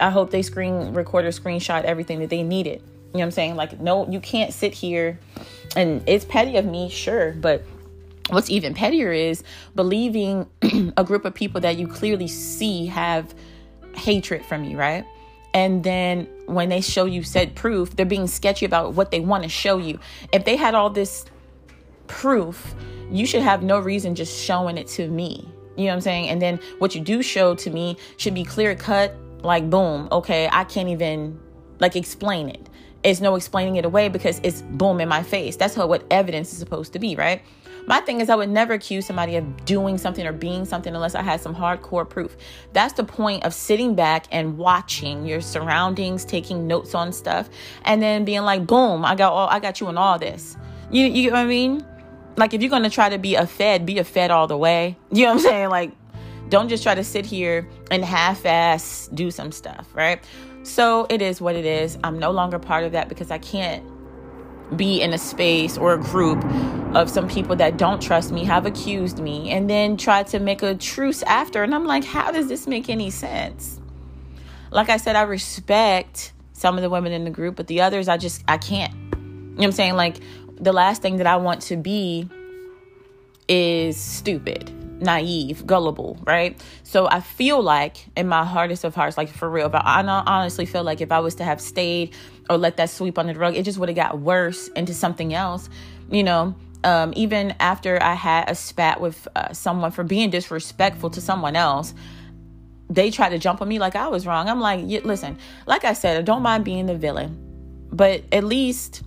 I 0.00 0.08
hope 0.08 0.30
they 0.30 0.40
screen 0.40 0.94
record 0.94 1.26
or 1.26 1.28
screenshot 1.28 1.84
everything 1.84 2.20
that 2.20 2.30
they 2.30 2.42
needed. 2.42 2.80
You 2.80 2.86
know 2.86 3.18
what 3.18 3.24
I'm 3.24 3.30
saying? 3.32 3.56
Like, 3.56 3.78
no, 3.80 4.08
you 4.08 4.20
can't 4.20 4.54
sit 4.54 4.72
here 4.72 5.18
and 5.76 6.02
it's 6.06 6.24
petty 6.24 6.56
of 6.56 6.64
me, 6.64 6.88
sure, 6.88 7.32
but 7.32 7.62
what's 8.30 8.50
even 8.50 8.74
pettier 8.74 9.12
is 9.12 9.42
believing 9.74 10.48
a 10.96 11.04
group 11.04 11.24
of 11.24 11.34
people 11.34 11.60
that 11.60 11.76
you 11.76 11.88
clearly 11.88 12.28
see 12.28 12.86
have 12.86 13.34
hatred 13.94 14.44
from 14.44 14.64
you, 14.64 14.76
right? 14.76 15.04
And 15.54 15.84
then 15.84 16.28
when 16.46 16.68
they 16.68 16.80
show 16.80 17.04
you 17.04 17.22
said 17.22 17.54
proof, 17.54 17.94
they're 17.96 18.06
being 18.06 18.26
sketchy 18.26 18.64
about 18.64 18.94
what 18.94 19.10
they 19.10 19.20
want 19.20 19.42
to 19.42 19.48
show 19.48 19.78
you. 19.78 19.98
If 20.32 20.44
they 20.44 20.56
had 20.56 20.74
all 20.74 20.88
this 20.88 21.26
proof, 22.06 22.74
you 23.10 23.26
should 23.26 23.42
have 23.42 23.62
no 23.62 23.78
reason 23.78 24.14
just 24.14 24.38
showing 24.38 24.78
it 24.78 24.86
to 24.88 25.08
me. 25.08 25.46
You 25.76 25.84
know 25.84 25.90
what 25.90 25.94
I'm 25.94 26.00
saying? 26.00 26.28
And 26.28 26.40
then 26.40 26.58
what 26.78 26.94
you 26.94 27.00
do 27.00 27.22
show 27.22 27.54
to 27.54 27.70
me 27.70 27.96
should 28.16 28.34
be 28.34 28.44
clear 28.44 28.74
cut, 28.74 29.14
like 29.42 29.68
boom, 29.68 30.08
okay, 30.12 30.48
I 30.50 30.64
can't 30.64 30.88
even 30.88 31.38
like 31.80 31.96
explain 31.96 32.48
it. 32.48 32.68
It's 33.02 33.20
no 33.20 33.34
explaining 33.34 33.76
it 33.76 33.84
away 33.84 34.08
because 34.08 34.40
it's 34.42 34.62
boom 34.62 35.00
in 35.00 35.08
my 35.08 35.22
face. 35.22 35.56
That's 35.56 35.74
how 35.74 35.86
what 35.86 36.04
evidence 36.10 36.52
is 36.52 36.58
supposed 36.58 36.92
to 36.92 36.98
be, 36.98 37.16
right? 37.16 37.42
My 37.86 38.00
thing 38.00 38.20
is, 38.20 38.30
I 38.30 38.36
would 38.36 38.48
never 38.48 38.74
accuse 38.74 39.06
somebody 39.06 39.36
of 39.36 39.64
doing 39.64 39.98
something 39.98 40.26
or 40.26 40.32
being 40.32 40.64
something 40.64 40.94
unless 40.94 41.14
I 41.14 41.22
had 41.22 41.40
some 41.40 41.54
hardcore 41.54 42.08
proof. 42.08 42.36
That's 42.72 42.92
the 42.92 43.04
point 43.04 43.44
of 43.44 43.52
sitting 43.52 43.94
back 43.94 44.26
and 44.30 44.56
watching 44.56 45.26
your 45.26 45.40
surroundings, 45.40 46.24
taking 46.24 46.66
notes 46.66 46.94
on 46.94 47.12
stuff, 47.12 47.48
and 47.84 48.00
then 48.00 48.24
being 48.24 48.42
like, 48.42 48.66
boom, 48.66 49.04
I 49.04 49.14
got 49.14 49.32
all, 49.32 49.48
I 49.48 49.58
got 49.58 49.80
you 49.80 49.88
in 49.88 49.98
all 49.98 50.18
this. 50.18 50.56
You, 50.90 51.06
you 51.06 51.30
know 51.30 51.36
what 51.36 51.42
I 51.42 51.46
mean? 51.46 51.84
Like, 52.36 52.54
if 52.54 52.62
you're 52.62 52.70
gonna 52.70 52.90
try 52.90 53.08
to 53.08 53.18
be 53.18 53.34
a 53.34 53.46
Fed, 53.46 53.84
be 53.84 53.98
a 53.98 54.04
Fed 54.04 54.30
all 54.30 54.46
the 54.46 54.56
way. 54.56 54.96
You 55.10 55.24
know 55.24 55.34
what 55.34 55.38
I'm 55.38 55.40
saying? 55.40 55.68
Like, 55.68 55.92
don't 56.48 56.68
just 56.68 56.82
try 56.82 56.94
to 56.94 57.04
sit 57.04 57.26
here 57.26 57.68
and 57.90 58.04
half-ass 58.04 59.08
do 59.12 59.30
some 59.30 59.52
stuff, 59.52 59.88
right? 59.94 60.22
So 60.62 61.06
it 61.10 61.20
is 61.20 61.40
what 61.40 61.56
it 61.56 61.64
is. 61.64 61.98
I'm 62.04 62.18
no 62.18 62.30
longer 62.30 62.58
part 62.58 62.84
of 62.84 62.92
that 62.92 63.08
because 63.08 63.30
I 63.30 63.38
can't 63.38 63.84
be 64.76 65.02
in 65.02 65.12
a 65.12 65.18
space 65.18 65.76
or 65.76 65.94
a 65.94 65.98
group 65.98 66.42
of 66.94 67.08
some 67.08 67.28
people 67.28 67.56
that 67.56 67.78
don't 67.78 68.02
trust 68.02 68.32
me, 68.32 68.44
have 68.44 68.66
accused 68.66 69.18
me, 69.18 69.50
and 69.50 69.68
then 69.68 69.96
tried 69.96 70.26
to 70.28 70.38
make 70.38 70.62
a 70.62 70.74
truce 70.74 71.22
after. 71.22 71.62
And 71.62 71.74
I'm 71.74 71.86
like, 71.86 72.04
how 72.04 72.30
does 72.30 72.48
this 72.48 72.66
make 72.66 72.90
any 72.90 73.10
sense? 73.10 73.80
Like 74.70 74.88
I 74.88 74.98
said, 74.98 75.16
I 75.16 75.22
respect 75.22 76.32
some 76.52 76.76
of 76.76 76.82
the 76.82 76.90
women 76.90 77.12
in 77.12 77.24
the 77.24 77.30
group, 77.30 77.56
but 77.56 77.66
the 77.66 77.80
others, 77.80 78.08
I 78.08 78.18
just, 78.18 78.44
I 78.46 78.58
can't. 78.58 78.92
You 78.92 78.98
know 78.98 79.54
what 79.56 79.64
I'm 79.64 79.72
saying? 79.72 79.94
Like, 79.94 80.16
the 80.56 80.72
last 80.72 81.02
thing 81.02 81.16
that 81.16 81.26
I 81.26 81.36
want 81.36 81.62
to 81.62 81.76
be 81.76 82.28
is 83.48 83.96
stupid 83.96 84.70
naive, 85.02 85.66
gullible, 85.66 86.18
right? 86.24 86.60
So 86.84 87.08
I 87.08 87.20
feel 87.20 87.60
like 87.60 88.06
in 88.16 88.28
my 88.28 88.44
hardest 88.44 88.84
of 88.84 88.94
hearts, 88.94 89.16
like 89.16 89.28
for 89.28 89.50
real, 89.50 89.68
but 89.68 89.82
I 89.84 90.02
honestly 90.02 90.64
feel 90.64 90.84
like 90.84 91.00
if 91.00 91.10
I 91.10 91.18
was 91.18 91.34
to 91.36 91.44
have 91.44 91.60
stayed 91.60 92.14
or 92.48 92.56
let 92.56 92.76
that 92.76 92.88
sweep 92.88 93.18
under 93.18 93.32
the 93.32 93.38
rug, 93.40 93.56
it 93.56 93.64
just 93.64 93.78
would 93.78 93.88
have 93.88 93.96
got 93.96 94.20
worse 94.20 94.68
into 94.68 94.94
something 94.94 95.34
else, 95.34 95.68
you 96.10 96.22
know. 96.22 96.54
Um, 96.84 97.12
even 97.14 97.54
after 97.60 98.02
I 98.02 98.14
had 98.14 98.50
a 98.50 98.54
spat 98.54 99.00
with 99.00 99.28
uh, 99.36 99.52
someone 99.52 99.92
for 99.92 100.02
being 100.02 100.30
disrespectful 100.30 101.10
to 101.10 101.20
someone 101.20 101.54
else, 101.54 101.94
they 102.90 103.10
tried 103.10 103.30
to 103.30 103.38
jump 103.38 103.62
on 103.62 103.68
me 103.68 103.78
like 103.78 103.96
I 103.96 104.08
was 104.08 104.26
wrong. 104.26 104.48
I'm 104.48 104.60
like, 104.60 104.80
listen, 105.04 105.38
like 105.66 105.84
I 105.84 105.92
said, 105.92 106.16
I 106.18 106.22
don't 106.22 106.42
mind 106.42 106.64
being 106.64 106.86
the 106.86 106.96
villain, 106.96 107.38
but 107.92 108.24
at 108.32 108.44
least 108.44 109.02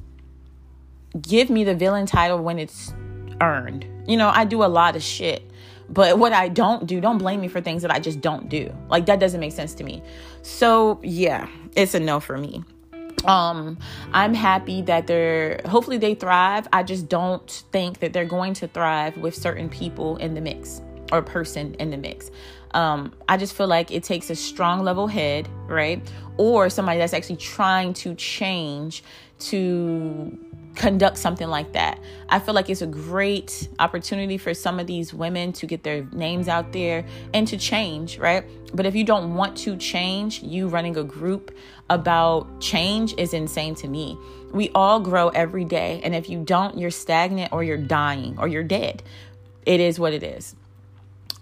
give 1.21 1.49
me 1.49 1.63
the 1.63 1.75
villain 1.75 2.05
title 2.05 2.41
when 2.41 2.59
it's 2.59 2.93
earned. 3.41 3.85
You 4.07 4.17
know, 4.17 4.29
I 4.29 4.45
do 4.45 4.63
a 4.63 4.67
lot 4.67 4.95
of 4.95 5.03
shit. 5.03 5.43
But 5.87 6.17
what 6.17 6.33
I 6.33 6.49
don't 6.49 6.87
do, 6.87 6.99
don't 6.99 7.19
blame 7.19 7.41
me 7.41 7.47
for 7.47 7.61
things 7.61 7.83
that 7.83 7.91
I 7.91 7.99
just 7.99 8.19
don't 8.21 8.49
do. 8.49 8.73
Like 8.89 9.05
that 9.05 9.19
doesn't 9.19 9.39
make 9.39 9.51
sense 9.51 9.75
to 9.75 9.83
me. 9.83 10.01
So, 10.41 10.99
yeah, 11.03 11.47
it's 11.75 11.93
a 11.93 11.99
no 11.99 12.19
for 12.19 12.37
me. 12.37 12.63
Um, 13.23 13.77
I'm 14.13 14.33
happy 14.33 14.81
that 14.83 15.07
they're 15.07 15.61
hopefully 15.65 15.97
they 15.97 16.15
thrive. 16.15 16.67
I 16.73 16.83
just 16.83 17.09
don't 17.09 17.49
think 17.71 17.99
that 17.99 18.13
they're 18.13 18.25
going 18.25 18.53
to 18.55 18.67
thrive 18.67 19.17
with 19.17 19.35
certain 19.35 19.69
people 19.69 20.17
in 20.17 20.33
the 20.35 20.41
mix 20.41 20.81
or 21.11 21.21
person 21.21 21.75
in 21.75 21.91
the 21.91 21.97
mix. 21.97 22.29
Um, 22.75 23.13
I 23.29 23.37
just 23.37 23.55
feel 23.55 23.67
like 23.67 23.89
it 23.91 24.03
takes 24.03 24.29
a 24.29 24.35
strong 24.35 24.83
level 24.83 25.07
head, 25.07 25.47
right? 25.67 26.01
Or 26.37 26.69
somebody 26.69 26.99
that's 26.99 27.13
actually 27.13 27.37
trying 27.37 27.93
to 27.95 28.15
change 28.15 29.03
to 29.39 30.37
conduct 30.75 31.17
something 31.17 31.47
like 31.47 31.73
that. 31.73 31.99
I 32.29 32.39
feel 32.39 32.53
like 32.53 32.69
it's 32.69 32.81
a 32.81 32.87
great 32.87 33.67
opportunity 33.79 34.37
for 34.37 34.53
some 34.53 34.79
of 34.79 34.87
these 34.87 35.13
women 35.13 35.53
to 35.53 35.65
get 35.65 35.83
their 35.83 36.05
names 36.11 36.47
out 36.47 36.73
there 36.73 37.05
and 37.33 37.47
to 37.47 37.57
change, 37.57 38.17
right? 38.17 38.43
But 38.73 38.85
if 38.85 38.95
you 38.95 39.03
don't 39.03 39.35
want 39.35 39.57
to 39.59 39.77
change, 39.77 40.43
you 40.43 40.67
running 40.67 40.97
a 40.97 41.03
group 41.03 41.55
about 41.89 42.59
change 42.59 43.13
is 43.17 43.33
insane 43.33 43.75
to 43.75 43.87
me. 43.87 44.17
We 44.51 44.69
all 44.75 44.99
grow 44.99 45.29
every 45.29 45.65
day, 45.65 46.01
and 46.03 46.13
if 46.15 46.29
you 46.29 46.43
don't, 46.43 46.77
you're 46.77 46.91
stagnant 46.91 47.51
or 47.53 47.63
you're 47.63 47.77
dying 47.77 48.37
or 48.37 48.47
you're 48.47 48.63
dead. 48.63 49.03
It 49.65 49.79
is 49.79 49.99
what 49.99 50.13
it 50.13 50.23
is. 50.23 50.55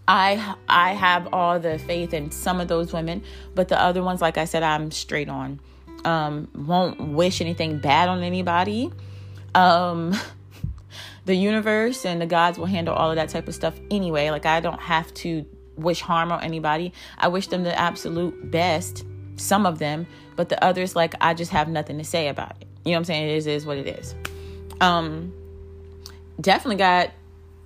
I 0.07 0.55
I 0.67 0.93
have 0.93 1.33
all 1.33 1.59
the 1.59 1.79
faith 1.79 2.13
in 2.13 2.31
some 2.31 2.59
of 2.59 2.67
those 2.67 2.91
women, 2.91 3.23
but 3.55 3.69
the 3.69 3.79
other 3.79 4.03
ones 4.03 4.21
like 4.21 4.37
I 4.37 4.45
said 4.45 4.61
I'm 4.61 4.91
straight 4.91 5.29
on. 5.29 5.59
Um 6.03 6.49
won't 6.53 6.99
wish 6.99 7.39
anything 7.39 7.79
bad 7.79 8.09
on 8.09 8.21
anybody 8.21 8.91
um 9.55 10.13
the 11.25 11.35
universe 11.35 12.05
and 12.05 12.21
the 12.21 12.25
gods 12.25 12.57
will 12.57 12.65
handle 12.65 12.93
all 12.93 13.09
of 13.09 13.15
that 13.15 13.29
type 13.29 13.47
of 13.47 13.55
stuff 13.55 13.79
anyway. 13.91 14.29
Like 14.29 14.45
i 14.45 14.59
don't 14.59 14.81
have 14.81 15.13
to 15.15 15.45
wish 15.75 16.01
harm 16.01 16.31
on 16.31 16.43
anybody. 16.43 16.93
I 17.17 17.29
wish 17.29 17.47
them 17.47 17.63
the 17.63 17.77
absolute 17.77 18.51
best 18.51 19.05
some 19.35 19.65
of 19.65 19.79
them 19.79 20.05
but 20.35 20.49
the 20.49 20.63
others 20.63 20.95
like 20.95 21.15
i 21.19 21.33
just 21.33 21.49
have 21.51 21.67
nothing 21.67 21.97
to 21.97 22.03
say 22.03 22.27
about 22.27 22.51
it. 22.61 22.67
You 22.85 22.91
know 22.91 22.97
what 22.97 22.99
i'm 22.99 23.05
saying? 23.05 23.29
It 23.29 23.35
is, 23.35 23.47
is 23.47 23.65
what 23.65 23.77
it 23.77 23.87
is. 23.87 24.15
Um 24.81 25.33
definitely 26.39 26.77
got 26.77 27.11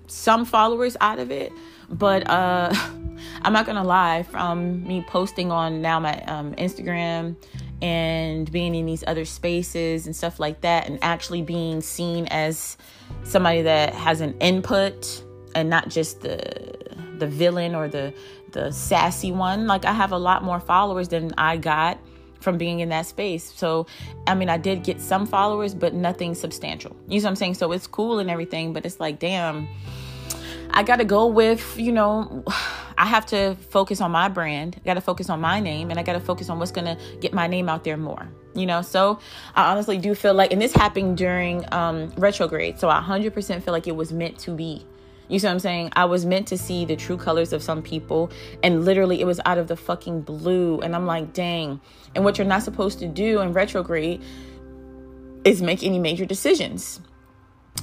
some 0.08 0.46
followers 0.46 0.96
out 1.02 1.20
of 1.20 1.32
it 1.32 1.52
but 1.90 2.30
uh 2.30 2.74
i'm 3.42 3.54
not 3.54 3.66
gonna 3.66 3.84
lie. 3.84 4.24
From 4.24 4.86
me 4.86 5.04
posting 5.08 5.52
on 5.52 5.82
now 5.82 6.00
my 6.00 6.22
um, 6.24 6.54
instagram 6.56 7.36
and 7.82 8.52
being 8.52 8.74
in 8.76 8.86
these 8.86 9.04
other 9.06 9.26
spaces 9.26 10.06
and 10.06 10.16
stuff 10.16 10.40
like 10.40 10.62
that 10.62 10.88
and 10.88 11.00
actually 11.02 11.42
being 11.42 11.82
seen 11.82 12.28
as 12.28 12.78
somebody 13.24 13.62
that 13.62 13.94
has 13.94 14.22
an 14.22 14.36
input 14.40 15.24
and 15.56 15.70
not 15.70 15.90
just 15.90 16.22
the 16.22 16.76
the 17.20 17.28
villain 17.28 17.76
or 17.76 17.88
the 17.88 18.14
the 18.52 18.72
sassy 18.72 19.32
one. 19.32 19.68
Like 19.68 19.86
i 19.86 19.94
have 19.94 20.12
a 20.12 20.18
lot 20.18 20.44
more 20.44 20.60
followers 20.60 21.10
than 21.10 21.32
i 21.38 21.58
got 21.58 22.00
from 22.40 22.58
being 22.58 22.80
in 22.80 22.90
that 22.90 23.06
space. 23.06 23.54
So 23.56 23.86
i 24.26 24.34
mean 24.34 24.50
i 24.50 24.58
did 24.58 24.84
get 24.84 25.00
some 25.00 25.26
followers 25.26 25.76
but 25.76 25.94
nothing 25.94 26.34
substantial. 26.34 26.96
You 27.08 27.20
know 27.20 27.26
what 27.26 27.30
i'm 27.30 27.36
saying? 27.36 27.56
So 27.56 27.72
it's 27.72 27.88
cool 27.88 28.20
and 28.20 28.30
everything 28.30 28.74
but 28.74 28.86
it's 28.86 29.00
like 29.00 29.20
damn 29.20 29.68
I 30.72 30.84
got 30.84 30.98
to 30.98 31.06
go 31.06 31.26
with, 31.26 31.78
you 31.80 31.92
know, 31.92 32.44
I 32.98 33.06
have 33.06 33.26
to 33.28 33.56
focus 33.70 34.02
on 34.02 34.12
my 34.12 34.28
brand. 34.28 34.76
I 34.78 34.86
got 34.86 34.96
to 34.96 35.02
focus 35.02 35.30
on 35.30 35.40
my 35.40 35.60
name 35.60 35.92
and 35.92 36.00
I 36.00 36.04
got 36.04 36.14
to 36.14 36.20
focus 36.20 36.50
on 36.50 36.60
what's 36.60 36.72
going 36.72 36.86
to 36.86 36.98
get 37.20 37.34
my 37.34 37.48
name 37.48 37.70
out 37.70 37.84
there 37.84 37.98
more. 37.98 38.28
You 38.56 38.66
know, 38.66 38.82
so 38.82 39.20
I 39.56 39.72
honestly 39.72 40.00
do 40.00 40.16
feel 40.16 40.34
like, 40.34 40.52
and 40.52 40.60
this 40.60 40.74
happened 40.74 41.18
during 41.18 41.64
um, 41.72 42.12
retrograde. 42.18 42.80
So 42.80 42.90
I 42.90 43.00
100% 43.02 43.62
feel 43.62 43.72
like 43.72 43.88
it 43.88 43.96
was 43.96 44.12
meant 44.12 44.40
to 44.40 44.52
be. 44.52 44.86
You 45.30 45.40
see 45.40 45.48
what 45.48 45.54
I'm 45.54 45.60
saying? 45.60 45.92
I 45.96 46.06
was 46.06 46.26
meant 46.26 46.48
to 46.48 46.58
see 46.58 46.86
the 46.86 46.96
true 46.96 47.18
colors 47.18 47.52
of 47.52 47.62
some 47.62 47.82
people, 47.82 48.32
and 48.64 48.86
literally 48.86 49.20
it 49.20 49.26
was 49.26 49.42
out 49.46 49.58
of 49.58 49.68
the 49.68 49.76
fucking 49.76 50.22
blue. 50.22 50.80
And 50.80 50.96
I'm 50.96 51.06
like, 51.06 51.34
dang. 51.34 51.82
And 52.16 52.24
what 52.24 52.38
you're 52.38 52.48
not 52.48 52.64
supposed 52.64 53.00
to 53.00 53.08
do 53.08 53.42
in 53.42 53.52
retrograde 53.52 54.24
is 55.44 55.62
make 55.62 55.84
any 55.84 56.00
major 56.00 56.26
decisions. 56.26 57.02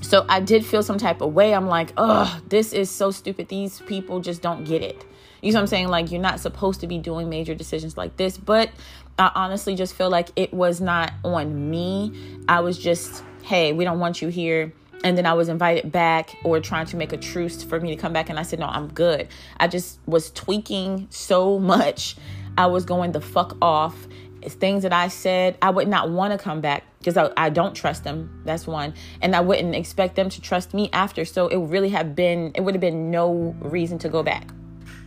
So 0.02 0.24
I 0.28 0.40
did 0.40 0.64
feel 0.64 0.82
some 0.82 0.98
type 0.98 1.20
of 1.20 1.32
way. 1.32 1.54
I'm 1.54 1.66
like, 1.66 1.92
oh, 1.96 2.40
this 2.48 2.72
is 2.72 2.90
so 2.90 3.10
stupid. 3.10 3.48
These 3.48 3.80
people 3.80 4.20
just 4.20 4.42
don't 4.42 4.64
get 4.64 4.82
it. 4.82 5.04
You 5.42 5.52
know 5.52 5.58
what 5.58 5.62
I'm 5.62 5.66
saying? 5.66 5.88
Like, 5.88 6.10
you're 6.10 6.20
not 6.20 6.40
supposed 6.40 6.80
to 6.80 6.86
be 6.86 6.98
doing 6.98 7.28
major 7.28 7.54
decisions 7.54 7.96
like 7.96 8.16
this. 8.16 8.38
But 8.38 8.70
I 9.18 9.30
honestly 9.34 9.74
just 9.74 9.94
feel 9.94 10.10
like 10.10 10.30
it 10.36 10.52
was 10.52 10.80
not 10.80 11.12
on 11.24 11.70
me. 11.70 12.38
I 12.48 12.60
was 12.60 12.78
just, 12.78 13.22
hey, 13.42 13.72
we 13.72 13.84
don't 13.84 13.98
want 13.98 14.22
you 14.22 14.28
here. 14.28 14.72
And 15.04 15.18
then 15.18 15.26
I 15.26 15.34
was 15.34 15.50
invited 15.50 15.92
back 15.92 16.34
or 16.44 16.60
trying 16.60 16.86
to 16.86 16.96
make 16.96 17.12
a 17.12 17.18
truce 17.18 17.62
for 17.62 17.78
me 17.78 17.94
to 17.94 18.00
come 18.00 18.12
back. 18.12 18.30
And 18.30 18.38
I 18.38 18.42
said, 18.42 18.58
no, 18.58 18.66
I'm 18.66 18.88
good. 18.88 19.28
I 19.58 19.68
just 19.68 19.98
was 20.06 20.30
tweaking 20.30 21.08
so 21.10 21.58
much. 21.74 22.16
I 22.56 22.66
was 22.66 22.84
going 22.84 23.12
the 23.12 23.20
fuck 23.20 23.56
off 23.60 24.06
things 24.52 24.82
that 24.82 24.92
I 24.92 25.08
said, 25.08 25.56
I 25.62 25.70
would 25.70 25.88
not 25.88 26.10
want 26.10 26.32
to 26.32 26.38
come 26.38 26.60
back 26.60 26.84
because 26.98 27.16
I, 27.16 27.30
I, 27.36 27.50
don't 27.50 27.74
trust 27.74 28.04
them. 28.04 28.42
That's 28.44 28.66
one. 28.66 28.94
And 29.20 29.34
I 29.34 29.40
wouldn't 29.40 29.74
expect 29.74 30.16
them 30.16 30.28
to 30.30 30.40
trust 30.40 30.74
me 30.74 30.90
after. 30.92 31.24
So 31.24 31.48
it 31.48 31.58
really 31.58 31.90
have 31.90 32.14
been, 32.14 32.52
it 32.54 32.62
would 32.62 32.74
have 32.74 32.80
been 32.80 33.10
no 33.10 33.54
reason 33.60 33.98
to 34.00 34.08
go 34.08 34.22
back, 34.22 34.48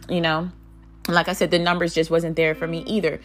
you 0.10 0.22
know? 0.22 0.50
Like 1.08 1.28
I 1.28 1.34
said, 1.34 1.52
the 1.52 1.60
numbers 1.60 1.94
just 1.94 2.12
wasn't 2.12 2.36
there 2.36 2.54
for 2.54 2.68
me 2.68 2.84
either. 2.86 3.20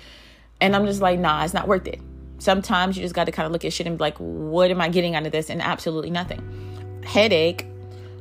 And 0.61 0.77
I'm 0.77 0.87
just 0.87 1.01
like, 1.01 1.19
nah, 1.19 1.45
it's 1.45 1.55
not 1.55 1.67
worth 1.67 1.87
it. 1.87 2.01
Sometimes 2.39 2.97
you 2.97 3.03
just 3.03 3.15
got 3.15 3.25
to 3.25 3.33
kind 3.33 3.47
of 3.47 3.53
look 3.53 3.65
at 3.65 3.73
shit 3.73 3.87
and 3.87 3.99
be 3.99 4.03
like, 4.03 4.17
what 4.19 4.71
am 4.71 4.81
I 4.81 4.89
getting 4.89 5.15
out 5.15 5.27
of 5.27 5.33
this? 5.33 5.51
And 5.51 5.61
absolutely 5.61 6.11
nothing. 6.11 7.03
Headache, 7.05 7.67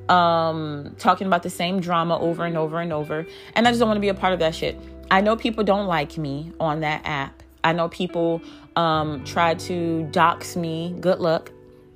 um, 0.10 0.96
talking 0.98 1.28
about 1.28 1.44
the 1.44 1.50
same 1.50 1.80
drama 1.80 2.20
over 2.20 2.46
and 2.46 2.58
over 2.58 2.80
and 2.80 2.92
over. 2.92 3.26
And 3.56 3.68
I 3.68 3.72
just 3.72 3.80
don't 3.80 3.88
want 3.88 3.98
to 3.98 4.02
be 4.02 4.10
a 4.10 4.14
part 4.14 4.34
of 4.34 4.40
that 4.40 4.56
shit. 4.56 4.80
I 5.10 5.22
know 5.22 5.36
people 5.36 5.64
don't 5.64 5.88
like 5.88 6.18
me 6.18 6.52
on 6.60 6.82
that 6.82 7.02
app 7.06 7.41
I 7.64 7.74
know 7.74 7.90
people 7.90 8.42
um, 8.76 9.24
try 9.24 9.56
to 9.56 10.04
dox 10.12 10.56
me. 10.56 10.96
Good 11.00 11.20
luck. 11.20 11.52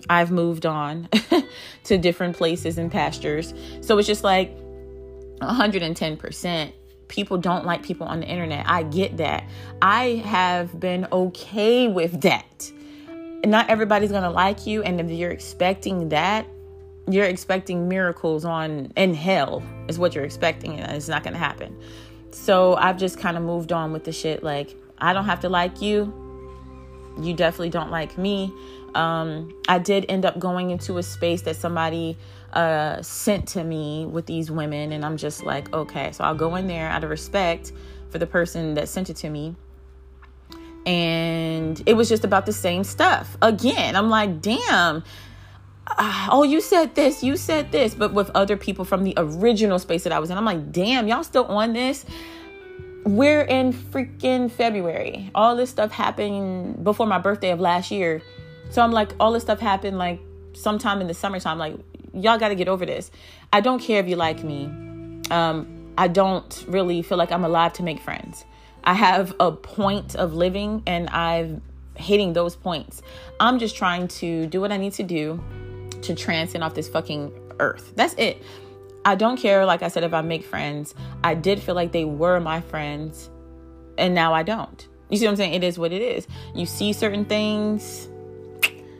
I've 0.09 0.32
moved 0.32 0.66
on 0.66 1.09
to 1.86 1.97
different 1.97 2.38
places 2.38 2.78
and 2.78 2.91
pastures. 2.91 3.53
So 3.82 3.97
it's 3.97 4.07
just 4.07 4.24
like 4.24 4.55
110%. 5.41 6.72
People 7.07 7.38
don't 7.38 7.66
like 7.66 7.84
people 7.84 8.07
on 8.07 8.20
the 8.20 8.28
internet. 8.28 8.66
I 8.68 8.84
get 8.84 9.18
that. 9.18 9.47
I 9.82 10.24
have 10.26 10.80
been 10.80 11.07
okay 11.11 11.88
with 11.88 12.22
that. 12.22 12.72
Not 13.45 13.70
everybody's 13.70 14.11
going 14.11 14.24
to 14.24 14.30
like 14.30 14.66
you. 14.66 14.84
And 14.84 14.99
if 14.99 15.09
you're 15.09 15.32
expecting 15.32 16.09
that, 16.09 16.47
you're 17.09 17.26
expecting 17.26 17.88
miracles 17.88 18.45
on 18.45 18.91
in 18.97 19.13
hell, 19.13 19.61
is 19.88 19.99
what 19.99 20.16
you're 20.16 20.26
expecting. 20.26 20.80
And 20.80 20.91
it's 20.95 21.07
not 21.07 21.24
going 21.24 21.34
to 21.34 21.39
happen. 21.39 21.80
So 22.32 22.76
I've 22.76 22.97
just 22.97 23.20
kind 23.20 23.38
of 23.38 23.43
moved 23.43 23.72
on 23.72 23.93
with 23.93 24.03
the 24.03 24.11
shit. 24.11 24.43
Like, 24.43 24.76
I 25.06 25.14
don't 25.14 25.26
have 25.26 25.41
to 25.41 25.49
like 25.49 25.82
you. 25.82 26.14
You 27.22 27.34
definitely 27.34 27.70
don't 27.70 27.91
like 27.91 28.18
me. 28.18 28.51
Um, 28.95 29.53
I 29.68 29.78
did 29.78 30.06
end 30.10 30.26
up 30.26 30.39
going 30.39 30.72
into 30.72 30.97
a 30.97 31.03
space 31.03 31.43
that 31.43 31.56
somebody 31.56 32.18
uh, 32.53 33.01
sent 33.01 33.47
to 33.49 33.64
me 33.64 34.06
with 34.06 34.26
these 34.26 34.49
women, 34.49 34.91
and 34.93 35.06
I'm 35.06 35.18
just 35.18 35.43
like, 35.43 35.72
okay, 35.74 36.12
so 36.12 36.24
I'll 36.24 36.36
go 36.36 36.56
in 36.56 36.68
there 36.68 36.89
out 36.89 37.03
of 37.03 37.10
respect 37.10 37.72
for 38.10 38.18
the 38.18 38.26
person 38.26 38.74
that 38.76 38.89
sent 38.89 39.10
it 39.10 39.18
to 39.18 39.30
me. 39.30 39.56
And 40.86 41.82
it 41.86 41.93
was 41.93 42.10
just 42.10 42.24
about 42.24 42.45
the 42.45 42.53
same 42.53 42.84
stuff. 42.84 43.38
Again, 43.41 43.95
I'm 43.95 44.10
like, 44.10 44.41
damn. 44.41 45.03
Uh, 45.88 46.28
oh, 46.32 46.43
you 46.43 46.62
said 46.62 46.95
this, 46.95 47.24
you 47.24 47.38
said 47.38 47.72
this, 47.72 47.93
but 47.93 48.14
with 48.14 48.32
other 48.34 48.58
people 48.58 48.86
from 48.86 49.03
the 49.03 49.14
original 49.18 49.78
space 49.78 50.03
that 50.03 50.14
I 50.14 50.20
was 50.20 50.32
in. 50.32 50.38
I'm 50.38 50.45
like, 50.45 50.72
damn, 50.72 51.08
y'all 51.08 51.24
still 51.24 51.45
on 51.45 51.74
this? 51.74 52.06
We're 53.06 53.43
in 53.43 53.72
freaking 53.72 54.49
February. 54.49 55.30
All 55.36 55.56
this 55.56 55.70
stuff 55.70 55.91
happened 55.91 56.84
before 56.84 57.06
my 57.06 57.20
birthday 57.20 57.51
of 57.51 57.60
last 57.60 57.91
year. 57.91 58.24
So 58.72 58.82
I'm 58.82 58.91
like, 58.91 59.12
all 59.20 59.32
this 59.32 59.43
stuff 59.43 59.60
happened 59.60 59.99
like 59.99 60.20
sometime 60.53 61.01
in 61.01 61.08
the 61.08 61.14
summertime. 61.14 61.60
Like, 61.60 61.76
y'all 62.14 62.39
got 62.39 62.49
to 62.49 62.56
get 62.56 62.68
over 62.68 62.84
this. 62.84 63.12
I 63.53 63.62
don't 63.62 63.80
care 63.80 63.99
if 63.99 64.08
you 64.08 64.16
like 64.16 64.43
me. 64.43 64.66
Um, 65.30 65.93
I 65.99 66.08
don't 66.08 66.66
really 66.68 67.03
feel 67.03 67.20
like 67.20 67.32
I'm 67.32 67.45
alive 67.45 67.74
to 67.74 67.84
make 67.84 67.99
friends. 68.01 68.43
I 68.84 68.95
have 68.95 69.36
a 69.39 69.51
point 69.51 70.16
of 70.16 70.34
living 70.34 70.82
and 70.88 71.08
I'm 71.12 71.62
hitting 71.95 72.34
those 72.34 72.56
points. 72.56 73.03
I'm 73.39 73.60
just 73.60 73.76
trying 73.76 74.08
to 74.08 74.47
do 74.47 74.60
what 74.62 74.72
I 74.72 74.78
need 74.78 74.93
to 74.93 75.03
do 75.03 75.43
to 76.01 76.16
transcend 76.16 76.64
off 76.64 76.74
this 76.74 76.89
fucking 76.89 77.32
earth. 77.60 77.93
That's 77.95 78.16
it. 78.16 78.41
I 79.06 79.14
don't 79.14 79.38
care, 79.38 79.66
like 79.66 79.84
I 79.84 79.88
said, 79.88 80.03
if 80.03 80.14
I 80.14 80.22
make 80.22 80.43
friends. 80.43 80.95
I 81.24 81.36
did 81.36 81.62
feel 81.62 81.76
like 81.76 81.91
they 81.91 82.06
were 82.06 82.39
my 82.39 82.60
friends, 82.60 83.30
and 83.99 84.16
now 84.16 84.34
I 84.34 84.41
don't. 84.41 84.88
You 85.10 85.18
see 85.18 85.26
what 85.26 85.32
I'm 85.32 85.38
saying? 85.38 85.53
It 85.53 85.64
is 85.64 85.78
what 85.78 85.93
it 85.93 86.01
is. 86.01 86.28
You 86.56 86.66
see 86.66 86.91
certain 86.91 87.24
things, 87.26 88.10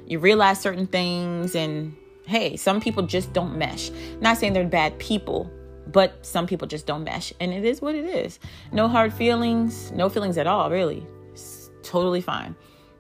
you 0.06 0.20
realize 0.20 0.62
certain 0.62 0.86
things, 0.86 1.56
and 1.56 1.96
hey, 2.28 2.56
some 2.56 2.80
people 2.80 3.04
just 3.04 3.34
don't 3.34 3.58
mesh. 3.58 3.90
Not 4.22 4.38
saying 4.38 4.54
they're 4.54 4.64
bad 4.64 4.98
people, 5.00 5.50
but 5.92 6.24
some 6.24 6.46
people 6.46 6.68
just 6.68 6.86
don't 6.86 7.04
mesh. 7.04 7.34
And 7.40 7.52
it 7.52 7.66
is 7.66 7.82
what 7.82 7.96
it 7.96 8.06
is. 8.06 8.40
No 8.72 8.88
hard 8.88 9.12
feelings, 9.12 9.92
no 9.92 10.08
feelings 10.08 10.38
at 10.38 10.46
all, 10.46 10.70
really. 10.70 11.06
It's 11.34 11.72
totally 11.82 12.22
fine. 12.22 12.56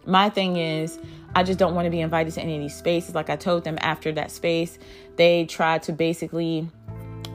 My 0.07 0.29
thing 0.29 0.57
is, 0.57 0.99
I 1.35 1.43
just 1.43 1.59
don't 1.59 1.75
want 1.75 1.85
to 1.85 1.91
be 1.91 2.01
invited 2.01 2.33
to 2.33 2.41
any 2.41 2.55
of 2.55 2.61
these 2.61 2.75
spaces. 2.75 3.13
Like 3.13 3.29
I 3.29 3.35
told 3.35 3.63
them 3.63 3.77
after 3.81 4.11
that 4.13 4.31
space, 4.31 4.79
they 5.17 5.45
tried 5.45 5.83
to 5.83 5.93
basically 5.93 6.67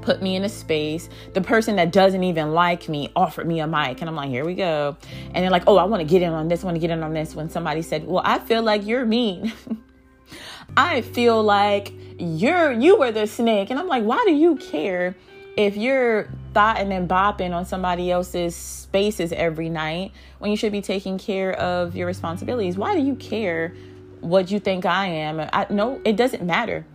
put 0.02 0.22
me 0.22 0.36
in 0.36 0.44
a 0.44 0.48
space. 0.48 1.08
The 1.34 1.40
person 1.40 1.76
that 1.76 1.92
doesn't 1.92 2.22
even 2.22 2.52
like 2.52 2.88
me 2.88 3.10
offered 3.14 3.46
me 3.46 3.60
a 3.60 3.66
mic, 3.66 4.00
and 4.00 4.08
I'm 4.08 4.16
like, 4.16 4.30
here 4.30 4.44
we 4.44 4.54
go. 4.54 4.96
And 5.34 5.42
they're 5.42 5.50
like, 5.50 5.64
oh, 5.66 5.76
I 5.76 5.84
want 5.84 6.00
to 6.00 6.08
get 6.08 6.22
in 6.22 6.32
on 6.32 6.48
this, 6.48 6.62
I 6.62 6.66
want 6.66 6.76
to 6.76 6.80
get 6.80 6.90
in 6.90 7.02
on 7.02 7.12
this. 7.12 7.34
When 7.34 7.50
somebody 7.50 7.82
said, 7.82 8.06
well, 8.06 8.22
I 8.24 8.38
feel 8.38 8.62
like 8.62 8.86
you're 8.86 9.04
mean. 9.04 9.52
I 10.76 11.02
feel 11.02 11.42
like 11.42 11.92
you're 12.18 12.72
you 12.72 12.96
were 12.96 13.12
the 13.12 13.26
snake. 13.26 13.70
And 13.70 13.78
I'm 13.78 13.88
like, 13.88 14.04
why 14.04 14.22
do 14.26 14.32
you 14.32 14.56
care 14.56 15.16
if 15.56 15.76
you're 15.76 16.28
thotting 16.54 16.92
and 16.92 17.08
bopping 17.08 17.52
on 17.52 17.64
somebody 17.64 18.10
else's 18.10 18.54
spaces 18.54 19.32
every 19.32 19.68
night 19.68 20.12
when 20.38 20.50
you 20.50 20.56
should 20.56 20.72
be 20.72 20.82
taking 20.82 21.18
care 21.18 21.52
of 21.54 21.96
your 21.96 22.06
responsibilities? 22.06 22.76
Why 22.76 22.94
do 22.94 23.02
you 23.02 23.14
care 23.16 23.74
what 24.20 24.50
you 24.50 24.60
think 24.60 24.86
I 24.86 25.06
am? 25.06 25.40
I 25.52 25.66
no, 25.70 26.00
it 26.04 26.16
doesn't 26.16 26.44
matter. 26.44 26.86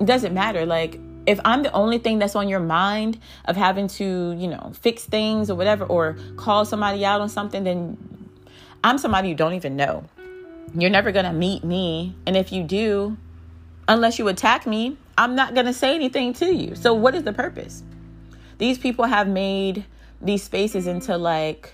It 0.00 0.06
doesn't 0.06 0.34
matter. 0.34 0.66
Like 0.66 0.98
if 1.26 1.40
I'm 1.44 1.62
the 1.62 1.72
only 1.72 1.98
thing 1.98 2.18
that's 2.18 2.36
on 2.36 2.48
your 2.48 2.60
mind 2.60 3.18
of 3.46 3.56
having 3.56 3.88
to, 3.88 4.34
you 4.38 4.48
know, 4.48 4.72
fix 4.80 5.04
things 5.04 5.50
or 5.50 5.54
whatever, 5.54 5.84
or 5.84 6.16
call 6.36 6.64
somebody 6.64 7.04
out 7.04 7.20
on 7.20 7.28
something, 7.28 7.64
then 7.64 7.96
I'm 8.82 8.98
somebody 8.98 9.28
you 9.28 9.34
don't 9.34 9.54
even 9.54 9.76
know. 9.76 10.04
You're 10.74 10.90
never 10.90 11.12
going 11.12 11.24
to 11.24 11.32
meet 11.32 11.64
me. 11.64 12.14
And 12.26 12.36
if 12.36 12.52
you 12.52 12.62
do, 12.62 13.16
unless 13.88 14.18
you 14.18 14.28
attack 14.28 14.66
me, 14.66 14.96
I'm 15.16 15.34
not 15.34 15.54
going 15.54 15.66
to 15.66 15.72
say 15.72 15.94
anything 15.94 16.32
to 16.34 16.46
you. 16.52 16.74
So, 16.74 16.92
what 16.94 17.14
is 17.14 17.22
the 17.22 17.32
purpose? 17.32 17.82
These 18.58 18.78
people 18.78 19.04
have 19.04 19.28
made 19.28 19.84
these 20.20 20.42
spaces 20.42 20.86
into 20.86 21.16
like 21.16 21.72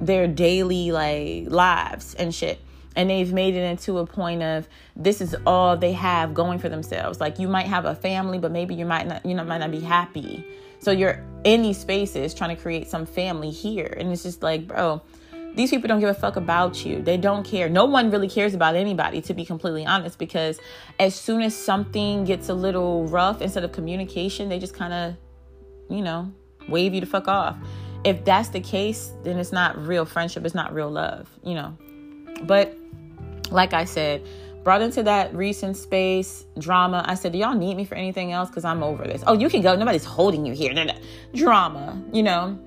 their 0.00 0.26
daily 0.26 0.90
like 0.90 1.50
lives 1.50 2.14
and 2.14 2.34
shit 2.34 2.60
and 2.96 3.10
they've 3.10 3.32
made 3.32 3.54
it 3.54 3.62
into 3.62 3.98
a 3.98 4.06
point 4.06 4.42
of 4.42 4.68
this 4.96 5.20
is 5.20 5.34
all 5.46 5.76
they 5.76 5.92
have 5.92 6.34
going 6.34 6.58
for 6.58 6.68
themselves 6.68 7.20
like 7.20 7.38
you 7.38 7.48
might 7.48 7.66
have 7.66 7.84
a 7.84 7.94
family 7.94 8.38
but 8.38 8.50
maybe 8.52 8.74
you 8.74 8.86
might 8.86 9.06
not 9.06 9.24
you 9.24 9.34
know 9.34 9.44
might 9.44 9.58
not 9.58 9.70
be 9.70 9.80
happy 9.80 10.44
so 10.78 10.90
you're 10.90 11.24
in 11.44 11.62
these 11.62 11.78
spaces 11.78 12.34
trying 12.34 12.54
to 12.54 12.60
create 12.60 12.88
some 12.88 13.06
family 13.06 13.50
here 13.50 13.94
and 13.98 14.12
it's 14.12 14.22
just 14.22 14.42
like 14.42 14.66
bro 14.66 15.00
these 15.54 15.70
people 15.70 15.88
don't 15.88 16.00
give 16.00 16.08
a 16.08 16.14
fuck 16.14 16.36
about 16.36 16.84
you. 16.84 17.00
They 17.00 17.16
don't 17.16 17.44
care. 17.44 17.68
No 17.68 17.84
one 17.84 18.10
really 18.10 18.28
cares 18.28 18.54
about 18.54 18.74
anybody, 18.74 19.20
to 19.22 19.34
be 19.34 19.44
completely 19.44 19.86
honest, 19.86 20.18
because 20.18 20.58
as 20.98 21.14
soon 21.14 21.42
as 21.42 21.54
something 21.54 22.24
gets 22.24 22.48
a 22.48 22.54
little 22.54 23.06
rough, 23.06 23.40
instead 23.40 23.62
of 23.62 23.72
communication, 23.72 24.48
they 24.48 24.58
just 24.58 24.74
kind 24.74 24.92
of, 24.92 25.16
you 25.88 26.02
know, 26.02 26.32
wave 26.68 26.92
you 26.92 27.00
to 27.00 27.06
fuck 27.06 27.28
off. 27.28 27.56
If 28.02 28.24
that's 28.24 28.48
the 28.48 28.60
case, 28.60 29.12
then 29.22 29.38
it's 29.38 29.52
not 29.52 29.78
real 29.86 30.04
friendship, 30.04 30.44
it's 30.44 30.54
not 30.54 30.74
real 30.74 30.90
love, 30.90 31.30
you 31.44 31.54
know. 31.54 31.76
But 32.42 32.76
like 33.54 33.72
I 33.72 33.84
said, 33.84 34.26
brought 34.64 34.82
into 34.82 35.02
that 35.04 35.34
recent 35.34 35.76
space 35.76 36.44
drama. 36.58 37.04
I 37.06 37.14
said, 37.14 37.32
Do 37.32 37.38
y'all 37.38 37.54
need 37.54 37.76
me 37.76 37.84
for 37.84 37.94
anything 37.94 38.32
else? 38.32 38.48
Because 38.50 38.64
I'm 38.64 38.82
over 38.82 39.04
this. 39.04 39.22
Oh, 39.26 39.34
you 39.34 39.48
can 39.48 39.62
go. 39.62 39.76
Nobody's 39.76 40.04
holding 40.04 40.44
you 40.44 40.52
here. 40.52 40.74
Drama, 41.34 42.02
you 42.12 42.22
know. 42.22 42.58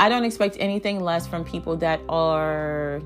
I 0.00 0.08
don't 0.08 0.22
expect 0.24 0.56
anything 0.60 1.00
less 1.00 1.26
from 1.26 1.44
people 1.44 1.76
that 1.78 2.00
are 2.08 3.02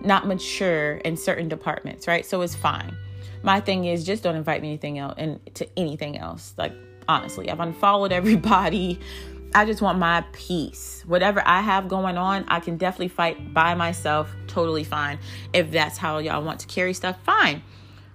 not 0.00 0.26
mature 0.26 0.94
in 0.96 1.16
certain 1.16 1.48
departments, 1.48 2.08
right? 2.08 2.26
So 2.26 2.40
it's 2.40 2.56
fine. 2.56 2.96
My 3.44 3.60
thing 3.60 3.84
is 3.84 4.02
just 4.04 4.24
don't 4.24 4.34
invite 4.34 4.62
me 4.62 4.68
anything 4.68 4.98
else 4.98 5.14
and 5.16 5.38
to 5.54 5.68
anything 5.78 6.18
else. 6.18 6.54
Like 6.58 6.72
honestly, 7.08 7.48
I've 7.48 7.60
unfollowed 7.60 8.10
everybody. 8.20 8.98
I 9.54 9.64
just 9.64 9.82
want 9.82 9.98
my 9.98 10.24
peace. 10.32 11.02
Whatever 11.06 11.42
I 11.46 11.60
have 11.60 11.88
going 11.88 12.16
on, 12.16 12.44
I 12.48 12.60
can 12.60 12.76
definitely 12.76 13.08
fight 13.08 13.52
by 13.52 13.74
myself. 13.74 14.32
Totally 14.50 14.82
fine. 14.82 15.18
If 15.52 15.70
that's 15.70 15.96
how 15.96 16.18
y'all 16.18 16.42
want 16.42 16.58
to 16.60 16.66
carry 16.66 16.92
stuff, 16.92 17.16
fine. 17.22 17.62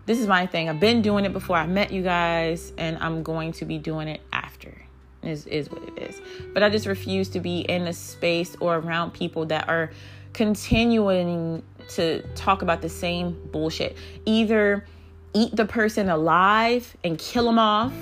This 0.06 0.20
is 0.20 0.28
my 0.28 0.46
thing. 0.46 0.68
I've 0.68 0.82
been 0.82 1.02
doing 1.02 1.24
it 1.24 1.32
before 1.32 1.56
I 1.56 1.66
met 1.66 1.92
you 1.92 2.04
guys, 2.04 2.74
and 2.78 2.98
I'm 3.00 3.24
going 3.24 3.54
to 3.54 3.66
be 3.66 3.78
doing 3.78 4.10
it 4.10 4.22
after 4.34 4.76
is 5.24 5.48
is 5.48 5.72
what 5.72 5.82
it 5.84 5.98
is. 5.98 6.22
But 6.54 6.62
I 6.62 6.70
just 6.70 6.86
refuse 6.86 7.30
to 7.30 7.40
be 7.40 7.62
in 7.62 7.88
a 7.88 7.94
space 7.94 8.56
or 8.60 8.76
around 8.76 9.12
people 9.14 9.46
that 9.46 9.70
are 9.70 9.92
continuing 10.34 11.64
to 11.90 12.22
talk 12.36 12.62
about 12.62 12.82
the 12.82 12.90
same 12.90 13.40
bullshit. 13.52 13.98
Either 14.26 14.86
eat 15.34 15.56
the 15.56 15.66
person 15.66 16.10
alive 16.10 16.98
and 17.04 17.18
kill 17.18 17.46
them 17.46 17.60
off 17.60 17.94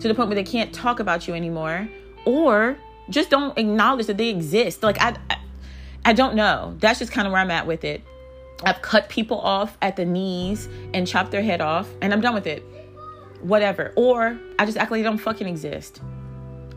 to 0.00 0.08
the 0.08 0.14
point 0.14 0.28
where 0.28 0.34
they 0.34 0.42
can't 0.42 0.72
talk 0.72 0.98
about 0.98 1.28
you 1.28 1.34
anymore, 1.34 1.88
or 2.24 2.76
just 3.08 3.30
don't 3.30 3.56
acknowledge 3.56 4.06
that 4.06 4.16
they 4.16 4.28
exist. 4.28 4.82
Like 4.82 5.00
I, 5.00 5.16
I, 5.30 5.37
I 6.08 6.14
don't 6.14 6.36
know. 6.36 6.74
That's 6.78 7.00
just 7.00 7.12
kind 7.12 7.26
of 7.26 7.32
where 7.32 7.42
I'm 7.42 7.50
at 7.50 7.66
with 7.66 7.84
it. 7.84 8.02
I've 8.64 8.80
cut 8.80 9.10
people 9.10 9.38
off 9.42 9.76
at 9.82 9.96
the 9.96 10.06
knees 10.06 10.66
and 10.94 11.06
chopped 11.06 11.32
their 11.32 11.42
head 11.42 11.60
off, 11.60 11.86
and 12.00 12.14
I'm 12.14 12.22
done 12.22 12.32
with 12.32 12.46
it. 12.46 12.64
Whatever. 13.42 13.92
Or 13.94 14.40
I 14.58 14.64
just 14.64 14.78
act 14.78 14.90
like 14.90 15.00
they 15.00 15.02
don't 15.02 15.18
fucking 15.18 15.46
exist. 15.46 16.00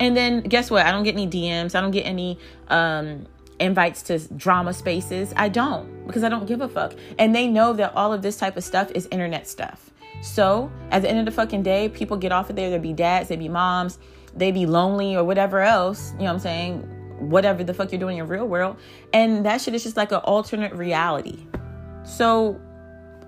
And 0.01 0.17
then 0.17 0.41
guess 0.41 0.69
what? 0.69 0.86
I 0.86 0.91
don't 0.91 1.03
get 1.03 1.13
any 1.13 1.29
DMs. 1.29 1.75
I 1.75 1.79
don't 1.79 1.91
get 1.91 2.01
any 2.01 2.39
um, 2.67 3.25
invites 3.57 4.01
to 4.03 4.19
drama 4.19 4.73
spaces. 4.73 5.34
I 5.38 5.47
don't 5.47 6.05
because 6.05 6.25
I 6.25 6.29
don't 6.29 6.45
give 6.45 6.59
a 6.59 6.67
fuck. 6.67 6.91
And 7.17 7.34
they 7.34 7.47
know 7.47 7.71
that 7.71 7.95
all 7.95 8.11
of 8.11 8.21
this 8.23 8.36
type 8.36 8.57
of 8.57 8.65
stuff 8.65 8.91
is 8.93 9.07
internet 9.11 9.47
stuff. 9.47 9.91
So 10.21 10.69
at 10.89 11.03
the 11.03 11.09
end 11.09 11.19
of 11.19 11.25
the 11.25 11.32
fucking 11.32 11.63
day, 11.63 11.88
people 11.88 12.17
get 12.17 12.34
off 12.34 12.49
of 12.49 12.57
there. 12.57 12.69
They 12.69 12.79
be 12.79 12.91
dads, 12.91 13.29
they 13.29 13.38
be 13.38 13.47
moms, 13.47 13.97
they 14.36 14.51
be 14.51 14.65
lonely 14.65 15.15
or 15.15 15.23
whatever 15.23 15.61
else. 15.61 16.11
You 16.11 16.17
know 16.17 16.25
what 16.25 16.32
I'm 16.34 16.39
saying? 16.39 17.01
Whatever 17.22 17.63
the 17.63 17.74
fuck 17.74 17.91
you're 17.91 17.99
doing 17.99 18.17
in 18.17 18.28
real 18.28 18.47
world. 18.47 18.78
And 19.13 19.45
that 19.45 19.61
shit 19.61 19.74
is 19.74 19.84
just 19.84 19.97
like 19.97 20.11
an 20.11 20.19
alternate 20.19 20.74
reality. 20.74 21.45
So 22.03 22.59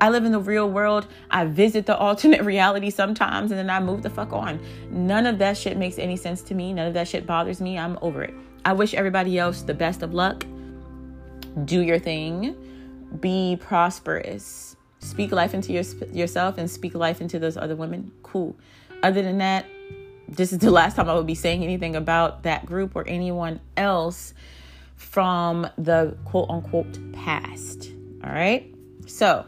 I 0.01 0.09
live 0.09 0.25
in 0.25 0.31
the 0.31 0.39
real 0.39 0.69
world. 0.69 1.07
I 1.31 1.45
visit 1.45 1.85
the 1.85 1.97
alternate 2.07 2.41
reality 2.43 2.89
sometimes 2.89 3.51
and 3.51 3.59
then 3.59 3.69
I 3.69 3.79
move 3.79 4.01
the 4.01 4.09
fuck 4.09 4.33
on. 4.33 4.59
None 4.89 5.25
of 5.25 5.37
that 5.39 5.57
shit 5.57 5.77
makes 5.77 5.99
any 5.99 6.17
sense 6.17 6.41
to 6.43 6.55
me. 6.55 6.73
None 6.73 6.87
of 6.87 6.93
that 6.95 7.07
shit 7.07 7.25
bothers 7.25 7.61
me. 7.61 7.77
I'm 7.77 7.97
over 8.01 8.23
it. 8.23 8.33
I 8.65 8.73
wish 8.73 8.93
everybody 8.93 9.37
else 9.37 9.61
the 9.61 9.73
best 9.73 10.01
of 10.01 10.13
luck. 10.13 10.45
Do 11.65 11.81
your 11.81 11.99
thing. 11.99 12.55
Be 13.19 13.57
prosperous. 13.59 14.75
speak 14.99 15.31
life 15.31 15.53
into 15.53 15.73
your, 15.73 15.83
yourself 16.11 16.57
and 16.57 16.69
speak 16.69 16.95
life 16.95 17.21
into 17.21 17.37
those 17.37 17.57
other 17.57 17.75
women, 17.75 18.11
cool. 18.23 18.55
Other 19.03 19.21
than 19.21 19.37
that, 19.39 19.65
this 20.36 20.51
is 20.51 20.59
the 20.59 20.71
last 20.71 20.95
time 20.95 21.09
I 21.09 21.13
will 21.13 21.23
be 21.23 21.36
saying 21.36 21.63
anything 21.63 21.95
about 21.95 22.43
that 22.43 22.65
group 22.65 22.95
or 22.95 23.07
anyone 23.07 23.59
else 23.77 24.34
from 24.95 25.67
the 25.77 26.17
quote 26.25 26.49
unquote 26.49 27.13
past. 27.13 27.91
All 28.23 28.31
right. 28.31 28.73
So 29.05 29.45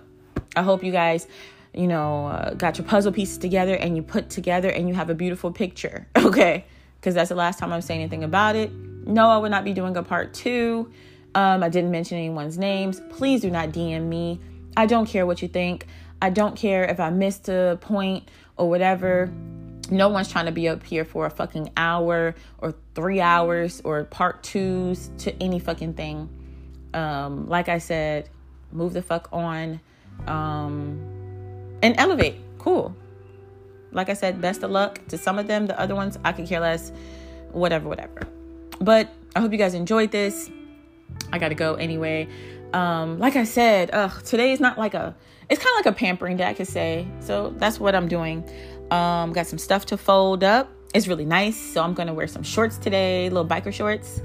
I 0.56 0.64
hope 0.64 0.84
you 0.84 0.92
guys, 0.92 1.28
you 1.74 1.88
know, 1.88 2.28
uh, 2.28 2.54
got 2.54 2.78
your 2.78 2.86
puzzle 2.86 3.12
pieces 3.12 3.38
together 3.38 3.76
and 3.76 3.96
you 3.96 4.04
put 4.04 4.30
together 4.30 4.70
and 4.70 4.88
you 4.88 4.94
have 4.96 5.10
a 5.10 5.16
beautiful 5.16 5.52
picture. 5.52 6.08
Okay. 6.18 6.66
Because 7.00 7.14
that's 7.14 7.30
the 7.30 7.36
last 7.36 7.60
time 7.60 7.72
I'm 7.72 7.82
saying 7.82 8.02
anything 8.02 8.24
about 8.24 8.56
it. 8.56 8.72
No, 8.74 9.30
I 9.30 9.38
would 9.38 9.52
not 9.52 9.64
be 9.64 9.74
doing 9.74 9.96
a 9.96 10.02
part 10.02 10.34
two. 10.34 10.92
Um, 11.36 11.62
I 11.62 11.70
didn't 11.70 11.92
mention 11.92 12.18
anyone's 12.18 12.58
names. 12.58 13.00
Please 13.12 13.42
do 13.42 13.52
not 13.52 13.70
DM 13.70 14.08
me. 14.08 14.40
I 14.76 14.88
don't 14.88 15.06
care 15.06 15.28
what 15.28 15.44
you 15.44 15.48
think. 15.48 15.86
I 16.20 16.32
don't 16.32 16.56
care 16.56 16.84
if 16.86 17.00
I 17.00 17.12
missed 17.12 17.48
a 17.48 17.78
point 17.80 18.28
or 18.58 18.68
whatever. 18.68 19.32
No 19.92 20.10
one's 20.10 20.32
trying 20.32 20.46
to 20.46 20.52
be 20.52 20.68
up 20.68 20.84
here 20.84 21.06
for 21.06 21.26
a 21.26 21.30
fucking 21.30 21.72
hour 21.78 22.36
or 22.60 22.74
three 22.96 23.22
hours 23.22 23.82
or 23.84 24.04
part 24.04 24.44
twos 24.44 25.12
to 25.20 25.44
any 25.44 25.60
fucking 25.60 25.94
thing. 25.94 26.30
Um, 26.94 27.48
like 27.48 27.70
I 27.70 27.78
said, 27.78 28.30
move 28.72 28.94
the 28.94 29.02
fuck 29.02 29.30
on 29.32 29.80
um, 30.28 31.00
and 31.84 31.96
elevate. 31.98 32.36
Cool. 32.58 32.96
Like 33.92 34.10
I 34.10 34.14
said, 34.14 34.42
best 34.42 34.64
of 34.64 34.72
luck 34.72 35.00
to 35.08 35.18
some 35.18 35.40
of 35.40 35.48
them. 35.48 35.68
The 35.68 35.80
other 35.80 35.96
ones, 35.96 36.18
I 36.26 36.32
could 36.32 36.48
care 36.48 36.60
less. 36.60 36.92
Whatever, 37.52 37.88
whatever. 37.88 38.28
But 38.82 39.10
I 39.36 39.40
hope 39.40 39.52
you 39.52 39.58
guys 39.58 39.74
enjoyed 39.74 40.12
this. 40.12 40.50
I 41.32 41.40
gotta 41.40 41.56
go 41.56 41.76
anyway. 41.76 42.28
Um, 42.74 43.20
like 43.20 43.36
I 43.36 43.46
said, 43.46 43.90
ugh, 43.94 44.24
today 44.24 44.52
is 44.52 44.60
not 44.60 44.78
like 44.78 44.94
a. 44.94 45.16
It's 45.50 45.64
kind 45.64 45.80
of 45.80 45.86
like 45.86 45.96
a 45.96 45.98
pampering 45.98 46.38
day, 46.38 46.46
I 46.46 46.54
could 46.54 46.68
say. 46.68 47.08
So 47.20 47.54
that's 47.58 47.80
what 47.80 47.96
I'm 47.96 48.08
doing. 48.08 48.44
Um, 48.92 49.34
got 49.34 49.48
some 49.48 49.60
stuff 49.60 49.86
to 49.88 49.98
fold 49.98 50.44
up. 50.44 50.72
It's 50.94 51.08
really 51.08 51.26
nice. 51.26 51.58
So 51.58 51.82
I'm 51.84 51.94
gonna 51.94 52.14
wear 52.14 52.28
some 52.28 52.44
shorts 52.44 52.78
today, 52.78 53.30
little 53.30 53.48
biker 53.48 53.74
shorts 53.74 54.22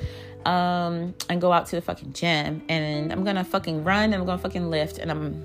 um 0.47 1.15
and 1.29 1.39
go 1.39 1.53
out 1.53 1.67
to 1.67 1.77
the 1.77 1.83
fucking 1.83 2.15
gym 2.15 2.63
and 2.71 3.13
I'm 3.13 3.25
gonna 3.25 3.45
fucking 3.45 3.85
run 3.85 4.05
and 4.05 4.15
I'm 4.15 4.25
gonna 4.25 4.39
fucking 4.39 4.71
lift 4.71 4.97
and 4.97 5.11
I'm 5.11 5.45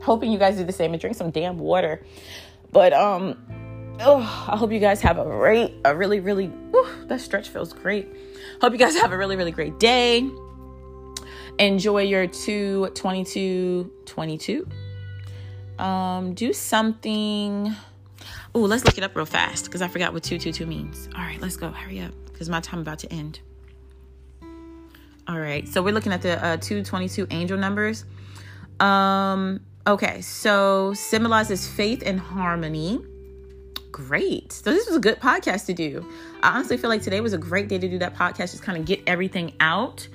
hoping 0.00 0.30
you 0.30 0.38
guys 0.38 0.56
do 0.56 0.62
the 0.62 0.72
same 0.72 0.92
and 0.92 1.00
drink 1.00 1.16
some 1.16 1.32
damn 1.32 1.58
water. 1.58 2.00
But 2.70 2.92
um 2.92 3.36
oh, 4.00 4.46
I 4.48 4.56
hope 4.56 4.72
you 4.72 4.78
guys 4.78 5.00
have 5.02 5.18
a 5.18 5.24
great, 5.24 5.74
a 5.84 5.96
really, 5.96 6.20
really 6.20 6.46
whew, 6.46 6.88
that 7.06 7.20
stretch 7.20 7.48
feels 7.48 7.72
great. 7.72 8.08
Hope 8.60 8.72
you 8.72 8.78
guys 8.78 8.96
have 8.96 9.12
a 9.12 9.16
really, 9.16 9.36
really 9.36 9.50
great 9.50 9.78
day. 9.78 10.28
Enjoy 11.58 12.02
your 12.02 12.26
222 12.26 13.90
22. 14.04 14.68
Um, 15.78 16.34
do 16.34 16.52
something. 16.52 17.74
Oh, 18.54 18.60
let's 18.60 18.84
look 18.84 18.98
it 18.98 19.04
up 19.04 19.14
real 19.16 19.26
fast 19.26 19.66
because 19.66 19.82
I 19.82 19.88
forgot 19.88 20.12
what 20.12 20.22
222 20.22 20.66
means. 20.66 21.08
All 21.14 21.22
right, 21.22 21.40
let's 21.40 21.56
go. 21.56 21.68
Hurry 21.70 22.00
up 22.00 22.12
because 22.26 22.48
my 22.48 22.60
time 22.60 22.80
about 22.80 22.98
to 23.00 23.12
end. 23.12 23.40
All 25.28 25.40
right, 25.40 25.66
so 25.66 25.82
we're 25.82 25.94
looking 25.94 26.12
at 26.12 26.22
the 26.22 26.42
uh, 26.44 26.56
222 26.56 27.26
angel 27.30 27.58
numbers. 27.58 28.04
Um, 28.78 29.60
okay, 29.86 30.20
so 30.20 30.94
symbolizes 30.94 31.66
faith 31.66 32.02
and 32.06 32.20
harmony. 32.20 33.00
Great. 33.90 34.52
So 34.52 34.72
this 34.72 34.86
was 34.86 34.96
a 34.96 35.00
good 35.00 35.18
podcast 35.20 35.66
to 35.66 35.74
do. 35.74 36.06
I 36.42 36.50
honestly 36.50 36.76
feel 36.76 36.90
like 36.90 37.02
today 37.02 37.20
was 37.20 37.32
a 37.32 37.38
great 37.38 37.68
day 37.68 37.78
to 37.78 37.88
do 37.88 37.98
that 37.98 38.14
podcast, 38.14 38.52
just 38.52 38.62
kind 38.62 38.78
of 38.78 38.84
get 38.84 39.02
everything 39.06 39.54
out 39.58 40.06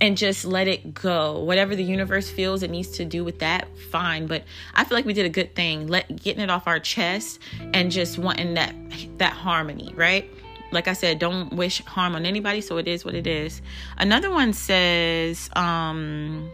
and 0.00 0.16
just 0.16 0.44
let 0.44 0.68
it 0.68 0.94
go. 0.94 1.40
Whatever 1.40 1.76
the 1.76 1.84
universe 1.84 2.28
feels 2.28 2.62
it 2.62 2.70
needs 2.70 2.88
to 2.92 3.04
do 3.04 3.24
with 3.24 3.38
that, 3.38 3.68
fine. 3.90 4.26
But 4.26 4.44
I 4.74 4.84
feel 4.84 4.96
like 4.96 5.04
we 5.04 5.12
did 5.12 5.26
a 5.26 5.30
good 5.30 5.54
thing, 5.54 5.86
let 5.86 6.22
getting 6.22 6.42
it 6.42 6.50
off 6.50 6.66
our 6.66 6.80
chest 6.80 7.38
and 7.72 7.90
just 7.90 8.18
wanting 8.18 8.54
that 8.54 8.74
that 9.18 9.32
harmony, 9.32 9.92
right? 9.96 10.30
like 10.74 10.88
I 10.88 10.92
said, 10.92 11.18
don't 11.18 11.52
wish 11.54 11.82
harm 11.84 12.14
on 12.14 12.26
anybody, 12.26 12.60
so 12.60 12.76
it 12.76 12.88
is 12.88 13.04
what 13.04 13.14
it 13.14 13.26
is. 13.26 13.62
Another 13.96 14.30
one 14.30 14.52
says, 14.52 15.48
um, 15.56 16.50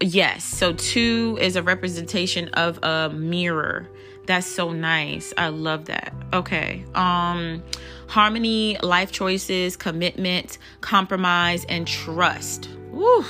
yes, 0.00 0.44
so 0.44 0.72
two 0.74 1.38
is 1.40 1.56
a 1.56 1.62
representation 1.62 2.48
of 2.50 2.78
a 2.82 3.10
mirror. 3.10 3.88
That's 4.28 4.46
so 4.46 4.72
nice. 4.72 5.32
I 5.38 5.48
love 5.48 5.86
that. 5.86 6.12
Okay. 6.34 6.84
Um, 6.94 7.62
harmony, 8.08 8.76
life 8.82 9.10
choices, 9.10 9.74
commitment, 9.74 10.58
compromise, 10.82 11.64
and 11.64 11.86
trust. 11.86 12.68
Woo. 12.90 13.24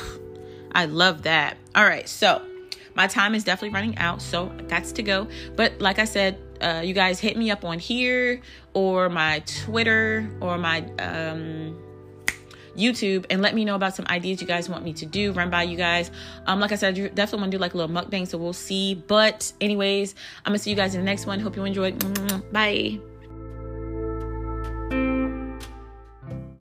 I 0.72 0.86
love 0.86 1.22
that. 1.22 1.56
All 1.76 1.84
right, 1.84 2.08
so 2.08 2.42
my 2.96 3.06
time 3.06 3.36
is 3.36 3.44
definitely 3.44 3.74
running 3.74 3.96
out, 3.98 4.20
so 4.20 4.52
that's 4.62 4.90
to 4.92 5.04
go. 5.04 5.28
But 5.54 5.80
like 5.80 6.00
I 6.00 6.04
said, 6.04 6.36
uh, 6.60 6.82
you 6.84 6.94
guys 6.94 7.20
hit 7.20 7.36
me 7.36 7.52
up 7.52 7.64
on 7.64 7.78
here 7.78 8.40
or 8.74 9.08
my 9.08 9.44
Twitter 9.46 10.28
or 10.40 10.58
my 10.58 10.80
um, 10.98 11.80
YouTube 12.78 13.26
and 13.30 13.42
let 13.42 13.54
me 13.54 13.64
know 13.64 13.74
about 13.74 13.96
some 13.96 14.06
ideas 14.08 14.40
you 14.40 14.46
guys 14.46 14.68
want 14.68 14.84
me 14.84 14.92
to 14.94 15.06
do, 15.06 15.32
run 15.32 15.50
by 15.50 15.64
you 15.64 15.76
guys. 15.76 16.10
Um, 16.46 16.60
like 16.60 16.72
I 16.72 16.76
said, 16.76 16.98
I 16.98 17.08
definitely 17.08 17.40
want 17.40 17.52
to 17.52 17.58
do 17.58 17.60
like 17.60 17.74
a 17.74 17.76
little 17.76 17.94
mukbang, 17.94 18.26
so 18.26 18.38
we'll 18.38 18.52
see. 18.52 18.94
But 18.94 19.52
anyways, 19.60 20.14
I'm 20.44 20.50
gonna 20.50 20.58
see 20.58 20.70
you 20.70 20.76
guys 20.76 20.94
in 20.94 21.00
the 21.00 21.04
next 21.04 21.26
one. 21.26 21.40
Hope 21.40 21.56
you 21.56 21.64
enjoyed. 21.64 22.52
Bye. 22.52 23.00